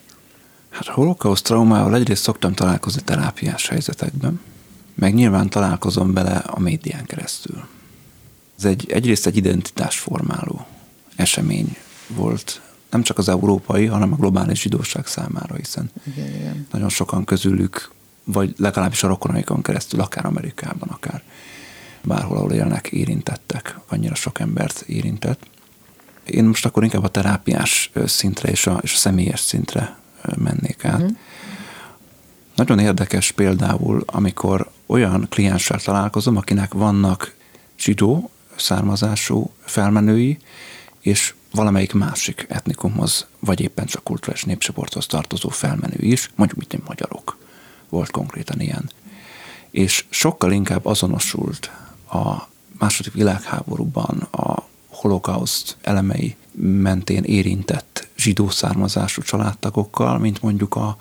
Hát 0.71 0.89
a 0.89 0.93
holokauszt 0.93 1.45
traumával 1.45 1.95
egyrészt 1.95 2.23
szoktam 2.23 2.53
találkozni 2.53 3.03
terápiás 3.03 3.69
helyzetekben, 3.69 4.41
meg 4.95 5.15
nyilván 5.15 5.49
találkozom 5.49 6.13
bele 6.13 6.37
a 6.37 6.61
médián 6.61 7.05
keresztül. 7.05 7.65
Ez 8.59 8.65
egy, 8.65 8.91
egyrészt 8.91 9.27
egy 9.27 9.37
identitásformáló 9.37 10.67
esemény 11.17 11.77
volt, 12.09 12.61
nem 12.91 13.03
csak 13.03 13.19
az 13.19 13.29
európai, 13.29 13.87
hanem 13.87 14.13
a 14.13 14.17
globális 14.17 14.61
zsidóság 14.61 15.07
számára, 15.07 15.55
hiszen 15.55 15.91
igen, 16.07 16.35
igen. 16.35 16.67
nagyon 16.73 16.89
sokan 16.89 17.25
közülük, 17.25 17.91
vagy 18.25 18.55
legalábbis 18.57 19.03
a 19.03 19.09
rokonaikon 19.09 19.63
keresztül, 19.63 20.01
akár 20.01 20.27
Amerikában, 20.27 20.89
akár 20.89 21.23
bárhol, 22.03 22.37
ahol 22.37 22.53
élnek, 22.53 22.87
érintettek, 22.87 23.79
annyira 23.89 24.15
sok 24.15 24.41
embert 24.41 24.81
érintett. 24.87 25.47
Én 26.25 26.45
most 26.45 26.65
akkor 26.65 26.85
inkább 26.85 27.05
a 27.05 27.09
terápiás 27.09 27.91
szintre 28.07 28.49
és 28.49 28.67
a, 28.67 28.79
és 28.83 28.95
a 28.95 28.97
személyes 28.97 29.41
szintre 29.41 29.97
mennék 30.37 30.85
át. 30.85 31.01
Uh-huh. 31.01 31.17
Nagyon 32.55 32.79
érdekes 32.79 33.31
például, 33.31 34.03
amikor 34.07 34.71
olyan 34.87 35.27
klienssel 35.31 35.79
találkozom, 35.81 36.37
akinek 36.37 36.73
vannak 36.73 37.35
zsidó 37.79 38.31
származású 38.57 39.51
felmenői, 39.65 40.39
és 41.01 41.35
valamelyik 41.51 41.93
másik 41.93 42.47
etnikumhoz, 42.49 43.27
vagy 43.39 43.61
éppen 43.61 43.87
csak 43.87 44.05
kulturális 44.05 44.45
népcsoporthoz 44.45 45.07
tartozó 45.07 45.49
felmenő 45.49 45.97
is, 45.99 46.31
mondjuk 46.35 46.59
mint 46.59 46.87
magyarok. 46.89 47.37
Volt 47.89 48.11
konkrétan 48.11 48.61
ilyen. 48.61 48.91
És 49.71 50.05
sokkal 50.11 50.53
inkább 50.53 50.87
azonosult 50.87 51.71
a 52.11 52.49
második 52.79 53.13
világháborúban 53.13 54.29
a 54.31 54.62
holokauszt 55.03 55.77
elemei 55.81 56.37
mentén 56.55 57.23
érintett 57.25 58.09
zsidó 58.17 58.49
származású 58.49 59.23
családtagokkal, 59.23 60.19
mint 60.19 60.43
mondjuk 60.43 60.75
a 60.75 60.97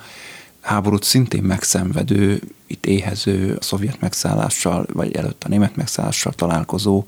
háborút 0.61 1.03
szintén 1.03 1.43
megszenvedő, 1.43 2.41
itt 2.67 2.85
éhező, 2.85 3.55
a 3.59 3.63
szovjet 3.63 3.99
megszállással, 3.99 4.85
vagy 4.93 5.15
előtt 5.15 5.43
a 5.43 5.47
német 5.47 5.75
megszállással 5.75 6.33
találkozó 6.33 7.05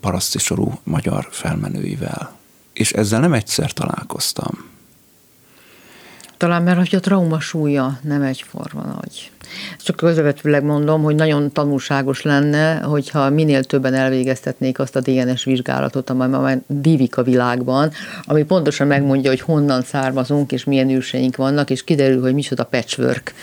parasztisorú 0.00 0.78
magyar 0.82 1.28
felmenőivel. 1.30 2.38
És 2.72 2.92
ezzel 2.92 3.20
nem 3.20 3.32
egyszer 3.32 3.72
találkoztam. 3.72 4.68
Talán 6.36 6.62
mert 6.62 6.78
hogy 6.78 6.94
a 6.94 7.00
trauma 7.00 7.40
súlya 7.40 7.98
nem 8.02 8.22
egyforma 8.22 8.82
nagy. 8.82 9.30
Csak 9.78 9.96
közvetőleg 9.96 10.64
mondom, 10.64 11.02
hogy 11.02 11.14
nagyon 11.14 11.52
tanulságos 11.52 12.22
lenne, 12.22 12.78
hogyha 12.78 13.30
minél 13.30 13.64
többen 13.64 13.94
elvégeztetnék 13.94 14.78
azt 14.78 14.96
a 14.96 15.00
DNS 15.00 15.44
vizsgálatot, 15.44 16.10
amely 16.10 16.28
már 16.28 16.60
divik 16.66 17.16
a 17.16 17.22
világban, 17.22 17.90
ami 18.22 18.44
pontosan 18.44 18.86
megmondja, 18.86 19.30
hogy 19.30 19.40
honnan 19.40 19.82
származunk, 19.82 20.52
és 20.52 20.64
milyen 20.64 20.90
őseink 20.90 21.36
vannak, 21.36 21.70
és 21.70 21.84
kiderül, 21.84 22.20
hogy 22.20 22.34
micsoda 22.34 22.64
patchwork 22.64 23.34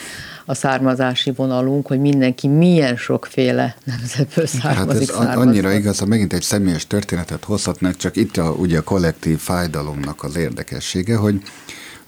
a 0.49 0.53
származási 0.53 1.31
vonalunk, 1.31 1.87
hogy 1.87 1.99
mindenki 1.99 2.47
milyen 2.47 2.95
sokféle 2.95 3.75
nemzetből 3.83 4.45
származik. 4.45 5.13
Hát 5.13 5.29
ez 5.29 5.37
annyira 5.37 5.71
igaz, 5.71 5.99
ha 5.99 6.05
megint 6.05 6.33
egy 6.33 6.41
személyes 6.41 6.87
történetet 6.87 7.43
hozhatnak, 7.43 7.95
csak 7.95 8.15
itt 8.15 8.37
a, 8.37 8.51
ugye 8.51 8.77
a 8.77 8.81
kollektív 8.81 9.37
fájdalomnak 9.37 10.23
az 10.23 10.35
érdekessége, 10.35 11.15
hogy 11.15 11.41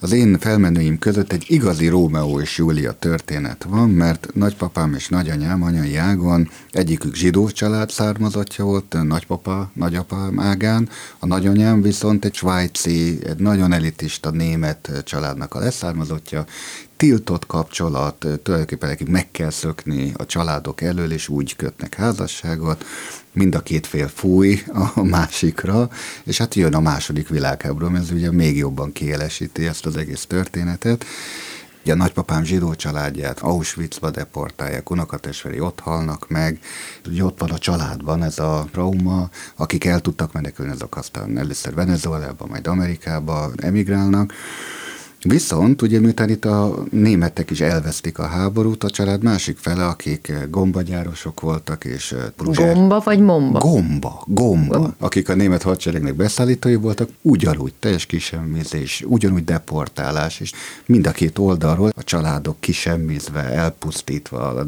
az 0.00 0.12
én 0.12 0.38
felmenőim 0.38 0.98
között 0.98 1.32
egy 1.32 1.44
igazi 1.46 1.88
Rómeó 1.88 2.40
és 2.40 2.58
Júlia 2.58 2.92
történet 2.92 3.66
van, 3.68 3.90
mert 3.90 4.28
nagypapám 4.34 4.94
és 4.94 5.08
nagyanyám 5.08 5.62
anyai 5.62 5.96
ágon 5.96 6.50
egyikük 6.70 7.14
zsidó 7.14 7.50
család 7.50 7.90
származottja 7.90 8.64
volt, 8.64 8.96
nagypapa, 9.02 9.70
nagyapám 9.74 10.40
ágán, 10.40 10.88
a 11.18 11.26
nagyanyám 11.26 11.82
viszont 11.82 12.24
egy 12.24 12.34
svájci, 12.34 13.18
egy 13.26 13.38
nagyon 13.38 13.72
elitista 13.72 14.30
német 14.30 15.02
családnak 15.04 15.54
a 15.54 15.58
leszármazottja, 15.58 16.44
tiltott 17.00 17.46
kapcsolat, 17.46 18.26
tulajdonképpen 18.42 18.88
nekik 18.88 19.08
meg 19.08 19.30
kell 19.30 19.50
szökni 19.50 20.12
a 20.16 20.26
családok 20.26 20.80
elől, 20.80 21.12
és 21.12 21.28
úgy 21.28 21.56
kötnek 21.56 21.94
házasságot, 21.94 22.84
mind 23.32 23.54
a 23.54 23.60
két 23.60 23.86
fél 23.86 24.08
fúj 24.08 24.62
a 24.94 25.02
másikra, 25.02 25.88
és 26.24 26.38
hát 26.38 26.54
jön 26.54 26.74
a 26.74 26.80
második 26.80 27.28
világháború, 27.28 27.94
ez 27.94 28.10
ugye 28.10 28.30
még 28.30 28.56
jobban 28.56 28.92
kielesíti 28.92 29.66
ezt 29.66 29.86
az 29.86 29.96
egész 29.96 30.24
történetet. 30.26 31.04
Ugye 31.82 31.92
a 31.92 31.96
nagypapám 31.96 32.44
zsidó 32.44 32.74
családját 32.74 33.40
Auschwitzba 33.40 34.10
deportálják, 34.10 34.90
unokatestveri 34.90 35.60
ott 35.60 35.80
halnak 35.80 36.28
meg, 36.28 36.58
ugye 37.06 37.24
ott 37.24 37.38
van 37.38 37.50
a 37.50 37.58
családban 37.58 38.22
ez 38.22 38.38
a 38.38 38.66
trauma, 38.72 39.28
akik 39.56 39.84
el 39.84 40.00
tudtak 40.00 40.32
menekülni, 40.32 40.72
azok 40.72 40.96
aztán 40.96 41.38
először 41.38 41.74
Venezuelába, 41.74 42.46
majd 42.46 42.66
Amerikába 42.66 43.50
emigrálnak, 43.56 44.32
Viszont 45.22 45.82
ugye 45.82 46.00
miután 46.00 46.28
itt 46.28 46.44
a 46.44 46.84
németek 46.90 47.50
is 47.50 47.60
elvesztik 47.60 48.18
a 48.18 48.26
háborút, 48.26 48.84
a 48.84 48.90
család 48.90 49.22
másik 49.22 49.58
fele, 49.58 49.86
akik 49.86 50.32
gombagyárosok 50.50 51.40
voltak, 51.40 51.84
és 51.84 52.14
pruzsár... 52.36 52.74
Gomba 52.74 53.00
vagy 53.00 53.20
momba? 53.20 53.58
Gomba, 53.58 54.24
gomba. 54.26 54.94
Akik 54.98 55.28
a 55.28 55.34
német 55.34 55.62
hadseregnek 55.62 56.14
beszállítói 56.14 56.74
voltak, 56.74 57.08
ugyanúgy 57.22 57.72
teljes 57.78 58.06
kisemmizés, 58.06 59.04
ugyanúgy 59.06 59.44
deportálás, 59.44 60.40
és 60.40 60.52
mind 60.86 61.06
a 61.06 61.10
két 61.10 61.38
oldalról 61.38 61.92
a 61.96 62.04
családok 62.04 62.60
kisemmizve, 62.60 63.40
elpusztítva, 63.40 64.66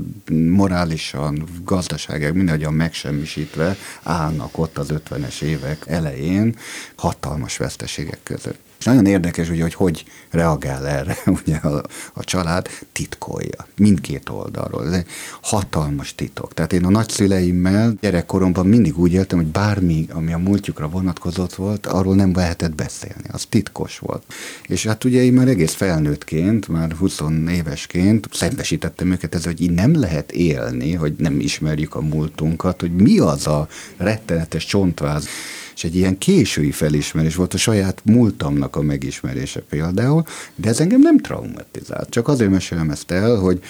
morálisan, 0.50 1.44
gazdaságok 1.64 2.34
mindannyian 2.34 2.74
megsemmisítve 2.74 3.76
állnak 4.02 4.58
ott 4.58 4.78
az 4.78 4.88
50-es 5.10 5.40
évek 5.40 5.84
elején 5.86 6.56
hatalmas 6.94 7.56
veszteségek 7.56 8.20
között. 8.22 8.71
És 8.82 8.88
nagyon 8.88 9.06
érdekes, 9.06 9.48
ugye, 9.48 9.62
hogy 9.62 9.74
hogy 9.74 10.04
reagál 10.30 10.86
erre 10.86 11.16
ugye 11.44 11.56
a, 11.56 11.82
a 12.12 12.24
család, 12.24 12.68
titkolja 12.92 13.66
mindkét 13.76 14.28
oldalról. 14.28 14.86
Ez 14.86 14.92
egy 14.92 15.06
hatalmas 15.42 16.14
titok. 16.14 16.54
Tehát 16.54 16.72
én 16.72 16.84
a 16.84 16.90
nagyszüleimmel 16.90 17.94
gyerekkoromban 18.00 18.66
mindig 18.66 18.98
úgy 18.98 19.12
éltem, 19.12 19.38
hogy 19.38 19.46
bármi, 19.46 20.06
ami 20.12 20.32
a 20.32 20.38
múltjukra 20.38 20.88
vonatkozott 20.88 21.54
volt, 21.54 21.86
arról 21.86 22.14
nem 22.14 22.32
lehetett 22.34 22.74
beszélni. 22.74 23.28
Az 23.32 23.44
titkos 23.48 23.98
volt. 23.98 24.22
És 24.66 24.86
hát 24.86 25.04
ugye 25.04 25.22
én 25.22 25.32
már 25.32 25.48
egész 25.48 25.74
felnőttként, 25.74 26.68
már 26.68 26.92
20 26.92 27.20
évesként 27.50 28.28
szembesítettem 28.32 29.10
őket 29.10 29.34
ezzel, 29.34 29.52
hogy 29.52 29.60
így 29.60 29.74
nem 29.74 30.00
lehet 30.00 30.32
élni, 30.32 30.92
hogy 30.92 31.14
nem 31.18 31.40
ismerjük 31.40 31.94
a 31.94 32.00
múltunkat, 32.00 32.80
hogy 32.80 32.92
mi 32.92 33.18
az 33.18 33.46
a 33.46 33.68
rettenetes 33.96 34.64
csontváz 34.64 35.28
és 35.74 35.84
egy 35.84 35.96
ilyen 35.96 36.18
késői 36.18 36.70
felismerés 36.70 37.34
volt 37.34 37.54
a 37.54 37.58
saját 37.58 38.02
múltamnak 38.04 38.76
a 38.76 38.82
megismerése 38.82 39.60
például, 39.60 40.24
de 40.54 40.68
ez 40.68 40.80
engem 40.80 41.00
nem 41.00 41.18
traumatizált. 41.18 42.10
Csak 42.10 42.28
azért 42.28 42.50
mesélem 42.50 42.90
ezt 42.90 43.10
el, 43.10 43.36
hogy 43.36 43.62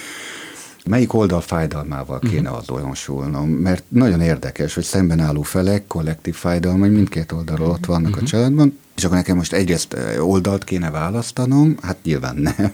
melyik 0.85 1.13
oldal 1.13 1.41
fájdalmával 1.41 2.19
mhm. 2.23 2.33
kéne 2.33 2.51
uh-huh. 2.51 2.57
azonosulnom, 2.57 3.49
mert 3.49 3.85
nagyon 3.89 4.21
érdekes, 4.21 4.75
hogy 4.75 4.85
szemben 4.85 5.21
álló 5.21 5.43
felek, 5.43 5.87
kollektív 5.87 6.35
fájdalmai 6.35 6.89
mindkét 6.89 7.33
oldalról 7.33 7.71
ott 7.71 7.87
vannak 7.87 8.11
uh-huh. 8.11 8.17
a 8.17 8.21
mhm. 8.21 8.31
családban, 8.31 8.79
és 8.97 9.05
akkor 9.05 9.17
nekem 9.17 9.37
most 9.37 9.53
egyrészt 9.53 9.97
oldalt 10.19 10.65
kéne 10.65 10.91
választanom, 10.91 11.77
hát 11.83 11.97
nyilván 12.03 12.37
nem. 12.37 12.73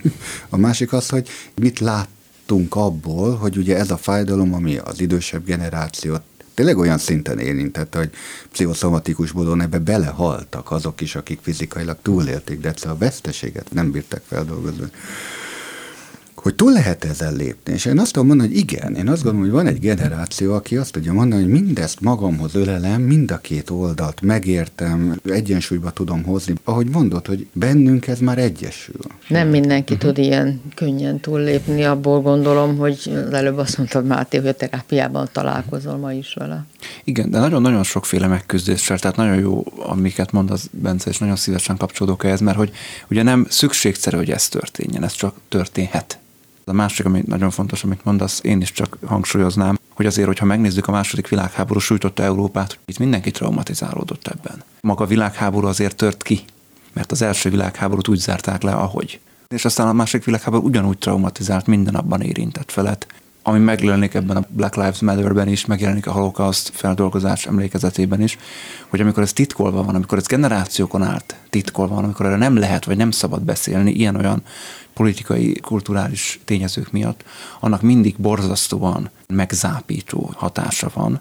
A 0.48 0.56
másik 0.56 0.92
az, 0.92 1.08
hogy 1.08 1.28
mit 1.54 1.78
lát 1.78 2.08
kimaradtunk 2.48 2.74
abból, 2.74 3.36
hogy 3.36 3.56
ugye 3.56 3.76
ez 3.76 3.90
a 3.90 3.96
fájdalom, 3.96 4.54
ami 4.54 4.76
az 4.76 5.00
idősebb 5.00 5.44
generációt 5.44 6.22
tényleg 6.58 6.78
olyan 6.78 6.98
szinten 6.98 7.38
érintett, 7.38 7.94
hogy 7.94 8.10
pszichoszomatikus 8.52 9.32
módon 9.32 9.60
ebbe 9.60 9.78
belehaltak 9.78 10.70
azok 10.70 11.00
is, 11.00 11.14
akik 11.14 11.38
fizikailag 11.42 11.96
túlélték, 12.02 12.60
de 12.60 12.74
a 12.88 12.96
veszteséget 12.96 13.72
nem 13.72 13.90
bírtak 13.90 14.22
feldolgozni 14.26 14.90
hogy 16.42 16.54
túl 16.54 16.72
lehet 16.72 17.04
ezzel 17.04 17.32
lépni. 17.32 17.72
És 17.72 17.84
én 17.84 17.98
azt 17.98 18.12
tudom 18.12 18.28
mondani, 18.28 18.48
hogy 18.48 18.58
igen, 18.58 18.94
én 18.94 19.08
azt 19.08 19.22
gondolom, 19.22 19.50
hogy 19.50 19.56
van 19.56 19.66
egy 19.66 19.78
generáció, 19.78 20.54
aki 20.54 20.76
azt 20.76 20.92
tudja 20.92 21.12
mondani, 21.12 21.42
hogy 21.42 21.50
mindezt 21.50 22.00
magamhoz 22.00 22.54
ölelem, 22.54 23.02
mind 23.02 23.30
a 23.30 23.38
két 23.38 23.70
oldalt 23.70 24.20
megértem, 24.20 25.20
egyensúlyba 25.24 25.90
tudom 25.90 26.22
hozni. 26.22 26.54
Ahogy 26.64 26.88
mondod, 26.88 27.26
hogy 27.26 27.46
bennünk 27.52 28.06
ez 28.06 28.18
már 28.18 28.38
egyesül. 28.38 29.00
Nem 29.28 29.48
mindenki 29.48 29.94
uh-huh. 29.94 30.08
tud 30.08 30.24
ilyen 30.24 30.60
könnyen 30.74 31.20
túllépni, 31.20 31.84
abból 31.84 32.20
gondolom, 32.20 32.76
hogy 32.76 33.10
az 33.26 33.32
előbb 33.32 33.56
azt 33.56 33.78
mondtad, 33.78 34.06
Máté, 34.06 34.38
hogy 34.38 34.48
a 34.48 34.52
terápiában 34.52 35.28
találkozol 35.32 35.96
ma 35.96 36.12
is 36.12 36.34
vele. 36.34 36.66
Igen, 37.04 37.30
de 37.30 37.38
nagyon-nagyon 37.38 37.82
sokféle 37.82 38.26
megküzdéssel, 38.26 38.98
tehát 38.98 39.16
nagyon 39.16 39.38
jó, 39.38 39.64
amiket 39.76 40.32
mond 40.32 40.50
az 40.50 40.68
Bence, 40.70 41.10
és 41.10 41.18
nagyon 41.18 41.36
szívesen 41.36 41.76
kapcsolódok 41.76 42.24
ehhez, 42.24 42.40
mert 42.40 42.56
hogy 42.56 42.70
ugye 43.10 43.22
nem 43.22 43.46
szükségszerű, 43.48 44.16
hogy 44.16 44.30
ez 44.30 44.48
történjen, 44.48 45.04
ez 45.04 45.12
csak 45.12 45.34
történhet. 45.48 46.18
A 46.68 46.72
másik, 46.72 47.06
ami 47.06 47.22
nagyon 47.26 47.50
fontos, 47.50 47.84
amit 47.84 48.04
mondasz, 48.04 48.40
én 48.42 48.60
is 48.60 48.72
csak 48.72 48.96
hangsúlyoznám, 49.06 49.78
hogy 49.94 50.06
azért, 50.06 50.26
hogyha 50.26 50.44
megnézzük 50.44 50.86
a 50.86 50.92
második 50.92 51.28
világháború 51.28 51.78
sújtotta 51.78 52.22
Európát, 52.22 52.78
itt 52.86 52.98
mindenki 52.98 53.30
traumatizálódott 53.30 54.26
ebben. 54.26 54.62
Maga 54.80 55.04
a 55.04 55.06
világháború 55.06 55.66
azért 55.66 55.96
tört 55.96 56.22
ki, 56.22 56.40
mert 56.92 57.12
az 57.12 57.22
első 57.22 57.50
világháborút 57.50 58.08
úgy 58.08 58.18
zárták 58.18 58.62
le, 58.62 58.72
ahogy. 58.72 59.20
És 59.48 59.64
aztán 59.64 59.88
a 59.88 59.92
második 59.92 60.26
világháború 60.26 60.64
ugyanúgy 60.64 60.98
traumatizált 60.98 61.66
minden 61.66 61.94
abban 61.94 62.20
érintett 62.20 62.70
felet, 62.70 63.06
ami 63.48 63.58
megjelenik 63.58 64.14
ebben 64.14 64.36
a 64.36 64.44
Black 64.48 64.74
Lives 64.74 65.00
Matter-ben 65.00 65.48
is, 65.48 65.66
megjelenik 65.66 66.06
a 66.06 66.12
holokauszt 66.12 66.70
feldolgozás 66.74 67.46
emlékezetében 67.46 68.22
is, 68.22 68.38
hogy 68.88 69.00
amikor 69.00 69.22
ez 69.22 69.32
titkolva 69.32 69.82
van, 69.82 69.94
amikor 69.94 70.18
ez 70.18 70.26
generációkon 70.26 71.02
át 71.02 71.36
titkolva 71.50 71.94
van, 71.94 72.04
amikor 72.04 72.26
erre 72.26 72.36
nem 72.36 72.56
lehet 72.56 72.84
vagy 72.84 72.96
nem 72.96 73.10
szabad 73.10 73.42
beszélni 73.42 73.90
ilyen-olyan 73.90 74.42
politikai, 74.98 75.60
kulturális 75.60 76.40
tényezők 76.44 76.92
miatt, 76.92 77.24
annak 77.60 77.82
mindig 77.82 78.14
borzasztóan 78.16 79.10
megzápító 79.26 80.32
hatása 80.36 80.90
van. 80.94 81.20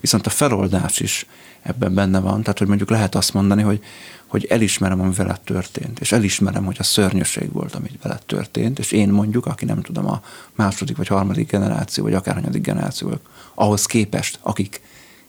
Viszont 0.00 0.26
a 0.26 0.30
feloldás 0.30 1.00
is 1.00 1.26
ebben 1.62 1.94
benne 1.94 2.20
van, 2.20 2.42
tehát 2.42 2.58
hogy 2.58 2.66
mondjuk 2.66 2.90
lehet 2.90 3.14
azt 3.14 3.34
mondani, 3.34 3.62
hogy, 3.62 3.82
hogy 4.26 4.44
elismerem, 4.44 5.00
ami 5.00 5.14
veled 5.14 5.40
történt, 5.40 6.00
és 6.00 6.12
elismerem, 6.12 6.64
hogy 6.64 6.76
a 6.78 6.82
szörnyűség 6.82 7.52
volt, 7.52 7.74
amit 7.74 8.02
veled 8.02 8.22
történt, 8.26 8.78
és 8.78 8.92
én 8.92 9.08
mondjuk, 9.08 9.46
aki 9.46 9.64
nem 9.64 9.82
tudom, 9.82 10.06
a 10.06 10.22
második 10.54 10.96
vagy 10.96 11.08
harmadik 11.08 11.50
generáció, 11.50 12.04
vagy 12.04 12.14
akár 12.14 12.34
hanyadik 12.34 12.62
generáció, 12.62 13.12
ahhoz 13.54 13.86
képest, 13.86 14.38
akik 14.42 14.80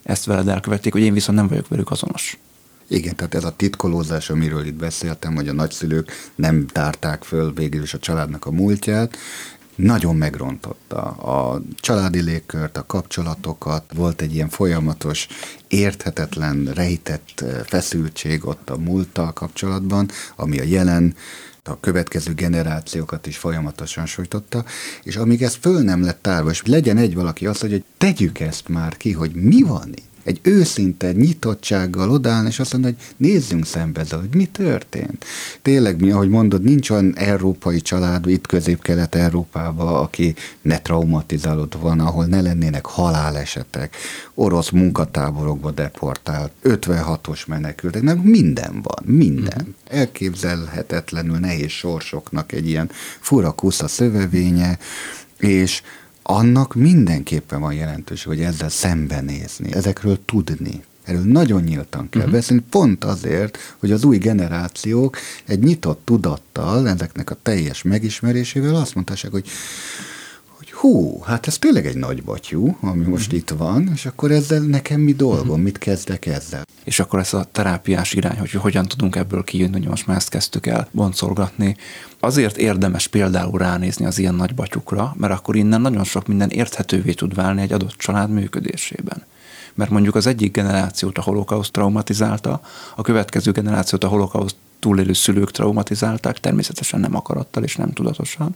ezt 0.04 0.26
veled 0.26 0.48
elkövették, 0.48 0.94
hogy 0.94 1.02
én 1.02 1.14
viszont 1.14 1.38
nem 1.38 1.48
vagyok 1.48 1.68
velük 1.68 1.92
azonos. 1.92 2.38
Igen, 2.92 3.16
tehát 3.16 3.36
ez 3.36 3.44
a 3.44 3.56
titkolózás, 3.56 4.30
amiről 4.30 4.66
itt 4.66 4.74
beszéltem, 4.76 5.36
hogy 5.36 5.48
a 5.48 5.54
nagyszülők 5.54 6.12
nem 6.36 6.68
tárták 6.68 7.24
föl 7.24 7.54
végül 7.54 7.82
is 7.82 7.94
a 7.94 8.00
családnak 8.00 8.46
a 8.46 8.52
múltját, 8.52 9.18
nagyon 9.76 10.16
megrontotta 10.16 11.02
a 11.12 11.62
családi 11.76 12.22
légkört, 12.22 12.78
a 12.78 12.86
kapcsolatokat, 12.86 13.84
volt 13.94 14.22
egy 14.22 14.34
ilyen 14.34 14.50
folyamatos, 14.50 15.28
érthetetlen, 15.68 16.72
rejtett 16.74 17.42
eh, 17.42 17.60
feszültség 17.66 18.46
ott 18.46 18.70
a 18.70 18.78
múlttal 18.78 19.34
kapcsolatban, 19.34 20.10
ami 20.36 20.60
a 20.60 20.64
jelen 20.64 21.16
a 21.64 21.80
következő 21.80 22.34
generációkat 22.34 23.28
is 23.28 23.38
folyamatosan 23.38 24.06
sújtotta, 24.06 24.66
és 25.04 25.16
amíg 25.16 25.44
ez 25.44 25.56
föl 25.56 25.82
nem 25.82 26.04
lett 26.04 26.22
tárva, 26.22 26.50
és 26.50 26.62
legyen 26.66 26.98
egy 26.98 27.16
valaki 27.16 27.46
azt, 27.46 27.62
hogy 27.62 27.84
tegyük 27.98 28.40
ezt 28.40 28.68
már 28.68 28.98
ki, 28.98 29.12
hogy 29.12 29.32
mi 29.34 29.62
van 29.62 29.90
itt, 29.90 30.11
egy 30.24 30.40
őszinte 30.42 31.12
nyitottsággal 31.12 32.10
odállni, 32.10 32.48
és 32.48 32.60
azt 32.60 32.72
mondani, 32.72 32.96
hogy 32.98 33.16
nézzünk 33.18 33.66
szembe 33.66 34.06
hogy 34.10 34.36
mi 34.36 34.46
történt. 34.46 35.26
Tényleg, 35.62 36.02
mi, 36.02 36.12
ahogy 36.12 36.30
mondod, 36.30 36.64
nincs 36.64 36.90
olyan 36.90 37.14
európai 37.18 37.82
család 37.82 38.28
itt 38.28 38.48
közép-kelet-európában, 38.48 39.96
aki 39.96 40.36
ne 40.62 40.80
traumatizálódott 40.80 41.82
volna, 41.82 42.06
ahol 42.06 42.26
ne 42.26 42.42
lennének 42.42 42.86
halálesetek, 42.86 43.96
orosz 44.34 44.70
munkatáborokba 44.70 45.72
deportált, 45.72 46.52
56-os 46.64 47.48
menekültek, 47.48 48.02
nem 48.02 48.18
minden 48.18 48.82
van, 48.82 49.16
minden. 49.16 49.62
Mm-hmm. 49.62 50.00
Elképzelhetetlenül 50.00 51.38
nehéz 51.38 51.70
sorsoknak 51.70 52.52
egy 52.52 52.68
ilyen 52.68 52.90
fura 53.20 53.52
kusza 53.52 53.88
szövevénye, 53.88 54.78
és 55.38 55.82
annak 56.32 56.76
mindenképpen 56.76 57.60
van 57.60 57.74
jelentőség, 57.74 58.28
hogy 58.28 58.42
ezzel 58.42 58.70
szembenézni, 58.70 59.74
ezekről 59.74 60.20
tudni. 60.26 60.84
Erről 61.04 61.22
nagyon 61.22 61.62
nyíltan 61.62 62.10
kell 62.10 62.22
uh-huh. 62.22 62.36
beszélni, 62.36 62.64
pont 62.70 63.04
azért, 63.04 63.58
hogy 63.78 63.92
az 63.92 64.04
új 64.04 64.18
generációk 64.18 65.18
egy 65.46 65.60
nyitott 65.60 66.02
tudattal, 66.04 66.90
ezeknek 66.90 67.30
a 67.30 67.38
teljes 67.44 67.82
megismerésével 67.82 68.76
azt 68.76 68.96
mondhassák, 68.96 69.32
hogy 69.32 69.48
hú, 70.82 71.22
hát 71.26 71.48
ez 71.48 71.58
tényleg 71.58 71.86
egy 71.86 71.98
nagy 71.98 72.24
batyú, 72.24 72.78
ami 72.80 73.06
most 73.06 73.26
uh-huh. 73.26 73.40
itt 73.40 73.50
van, 73.50 73.90
és 73.94 74.06
akkor 74.06 74.32
ezzel 74.32 74.60
nekem 74.60 75.00
mi 75.00 75.14
dolgom, 75.14 75.48
uh-huh. 75.48 75.60
mit 75.60 75.78
kezdek 75.78 76.26
ezzel? 76.26 76.66
És 76.84 77.00
akkor 77.00 77.20
ez 77.20 77.34
a 77.34 77.48
terápiás 77.52 78.14
irány, 78.14 78.40
hogy 78.40 78.52
hogyan 78.52 78.86
tudunk 78.86 79.16
ebből 79.16 79.44
kijönni, 79.44 79.78
hogy 79.78 79.88
most 79.88 80.08
már 80.08 80.18
ezt 80.18 80.30
kezdtük 80.30 80.66
el 80.66 80.88
boncolgatni. 80.92 81.76
Azért 82.20 82.58
érdemes 82.58 83.08
például 83.08 83.58
ránézni 83.58 84.06
az 84.06 84.18
ilyen 84.18 84.36
nagy 84.36 84.56
batyukra, 84.56 85.16
mert 85.18 85.34
akkor 85.34 85.56
innen 85.56 85.82
nagyon 85.82 86.04
sok 86.04 86.28
minden 86.28 86.50
érthetővé 86.50 87.14
tud 87.14 87.36
válni 87.36 87.62
egy 87.62 87.74
adott 87.74 87.96
család 87.98 88.30
működésében 88.30 89.24
mert 89.74 89.90
mondjuk 89.90 90.16
az 90.16 90.28
egyik 90.28 90.52
generációt 90.52 91.18
a 91.18 91.22
holokauszt 91.22 91.72
traumatizálta, 91.72 92.62
a 92.96 93.02
következő 93.02 93.52
generációt 93.52 94.04
a 94.04 94.08
holokauszt 94.08 94.56
túlélő 94.80 95.14
szülők 95.14 95.52
traumatizálták, 95.52 96.40
természetesen 96.40 97.00
nem 97.00 97.16
akarattal 97.16 97.64
és 97.64 97.76
nem 97.76 97.92
tudatosan 97.92 98.56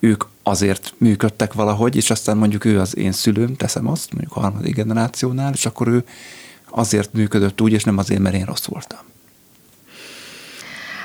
ők 0.00 0.24
azért 0.42 0.94
működtek 0.96 1.52
valahogy, 1.52 1.96
és 1.96 2.10
aztán 2.10 2.36
mondjuk 2.36 2.64
ő 2.64 2.80
az 2.80 2.96
én 2.96 3.12
szülőm, 3.12 3.56
teszem 3.56 3.88
azt, 3.88 4.12
mondjuk 4.12 4.36
a 4.36 4.40
harmadik 4.40 4.74
generációnál, 4.74 5.52
és 5.52 5.66
akkor 5.66 5.88
ő 5.88 6.04
azért 6.70 7.12
működött 7.12 7.60
úgy, 7.60 7.72
és 7.72 7.84
nem 7.84 7.98
azért, 7.98 8.20
mert 8.20 8.34
én 8.34 8.44
rossz 8.44 8.64
voltam. 8.64 8.98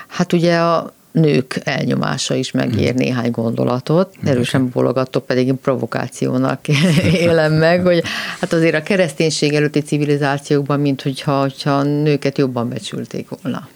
Hát 0.08 0.34
ugye 0.34 0.58
a 0.58 0.94
nők 1.12 1.60
elnyomása 1.64 2.36
is 2.36 2.52
megér 2.52 2.90
hmm. 2.90 2.98
néhány 2.98 3.32
gondolatot. 3.32 4.16
Erősen 4.24 4.70
bologatok, 4.70 5.26
pedig 5.26 5.48
én 5.48 5.60
provokációnak 5.60 6.68
élem 7.28 7.54
meg, 7.54 7.84
hogy 7.84 8.04
hát 8.40 8.54
azért 8.54 8.76
a 8.76 8.84
kereszténység 8.84 9.54
előtti 9.54 9.80
civilizációkban, 9.82 10.80
mint 10.80 11.02
hogyha, 11.02 11.42
hogyha 11.42 11.84
nőket 11.84 12.38
jobban 12.38 12.70
becsülték 12.70 13.28
volna. 13.42 13.68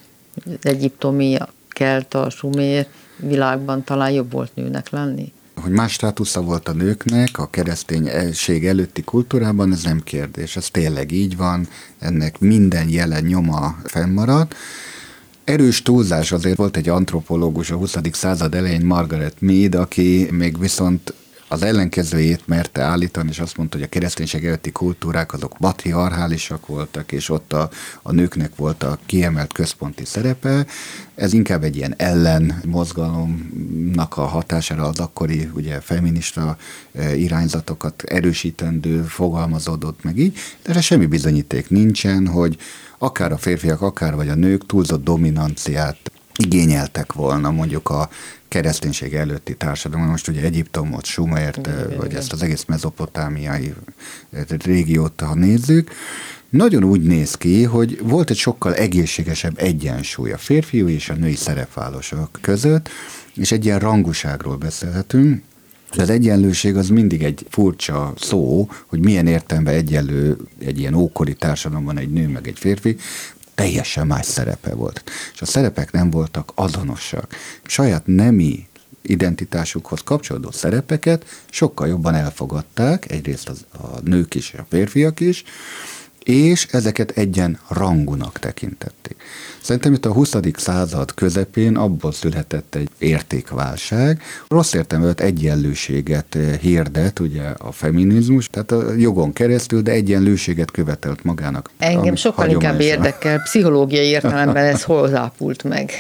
Az 0.45 0.51
egyiptomi, 0.61 1.36
a 1.36 1.49
kelt, 1.78 2.13
a 2.13 2.30
sumér, 2.30 2.88
világban 3.17 3.84
talán 3.84 4.11
jobb 4.11 4.32
volt 4.32 4.51
nőnek 4.55 4.89
lenni? 4.89 5.32
Hogy 5.61 5.71
más 5.71 5.91
státusza 5.91 6.41
volt 6.41 6.67
a 6.67 6.73
nőknek 6.73 7.39
a 7.39 7.49
kereszténység 7.49 8.67
előtti 8.67 9.01
kultúrában, 9.01 9.71
ez 9.71 9.84
nem 9.84 10.01
kérdés. 10.03 10.55
Ez 10.55 10.69
tényleg 10.69 11.11
így 11.11 11.38
van, 11.38 11.67
ennek 11.99 12.39
minden 12.39 12.89
jelen 12.89 13.23
nyoma 13.23 13.75
fennmarad. 13.84 14.47
Erős 15.43 15.82
túlzás 15.82 16.32
azért 16.32 16.57
volt 16.57 16.78
egy 16.78 16.89
antropológus 16.89 17.71
a 17.71 17.75
20. 17.75 17.95
század 18.11 18.55
elején, 18.55 18.86
Margaret 18.86 19.36
Mead, 19.39 19.75
aki 19.75 20.28
még 20.32 20.59
viszont 20.59 21.13
az 21.47 21.63
ellenkezőjét 21.63 22.47
merte 22.47 22.81
állítani, 22.81 23.29
és 23.29 23.39
azt 23.39 23.57
mondta, 23.57 23.77
hogy 23.77 23.85
a 23.85 23.89
kereszténység 23.89 24.45
előtti 24.45 24.71
kultúrák 24.71 25.33
azok 25.33 25.55
patriarchálisak 25.59 26.65
voltak, 26.67 27.11
és 27.11 27.29
ott 27.29 27.53
a, 27.53 27.69
a 28.01 28.11
nőknek 28.11 28.55
volt 28.55 28.83
a 28.83 28.99
kiemelt 29.05 29.53
központi 29.53 30.05
szerepe. 30.05 30.65
Ez 31.15 31.33
inkább 31.33 31.63
egy 31.63 31.75
ilyen 31.75 31.93
ellen 31.97 32.61
mozgalomnak 32.65 34.17
a 34.17 34.25
hatására 34.25 34.83
az 34.83 34.99
akkori 34.99 35.49
ugye, 35.53 35.79
feminista 35.79 36.57
e, 36.93 37.15
irányzatokat 37.15 38.03
erősítendő 38.03 39.01
fogalmazódott 39.01 40.03
meg 40.03 40.17
így, 40.17 40.33
de 40.63 40.69
erre 40.69 40.81
semmi 40.81 41.05
bizonyíték 41.05 41.69
nincsen, 41.69 42.27
hogy 42.27 42.57
akár 42.97 43.31
a 43.31 43.37
férfiak, 43.37 43.81
akár 43.81 44.15
vagy 44.15 44.29
a 44.29 44.35
nők 44.35 44.65
túlzott 44.65 45.03
dominanciát 45.03 46.11
igényeltek 46.37 47.13
volna 47.13 47.51
mondjuk 47.51 47.89
a 47.89 48.09
kereszténység 48.47 49.13
előtti 49.13 49.55
társadalom, 49.55 50.05
most 50.05 50.27
ugye 50.27 50.41
Egyiptomot, 50.41 51.05
Sumert, 51.05 51.69
vagy 51.97 52.13
ezt 52.13 52.33
az 52.33 52.41
egész 52.41 52.65
mezopotámiai 52.65 53.73
eh, 54.31 54.43
régiót, 54.63 55.21
ha 55.21 55.35
nézzük, 55.35 55.91
nagyon 56.49 56.83
úgy 56.83 57.01
néz 57.01 57.35
ki, 57.35 57.63
hogy 57.63 57.99
volt 58.03 58.29
egy 58.29 58.37
sokkal 58.37 58.75
egészségesebb 58.75 59.59
egyensúly 59.59 60.31
a 60.31 60.37
férfiú 60.37 60.87
és 60.87 61.09
a 61.09 61.13
női 61.13 61.35
szerepvállósok 61.35 62.39
között, 62.41 62.89
és 63.35 63.51
egy 63.51 63.65
ilyen 63.65 63.79
ranguságról 63.79 64.55
beszélhetünk, 64.55 65.41
de 65.95 66.01
az 66.01 66.09
egyenlőség 66.09 66.75
az 66.75 66.89
mindig 66.89 67.23
egy 67.23 67.45
furcsa 67.49 68.13
szó, 68.17 68.69
hogy 68.85 68.99
milyen 68.99 69.27
értelemben 69.27 69.73
egyenlő 69.73 70.37
egy 70.59 70.79
ilyen 70.79 70.93
ókori 70.93 71.33
társadalomban 71.33 71.97
egy 71.97 72.09
nő 72.09 72.27
meg 72.27 72.47
egy 72.47 72.59
férfi 72.59 72.95
teljesen 73.57 74.07
más 74.07 74.25
szerepe 74.25 74.73
volt. 74.73 75.03
És 75.33 75.41
a 75.41 75.45
szerepek 75.45 75.91
nem 75.91 76.09
voltak 76.09 76.51
azonosak. 76.55 77.35
Saját 77.65 78.01
nemi 78.05 78.67
identitásukhoz 79.01 80.01
kapcsolódó 80.03 80.51
szerepeket 80.51 81.25
sokkal 81.49 81.87
jobban 81.87 82.13
elfogadták, 82.13 83.11
egyrészt 83.11 83.49
az, 83.49 83.65
a 83.71 83.99
nők 84.03 84.35
is, 84.35 84.53
a 84.53 84.65
férfiak 84.69 85.19
is, 85.19 85.43
és 86.28 86.67
ezeket 86.71 87.11
egyen 87.11 87.59
rangunak 87.67 88.39
tekintették. 88.39 89.15
Szerintem 89.61 89.93
itt 89.93 90.05
a 90.05 90.11
20. 90.11 90.36
század 90.53 91.13
közepén 91.13 91.75
abból 91.75 92.11
született 92.11 92.75
egy 92.75 92.89
értékválság. 92.97 94.21
Rossz 94.47 94.73
értelme 94.73 95.13
egyenlőséget 95.13 96.38
hirdet, 96.61 97.19
ugye 97.19 97.43
a 97.57 97.71
feminizmus, 97.71 98.47
tehát 98.47 98.71
a 98.71 98.93
jogon 98.97 99.34
keresztül, 99.34 99.82
de 99.82 99.91
egyenlőséget 99.91 100.71
követelt 100.71 101.23
magának. 101.23 101.69
Engem 101.78 102.15
sokkal 102.15 102.49
inkább 102.49 102.80
érdekel, 102.80 103.41
pszichológiai 103.41 104.07
értelemben 104.07 104.65
ez 104.65 104.84
hol 104.84 105.07
zápult 105.07 105.63
meg. 105.63 105.91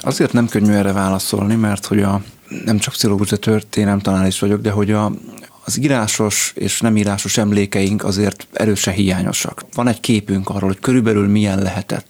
Azért 0.00 0.32
nem 0.32 0.48
könnyű 0.48 0.72
erre 0.72 0.92
válaszolni, 0.92 1.54
mert 1.54 1.86
hogy 1.86 2.02
a 2.02 2.22
nem 2.64 2.78
csak 2.78 2.94
pszichológus, 2.94 3.28
de 3.28 3.36
történelem 3.36 4.00
tanár 4.00 4.26
is 4.26 4.38
vagyok, 4.38 4.60
de 4.60 4.70
hogy 4.70 4.90
a, 4.90 5.12
az 5.64 5.78
írásos 5.78 6.52
és 6.56 6.80
nem 6.80 6.96
írásos 6.96 7.36
emlékeink 7.36 8.04
azért 8.04 8.46
erősen 8.52 8.94
hiányosak. 8.94 9.64
Van 9.74 9.88
egy 9.88 10.00
képünk 10.00 10.48
arról, 10.48 10.68
hogy 10.68 10.80
körülbelül 10.80 11.28
milyen 11.28 11.62
lehetett 11.62 12.06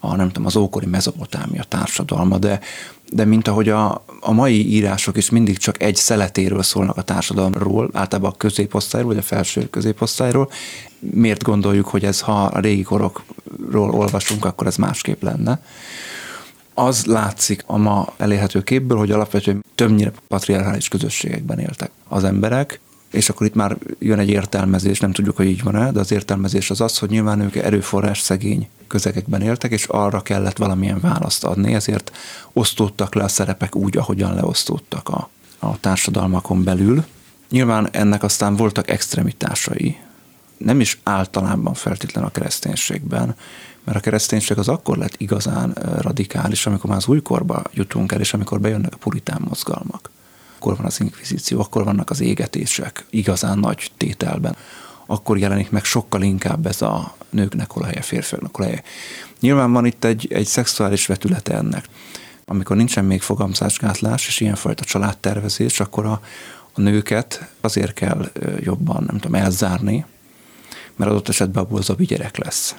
a, 0.00 0.16
nem 0.16 0.26
tudom, 0.26 0.46
az 0.46 0.56
ókori 0.56 0.86
mezopotámia 0.86 1.62
társadalma, 1.62 2.38
de, 2.38 2.60
de 3.12 3.24
mint 3.24 3.48
ahogy 3.48 3.68
a, 3.68 4.04
a 4.20 4.32
mai 4.32 4.72
írások 4.72 5.16
is 5.16 5.30
mindig 5.30 5.58
csak 5.58 5.82
egy 5.82 5.96
szeletéről 5.96 6.62
szólnak 6.62 6.96
a 6.96 7.02
társadalomról, 7.02 7.90
általában 7.92 8.30
a 8.30 8.36
középosztályról, 8.36 9.10
vagy 9.10 9.18
a 9.18 9.26
felső 9.26 9.68
középosztályról, 9.70 10.50
miért 10.98 11.42
gondoljuk, 11.42 11.88
hogy 11.88 12.04
ez, 12.04 12.20
ha 12.20 12.42
a 12.44 12.60
régi 12.60 12.82
korokról 12.82 13.90
olvasunk, 13.90 14.44
akkor 14.44 14.66
ez 14.66 14.76
másképp 14.76 15.22
lenne? 15.22 15.62
Az 16.74 17.04
látszik 17.04 17.62
a 17.66 17.76
ma 17.76 18.12
elérhető 18.16 18.62
képből, 18.62 18.98
hogy 18.98 19.10
alapvetően 19.10 19.64
többnyire 19.74 20.12
patriarchális 20.28 20.88
közösségekben 20.88 21.58
éltek 21.58 21.90
az 22.08 22.24
emberek, 22.24 22.80
és 23.10 23.28
akkor 23.28 23.46
itt 23.46 23.54
már 23.54 23.76
jön 23.98 24.18
egy 24.18 24.28
értelmezés, 24.28 25.00
nem 25.00 25.12
tudjuk, 25.12 25.36
hogy 25.36 25.46
így 25.46 25.62
van-e, 25.62 25.90
de 25.90 26.00
az 26.00 26.12
értelmezés 26.12 26.70
az 26.70 26.80
az, 26.80 26.98
hogy 26.98 27.10
nyilván 27.10 27.40
ők 27.40 27.56
erőforrás 27.56 28.20
szegény 28.20 28.68
közegekben 28.86 29.42
éltek, 29.42 29.70
és 29.70 29.84
arra 29.84 30.20
kellett 30.20 30.56
valamilyen 30.56 31.00
választ 31.00 31.44
adni, 31.44 31.74
ezért 31.74 32.12
osztódtak 32.52 33.14
le 33.14 33.24
a 33.24 33.28
szerepek 33.28 33.74
úgy, 33.76 33.96
ahogyan 33.96 34.34
leosztódtak 34.34 35.08
a, 35.08 35.28
a 35.58 35.80
társadalmakon 35.80 36.64
belül. 36.64 37.04
Nyilván 37.50 37.88
ennek 37.92 38.22
aztán 38.22 38.56
voltak 38.56 38.90
extremitásai, 38.90 39.96
nem 40.56 40.80
is 40.80 41.00
általában 41.02 41.74
feltétlen 41.74 42.24
a 42.24 42.30
kereszténységben, 42.30 43.34
mert 43.84 43.98
a 43.98 44.00
kereszténység 44.00 44.58
az 44.58 44.68
akkor 44.68 44.96
lett 44.96 45.14
igazán 45.16 45.72
radikális, 46.00 46.66
amikor 46.66 46.90
már 46.90 46.98
az 46.98 47.06
újkorba 47.06 47.62
jutunk 47.72 48.12
el, 48.12 48.20
és 48.20 48.34
amikor 48.34 48.60
bejönnek 48.60 48.94
a 48.94 48.98
puritán 48.98 49.44
mozgalmak 49.48 50.10
akkor 50.60 50.76
van 50.76 50.86
az 50.86 51.00
inkvizíció, 51.00 51.60
akkor 51.60 51.84
vannak 51.84 52.10
az 52.10 52.20
égetések 52.20 53.04
igazán 53.10 53.58
nagy 53.58 53.90
tételben. 53.96 54.56
Akkor 55.06 55.38
jelenik 55.38 55.70
meg 55.70 55.84
sokkal 55.84 56.22
inkább 56.22 56.66
ez 56.66 56.82
a 56.82 57.16
nőknek 57.30 57.70
hol 57.70 57.82
a 57.82 57.86
helye, 57.86 58.02
férfiaknak 58.02 58.56
hol 58.56 58.64
a 58.64 58.68
helye. 58.68 58.82
Nyilván 59.40 59.72
van 59.72 59.86
itt 59.86 60.04
egy, 60.04 60.32
egy 60.32 60.46
szexuális 60.46 61.06
vetülete 61.06 61.54
ennek. 61.54 61.84
Amikor 62.44 62.76
nincsen 62.76 63.04
még 63.04 63.20
fogamzásgátlás 63.20 64.26
és 64.26 64.40
ilyenfajta 64.40 64.84
családtervezés, 64.84 65.80
akkor 65.80 66.06
a, 66.06 66.20
a 66.72 66.80
nőket 66.80 67.50
azért 67.60 67.92
kell 67.92 68.30
jobban, 68.60 69.04
nem 69.06 69.18
tudom, 69.18 69.40
elzárni, 69.40 70.04
mert 70.96 71.10
adott 71.10 71.28
esetben 71.28 71.62
abból 71.62 71.82
zabi 71.82 72.04
gyerek 72.04 72.36
lesz 72.36 72.74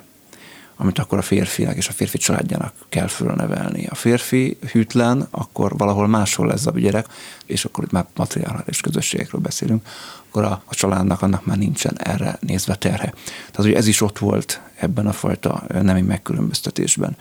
amit 0.82 1.00
akkor 1.00 1.18
a 1.18 1.22
férfinak 1.22 1.76
és 1.76 1.88
a 1.88 1.92
férfi 1.92 2.18
családjának 2.18 2.74
kell 2.90 3.08
fölnevelni. 3.08 3.86
A 3.86 3.96
férfi 3.96 4.58
hűtlen, 4.72 5.28
akkor 5.32 5.78
valahol 5.78 6.08
máshol 6.08 6.48
lesz 6.48 6.66
a 6.66 6.80
gyerek, 6.80 7.08
és 7.46 7.66
akkor 7.66 7.84
itt 7.84 7.92
már 7.92 8.06
matriarchális 8.16 8.82
közösségekről 8.82 9.42
beszélünk, 9.42 9.88
akkor 10.30 10.44
a, 10.44 10.62
a 10.66 10.76
családnak 10.76 11.22
annak 11.22 11.46
már 11.46 11.58
nincsen 11.58 11.98
erre 11.98 12.38
nézve 12.40 12.76
terhe. 12.76 13.14
Tehát, 13.36 13.56
hogy 13.56 13.74
ez 13.74 13.88
is 13.88 14.02
ott 14.02 14.18
volt 14.18 14.62
ebben 14.76 15.08
a 15.08 15.12
fajta 15.12 15.64
nemi 15.82 16.02
megkülönböztetésben. 16.02 17.18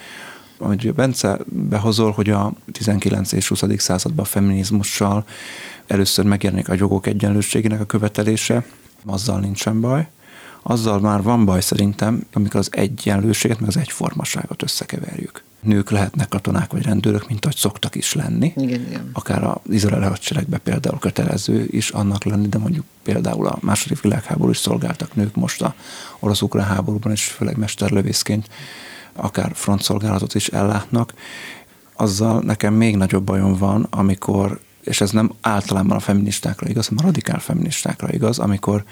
Amit 0.58 0.84
a 0.84 0.92
Bence 0.92 1.38
behozol, 1.46 2.10
hogy 2.10 2.30
a 2.30 2.52
19 2.72 3.32
és 3.32 3.48
20. 3.48 3.62
században 3.76 4.24
a 4.24 4.28
feminizmussal 4.28 5.24
először 5.86 6.24
megjelenik 6.24 6.68
a 6.68 6.74
jogok 6.74 7.06
egyenlőségének 7.06 7.80
a 7.80 7.84
követelése, 7.84 8.64
azzal 9.06 9.40
nincsen 9.40 9.80
baj, 9.80 10.08
azzal 10.62 11.00
már 11.00 11.22
van 11.22 11.44
baj 11.44 11.60
szerintem, 11.60 12.26
amikor 12.32 12.60
az 12.60 12.68
egyenlőséget, 12.72 13.60
meg 13.60 13.68
az 13.68 13.76
egyformaságot 13.76 14.62
összekeverjük. 14.62 15.42
Nők 15.60 15.90
lehetnek 15.90 16.28
katonák 16.28 16.72
vagy 16.72 16.82
rendőrök, 16.82 17.28
mint 17.28 17.44
ahogy 17.44 17.56
szoktak 17.56 17.94
is 17.94 18.12
lenni. 18.12 18.52
Igen, 18.56 18.80
igen. 18.80 19.10
Akár 19.12 19.44
az 19.44 19.56
izraeli 19.68 20.04
hadseregben 20.04 20.60
például 20.62 20.98
kötelező 20.98 21.66
is 21.70 21.90
annak 21.90 22.24
lenni, 22.24 22.48
de 22.48 22.58
mondjuk 22.58 22.84
például 23.02 23.46
a 23.46 23.58
második 23.60 24.00
világháború 24.00 24.50
is 24.50 24.56
szolgáltak 24.56 25.14
nők 25.14 25.34
most 25.34 25.62
a 25.62 25.74
orosz-ukrán 26.18 26.66
háborúban, 26.66 27.12
és 27.12 27.24
főleg 27.24 27.56
mesterlövészként 27.56 28.48
akár 29.12 29.50
frontszolgálatot 29.54 30.34
is 30.34 30.48
ellátnak. 30.48 31.14
Azzal 31.94 32.40
nekem 32.40 32.74
még 32.74 32.96
nagyobb 32.96 33.24
bajom 33.24 33.56
van, 33.56 33.86
amikor, 33.90 34.60
és 34.82 35.00
ez 35.00 35.10
nem 35.10 35.32
általában 35.40 35.96
a 35.96 36.00
feministákra 36.00 36.68
igaz, 36.68 36.86
hanem 36.86 37.04
a 37.04 37.06
radikál 37.06 37.38
feministákra 37.38 38.12
igaz, 38.12 38.38
amikor 38.38 38.84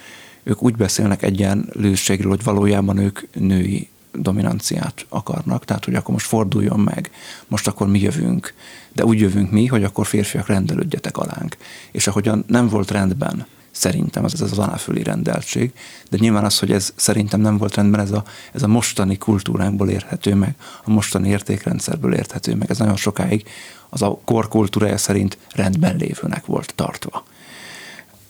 ők 0.49 0.63
úgy 0.63 0.77
beszélnek 0.77 1.23
egyenlőségről, 1.23 2.31
hogy 2.31 2.43
valójában 2.43 2.99
ők 2.99 3.21
női 3.35 3.89
dominanciát 4.13 5.07
akarnak, 5.09 5.65
tehát 5.65 5.85
hogy 5.85 5.95
akkor 5.95 6.13
most 6.13 6.27
forduljon 6.27 6.81
meg, 6.81 7.11
most 7.49 7.67
akkor 7.67 7.89
mi 7.89 8.01
jövünk, 8.01 8.55
de 8.93 9.05
úgy 9.05 9.21
jövünk 9.21 9.51
mi, 9.51 9.67
hogy 9.67 9.85
akkor 9.85 10.07
férfiak 10.07 10.47
rendelődjetek 10.47 11.17
alánk. 11.17 11.57
És 11.91 12.07
ahogyan 12.07 12.45
nem 12.47 12.69
volt 12.69 12.91
rendben 12.91 13.47
szerintem 13.71 14.25
ez, 14.25 14.33
ez 14.33 14.41
az 14.41 14.59
aláföli 14.59 15.03
rendeltség, 15.03 15.73
de 16.11 16.17
nyilván 16.21 16.45
az, 16.45 16.59
hogy 16.59 16.73
ez 16.73 16.93
szerintem 16.97 17.41
nem 17.41 17.57
volt 17.57 17.75
rendben, 17.75 18.01
ez 18.01 18.13
a, 18.13 18.25
ez 18.53 18.63
a 18.63 18.69
mostani 18.69 19.19
kultúránkból 19.19 19.89
érthető 19.89 20.35
meg, 20.35 20.55
a 20.85 20.91
mostani 20.91 21.29
értékrendszerből 21.29 22.15
érthető 22.15 22.55
meg, 22.55 22.71
ez 22.71 22.79
nagyon 22.79 22.97
sokáig 22.97 23.49
az 23.89 24.03
a 24.03 24.21
korkultúrája 24.25 24.97
szerint 24.97 25.39
rendben 25.55 25.97
lévőnek 25.97 26.47
volt 26.47 26.73
tartva 26.75 27.25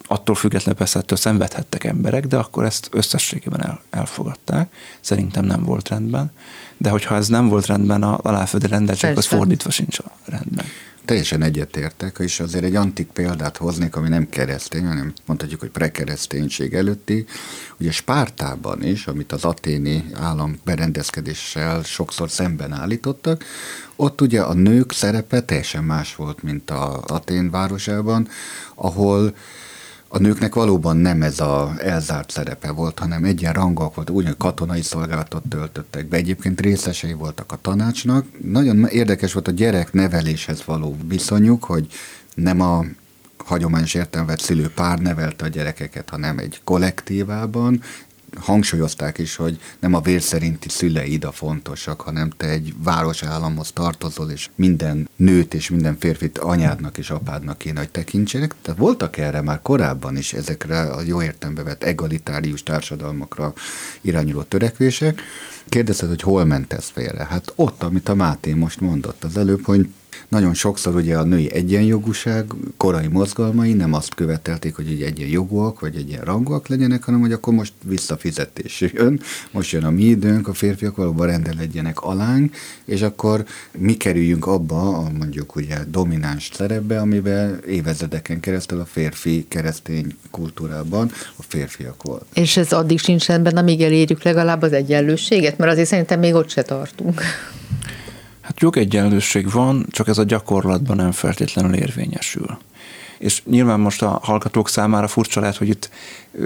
attól 0.09 0.35
függetlenül 0.35 0.79
persze 0.79 0.99
ettől 0.99 1.19
szenvedhettek 1.19 1.85
emberek, 1.85 2.27
de 2.27 2.37
akkor 2.37 2.65
ezt 2.65 2.89
összességében 2.91 3.65
el, 3.65 3.81
elfogadták. 3.91 4.73
Szerintem 5.01 5.45
nem 5.45 5.65
volt 5.65 5.89
rendben. 5.89 6.33
De 6.77 6.91
hogyha 6.91 7.15
ez 7.15 7.29
nem 7.29 7.49
volt 7.49 7.67
rendben, 7.67 8.03
a 8.03 8.19
aláföldi 8.23 8.67
rendeltség, 8.67 9.17
az 9.17 9.27
fordítva 9.27 9.71
sincs 9.71 9.99
a 9.99 10.11
rendben. 10.25 10.65
Teljesen 11.05 11.43
egyetértek, 11.43 12.17
és 12.19 12.41
azért 12.41 12.65
egy 12.65 12.75
antik 12.75 13.07
példát 13.07 13.57
hoznék, 13.57 13.97
ami 13.97 14.09
nem 14.09 14.29
keresztény, 14.29 14.87
hanem 14.87 15.13
mondhatjuk, 15.27 15.61
hogy 15.61 15.71
prekereszténység 15.71 16.75
előtti. 16.75 17.27
Ugye 17.79 17.91
Spártában 17.91 18.83
is, 18.83 19.07
amit 19.07 19.33
az 19.33 19.45
aténi 19.45 20.05
állam 20.15 20.59
berendezkedéssel 20.65 21.83
sokszor 21.83 22.31
szemben 22.31 22.73
állítottak, 22.73 23.45
ott 23.97 24.21
ugye 24.21 24.41
a 24.41 24.55
nők 24.55 24.93
szerepe 24.93 25.41
teljesen 25.41 25.85
más 25.85 26.17
volt, 26.17 26.43
mint 26.43 26.71
a 26.71 27.03
Atén 27.07 27.51
városában, 27.51 28.29
ahol 28.75 29.35
a 30.09 30.19
nőknek 30.19 30.55
valóban 30.55 30.97
nem 30.97 31.23
ez 31.23 31.41
a 31.41 31.75
elzárt 31.79 32.31
szerepe 32.31 32.71
volt, 32.71 32.99
hanem 32.99 33.25
egyenrangok 33.25 33.95
volt, 33.95 34.11
úgy, 34.11 34.25
hogy 34.25 34.37
katonai 34.37 34.83
szolgálatot 34.83 35.43
töltöttek 35.49 36.09
be. 36.09 36.17
Egyébként 36.17 36.61
részesei 36.61 37.13
voltak 37.13 37.53
a 37.53 37.59
tanácsnak. 37.61 38.27
Nagyon 38.43 38.87
érdekes 38.87 39.33
volt 39.33 39.49
a 39.49 39.51
gyerek 39.51 39.93
neveléshez 39.93 40.65
való 40.65 40.97
viszonyuk, 41.09 41.65
hogy 41.65 41.87
nem 42.35 42.61
a 42.61 42.85
hagyományos 43.37 43.95
értelmet 43.95 44.41
szülő 44.41 44.71
pár 44.75 44.99
nevelte 44.99 45.45
a 45.45 45.49
gyerekeket, 45.49 46.11
hanem 46.11 46.39
egy 46.39 46.61
kollektívában, 46.65 47.83
hangsúlyozták 48.37 49.19
is, 49.19 49.37
hogy 49.37 49.61
nem 49.81 49.95
a 49.95 50.01
vér 50.01 50.23
szerinti 50.23 50.69
szüleid 50.69 51.25
a 51.25 51.33
fontosak, 51.33 52.01
hanem 52.01 52.31
te 52.31 52.49
egy 52.49 52.75
városállamhoz 52.83 53.73
tartozol, 53.73 54.31
és 54.31 54.49
minden 54.55 55.09
nőt 55.17 55.55
és 55.55 55.71
minden 55.71 55.97
férfit 55.99 56.39
anyádnak 56.39 56.99
és 56.99 57.11
apádnak 57.11 57.59
kéne, 57.59 57.79
hogy 57.79 57.91
tekintsenek. 57.91 58.55
Tehát 58.63 58.81
voltak 58.81 59.17
erre 59.17 59.41
már 59.41 59.63
korábban 59.63 60.17
is 60.17 60.33
ezekre 60.33 60.81
a 60.81 61.01
jó 61.01 61.23
értelembe 61.23 61.63
vett 61.63 61.83
egalitárius 61.83 62.63
társadalmakra 62.63 63.53
irányuló 64.01 64.43
törekvések. 64.43 65.21
Kérdezted, 65.69 66.09
hogy 66.09 66.23
hol 66.23 66.45
ment 66.45 66.73
ez 66.73 66.89
félre? 66.89 67.25
Hát 67.25 67.53
ott, 67.55 67.83
amit 67.83 68.09
a 68.09 68.15
Máté 68.15 68.53
most 68.53 68.81
mondott 68.81 69.25
az 69.25 69.37
előbb, 69.37 69.65
hogy 69.65 69.89
nagyon 70.29 70.55
sokszor 70.55 70.95
ugye 70.95 71.17
a 71.17 71.25
női 71.25 71.53
egyenjogúság 71.53 72.45
korai 72.77 73.07
mozgalmai 73.07 73.73
nem 73.73 73.93
azt 73.93 74.15
követelték, 74.15 74.77
hogy 74.77 74.87
egy 74.87 75.03
egyenjogúak 75.03 75.81
vagy 75.81 75.97
egyenrangúak 75.97 76.69
legyenek, 76.69 77.05
hanem 77.05 77.21
hogy 77.21 77.33
akkor 77.33 77.55
most 77.55 77.73
visszafizetés 77.85 78.81
jön, 78.81 79.21
most 79.51 79.73
jön 79.73 79.85
a 79.85 79.91
mi 79.91 80.03
időnk, 80.03 80.49
a 80.49 80.53
férfiak 80.53 80.97
valóban 80.97 81.27
rendeledjenek 81.27 82.01
alánk, 82.01 82.57
és 82.85 83.03
akkor 83.03 83.45
mi 83.79 83.97
kerüljünk 83.97 84.47
abba 84.47 84.99
a 84.99 85.11
mondjuk 85.19 85.57
ugye 85.57 85.77
domináns 85.89 86.51
szerepbe, 86.55 87.01
amiben 87.01 87.61
évezredeken 87.67 88.41
keresztül 88.41 88.81
a 88.81 88.85
férfi 88.85 89.47
keresztény 89.49 90.17
kultúrában 90.31 91.11
a 91.37 91.43
férfiak 91.49 92.03
volt. 92.03 92.25
És 92.35 92.57
ez 92.57 92.73
addig 92.73 92.99
sincs 92.99 93.27
rendben, 93.27 93.57
amíg 93.57 93.83
elérjük 93.83 94.23
legalább 94.23 94.63
az 94.63 94.73
egyenlőséget, 94.73 95.59
mert 95.59 95.73
azért 95.73 95.89
szerintem 95.89 96.19
még 96.19 96.35
ott 96.35 96.51
se 96.51 96.63
tartunk. 96.63 97.21
Hát 98.49 98.61
jogegyenlőség 98.61 99.51
van, 99.51 99.87
csak 99.91 100.09
ez 100.09 100.19
a 100.19 100.25
gyakorlatban 100.25 100.97
nem 100.97 101.13
feltétlenül 101.13 101.75
érvényesül. 101.75 102.59
És 103.19 103.43
nyilván 103.45 103.81
most 103.81 104.03
a 104.03 104.21
hallgatók 104.23 104.69
számára 104.69 105.09
furcsa 105.09 105.41
lehet, 105.41 105.57
hogy 105.57 105.69
itt 105.69 105.91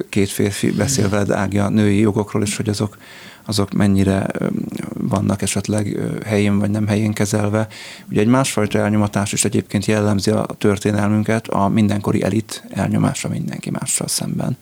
két 0.09 0.31
férfi 0.31 0.71
beszél 0.71 1.09
veled 1.09 1.31
Ági 1.31 1.59
a 1.59 1.69
női 1.69 1.99
jogokról, 1.99 2.43
és 2.43 2.57
hogy 2.57 2.69
azok, 2.69 2.99
azok 3.45 3.73
mennyire 3.73 4.27
vannak 4.93 5.43
esetleg 5.43 5.99
helyén 6.25 6.59
vagy 6.59 6.71
nem 6.71 6.87
helyén 6.87 7.13
kezelve. 7.13 7.67
Ugye 8.11 8.21
egy 8.21 8.27
másfajta 8.27 8.79
elnyomatás 8.79 9.33
is 9.33 9.45
egyébként 9.45 9.87
jellemzi 9.87 10.31
a 10.31 10.47
történelmünket, 10.59 11.49
a 11.49 11.69
mindenkori 11.69 12.23
elit 12.23 12.65
elnyomása 12.71 13.29
mindenki 13.29 13.71
mással 13.71 14.09
szemben. 14.09 14.57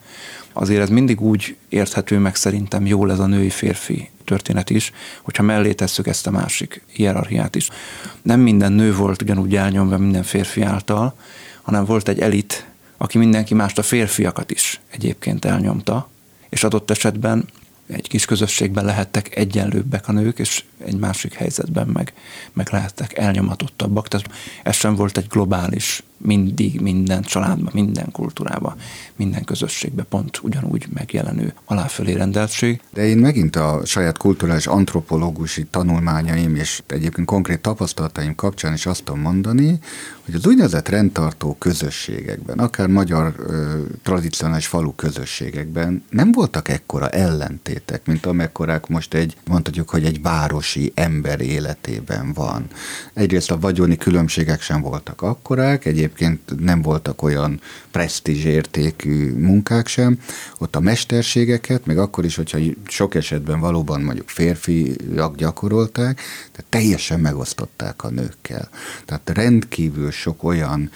Azért 0.53 0.83
ez 0.83 0.89
mindig 0.89 1.21
úgy 1.21 1.57
érthető 1.69 2.19
meg 2.19 2.35
szerintem 2.35 2.87
jól 2.87 3.11
ez 3.11 3.19
a 3.19 3.27
női-férfi 3.27 4.11
történet 4.25 4.71
is, 4.71 4.93
hogyha 5.23 5.43
mellé 5.43 5.73
tesszük 5.73 6.07
ezt 6.07 6.27
a 6.27 6.31
másik 6.31 6.83
hierarchiát 6.87 7.55
is. 7.55 7.69
Nem 8.23 8.41
minden 8.41 8.73
nő 8.73 8.95
volt 8.95 9.23
ugyanúgy 9.23 9.57
elnyomva 9.57 9.99
minden 9.99 10.23
férfi 10.23 10.63
által, 10.63 11.15
hanem 11.63 11.85
volt 11.85 12.09
egy 12.09 12.21
elit, 12.21 12.67
aki 12.97 13.19
mindenki 13.19 13.55
mást 13.55 13.79
a 13.79 13.83
férfiakat 13.83 14.51
is 14.51 14.81
egyébként 14.91 15.45
elnyomta, 15.45 16.09
és 16.49 16.65
adott 16.65 16.91
esetben 16.91 17.49
egy 17.87 18.09
kis 18.09 18.25
közösségben 18.25 18.85
lehettek 18.85 19.37
egyenlőbbek 19.37 20.09
a 20.09 20.13
nők, 20.13 20.39
és 20.39 20.65
egy 20.85 20.97
másik 20.97 21.35
helyzetben 21.35 21.87
meg, 21.87 22.13
meg 22.53 22.69
lehettek 22.73 23.19
elnyomatottabbak. 23.19 24.09
Tehát 24.09 24.31
ez 24.63 24.77
sem 24.77 24.95
volt 24.95 25.17
egy 25.17 25.27
globális, 25.29 26.03
mindig 26.23 26.81
minden 26.81 27.23
családban, 27.23 27.71
minden 27.73 28.11
kultúrában, 28.13 28.75
minden 29.17 29.45
közösségben 29.45 30.07
pont 30.09 30.41
ugyanúgy 30.43 30.87
megjelenő 30.95 31.55
aláfölé 31.65 32.13
rendeltség. 32.13 32.81
De 32.93 33.07
én 33.07 33.19
megint 33.19 33.57
a 33.57 33.81
saját 33.85 34.17
kulturális 34.17 34.67
antropológusi 34.67 35.67
tanulmányaim 35.71 36.55
és 36.55 36.83
egyébként 36.87 37.27
konkrét 37.27 37.61
tapasztalataim 37.61 38.35
kapcsán 38.35 38.73
is 38.73 38.87
azt 38.87 39.05
tudom 39.05 39.21
mondani, 39.21 39.79
hogy 40.25 40.35
az 40.35 40.47
úgynevezett 40.47 40.89
rendtartó 40.89 41.57
közösségekben, 41.59 42.59
akár 42.59 42.89
magyar 42.89 43.35
ö, 43.39 43.81
tradicionális 44.03 44.67
falu 44.67 44.95
közösségekben 44.95 46.05
nem 46.11 46.33
voltak 46.33 46.69
ekkora 46.69 47.09
ellentétek, 47.09 48.07
mint 48.07 48.27
amekkorák 48.27 48.87
most 48.87 49.15
egy, 49.15 49.37
mondhatjuk, 49.49 49.91
hogy 49.91 50.05
egy 50.05 50.23
városi 50.23 50.93
ember 50.95 51.41
életében 51.41 52.33
van. 52.33 52.67
Egyrészt 53.15 53.51
a 53.51 53.59
vagyoni 53.59 53.97
különbségek 53.97 54.61
sem 54.61 54.81
voltak 54.81 55.23
akkorák, 55.23 55.85
egyébként 56.11 56.61
nem 56.65 56.83
voltak 56.83 57.23
olyan 57.23 57.61
presztízs 57.91 58.45
értékű 58.45 59.33
munkák 59.33 59.87
sem. 59.87 60.19
Ott 60.59 60.77
a 60.77 60.81
mesterségeket, 60.81 61.87
még 61.87 61.99
akkor 61.99 62.25
is, 62.25 62.37
hogyha 62.37 62.59
sok 62.87 63.15
esetben 63.15 63.61
valóban 63.61 64.01
mondjuk 64.01 64.29
férfiak 64.29 65.37
gyakorolták, 65.37 66.21
de 66.57 66.65
teljesen 66.69 67.21
megosztották 67.21 68.05
a 68.05 68.11
nőkkel. 68.11 68.69
Tehát 69.05 69.31
rendkívül 69.35 70.11
sok 70.11 70.45
olyan, 70.45 70.91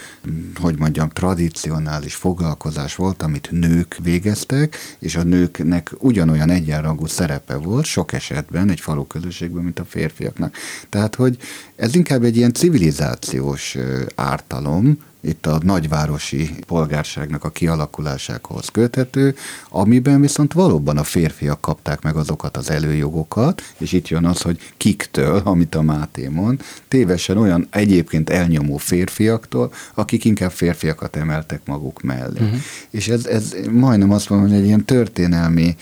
hogy 0.60 0.78
mondjam, 0.78 1.08
tradicionális 1.08 2.14
foglalkozás 2.14 2.94
volt, 2.96 3.22
amit 3.22 3.48
nők 3.50 3.96
végeztek, 4.02 4.76
és 4.98 5.16
a 5.16 5.22
nőknek 5.22 5.90
ugyanolyan 5.98 6.50
egyenrangú 6.50 7.06
szerepe 7.06 7.54
volt 7.54 7.84
sok 7.84 8.12
esetben 8.12 8.70
egy 8.70 8.80
falu 8.80 9.06
közösségben, 9.06 9.62
mint 9.62 9.78
a 9.78 9.84
férfiaknak. 9.84 10.56
Tehát, 10.88 11.14
hogy 11.14 11.36
ez 11.76 11.94
inkább 11.94 12.22
egy 12.24 12.36
ilyen 12.36 12.52
civilizációs 12.52 13.76
ártalom, 14.14 14.98
itt 15.24 15.46
a 15.46 15.59
nagyvárosi 15.62 16.50
polgárságnak 16.66 17.44
a 17.44 17.50
kialakulásához 17.50 18.68
köthető, 18.68 19.34
amiben 19.68 20.20
viszont 20.20 20.52
valóban 20.52 20.98
a 20.98 21.05
férfiak 21.05 21.61
kapták 21.61 22.02
meg 22.02 22.16
azokat 22.16 22.57
az 22.57 22.70
előjogokat, 22.70 23.62
és 23.78 23.92
itt 23.92 24.09
jön 24.09 24.24
az, 24.24 24.40
hogy 24.40 24.72
kiktől, 24.76 25.40
amit 25.44 25.74
a 25.74 25.82
Máté 25.82 26.28
mond, 26.28 26.62
tévesen 26.88 27.36
olyan 27.36 27.66
egyébként 27.70 28.30
elnyomó 28.30 28.76
férfiaktól, 28.76 29.72
akik 29.94 30.24
inkább 30.24 30.52
férfiakat 30.52 31.16
emeltek 31.16 31.61
maguk 31.64 32.02
mellé. 32.02 32.40
Uh-huh. 32.40 32.59
És 32.90 33.09
ez, 33.09 33.26
ez 33.26 33.55
majdnem 33.70 34.11
azt 34.11 34.28
mondom, 34.28 34.48
hogy 34.48 34.59
egy 34.59 34.64
ilyen 34.64 34.84
történelmi, 34.84 35.76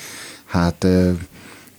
hát 0.44 0.86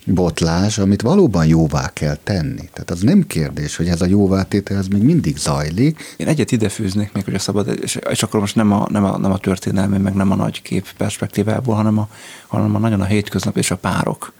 botlás, 0.06 0.78
amit 0.78 1.02
valóban 1.02 1.46
jóvá 1.46 1.90
kell 1.94 2.18
tenni. 2.24 2.70
Tehát 2.74 2.92
az 2.92 3.02
nem 3.02 3.28
kérdés, 3.28 3.76
hogy 3.76 3.88
ez 3.88 4.02
a 4.02 4.06
jóvátétel 4.06 4.78
ez 4.78 4.88
még 4.88 5.02
mindig 5.02 5.38
zajlik. 5.38 6.16
Én 6.18 6.28
egyet 6.28 6.52
ide 6.52 6.70
fűznék 6.70 7.14
még, 7.14 7.24
hogy 7.24 7.34
a 7.34 7.40
szabad, 7.40 7.80
és, 7.82 8.00
és 8.10 8.24
akkor 8.24 8.40
most 8.40 8.56
nem 8.56 8.72
a, 8.72 8.88
nem, 8.90 9.04
a, 9.04 9.18
nem 9.18 9.32
a 9.32 9.38
történelmi, 9.38 9.98
meg 9.98 10.14
nem 10.14 10.32
a 10.32 10.36
nagy 10.36 10.62
kép 10.62 10.88
perspektívából, 10.98 11.76
hanem 11.76 11.98
a, 11.98 12.08
hanem 12.48 12.76
a 12.76 12.80
nagyon 12.80 13.02
a 13.02 13.06
hétköznap 13.06 13.58
és 13.58 13.72
a 13.72 13.78
párok 13.78 14.34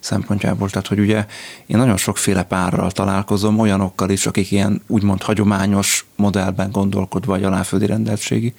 szempontjából. 0.00 0.70
Tehát, 0.70 0.86
hogy 0.86 0.98
ugye 0.98 1.26
én 1.66 1.76
nagyon 1.76 1.96
sokféle 1.96 2.42
párral 2.42 2.90
találkozom, 2.90 3.58
olyanokkal 3.58 4.10
is, 4.10 4.26
akik 4.26 4.50
ilyen 4.50 4.82
úgymond 4.86 5.22
hagyományos 5.22 6.06
modellben 6.16 6.70
gondolkodva, 6.70 7.32
vagy 7.32 7.44
aláföldi 7.44 7.86
rendeltségi 7.86 8.54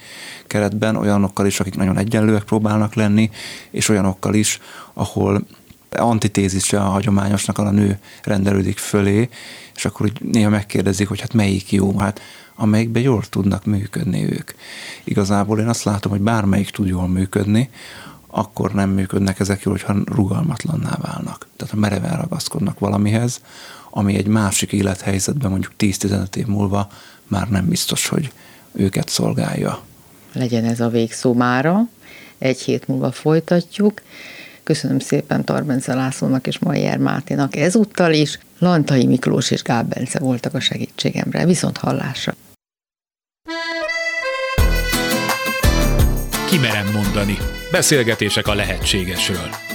keretben, 0.47 0.95
olyanokkal 0.95 1.45
is, 1.45 1.59
akik 1.59 1.75
nagyon 1.75 1.97
egyenlőek 1.97 2.43
próbálnak 2.43 2.93
lenni, 2.93 3.29
és 3.71 3.89
olyanokkal 3.89 4.33
is, 4.33 4.59
ahol 4.93 5.45
antitézise 5.89 6.79
a 6.79 6.89
hagyományosnak, 6.89 7.57
a 7.57 7.71
nő 7.71 7.99
rendelődik 8.23 8.77
fölé, 8.77 9.29
és 9.75 9.85
akkor 9.85 10.05
úgy 10.05 10.21
néha 10.21 10.49
megkérdezik, 10.49 11.07
hogy 11.07 11.19
hát 11.19 11.33
melyik 11.33 11.71
jó, 11.71 11.97
hát 11.97 12.21
amelyikben 12.55 13.01
jól 13.01 13.23
tudnak 13.29 13.65
működni 13.65 14.23
ők. 14.23 14.51
Igazából 15.03 15.59
én 15.59 15.67
azt 15.67 15.83
látom, 15.83 16.11
hogy 16.11 16.21
bármelyik 16.21 16.69
tud 16.69 16.87
jól 16.87 17.07
működni, 17.07 17.69
akkor 18.27 18.73
nem 18.73 18.89
működnek 18.89 19.39
ezek 19.39 19.61
jól, 19.61 19.73
hogyha 19.73 19.95
rugalmatlanná 20.05 20.97
válnak. 21.01 21.47
Tehát 21.55 21.73
ha 21.73 21.79
mereven 21.79 22.17
ragaszkodnak 22.17 22.79
valamihez, 22.79 23.41
ami 23.89 24.15
egy 24.15 24.27
másik 24.27 24.71
élethelyzetben 24.71 25.49
mondjuk 25.49 25.73
10-15 25.79 26.35
év 26.35 26.45
múlva 26.45 26.87
már 27.27 27.49
nem 27.49 27.67
biztos, 27.67 28.07
hogy 28.07 28.31
őket 28.71 29.09
szolgálja. 29.09 29.81
Legyen 30.33 30.65
ez 30.65 30.79
a 30.79 30.89
végszó 30.89 31.33
mára. 31.33 31.87
Egy 32.37 32.59
hét 32.61 32.87
múlva 32.87 33.11
folytatjuk. 33.11 34.01
Köszönöm 34.69 34.99
szépen 34.99 35.45
Tarbence 35.45 35.93
Lászlónak 35.93 36.47
és 36.47 36.59
Majer 36.59 36.97
Máténak 36.97 37.55
ezúttal 37.55 38.13
is. 38.13 38.39
Lantai 38.59 39.05
Miklós 39.05 39.51
és 39.51 39.61
Gáb 39.61 39.93
voltak 40.19 40.53
a 40.53 40.59
segítségemre. 40.59 41.45
Viszont 41.45 41.77
hallásra. 41.77 42.33
Kimerem 46.49 46.91
mondani. 46.93 47.37
Beszélgetések 47.71 48.47
a 48.47 48.53
lehetségesről. 48.53 49.68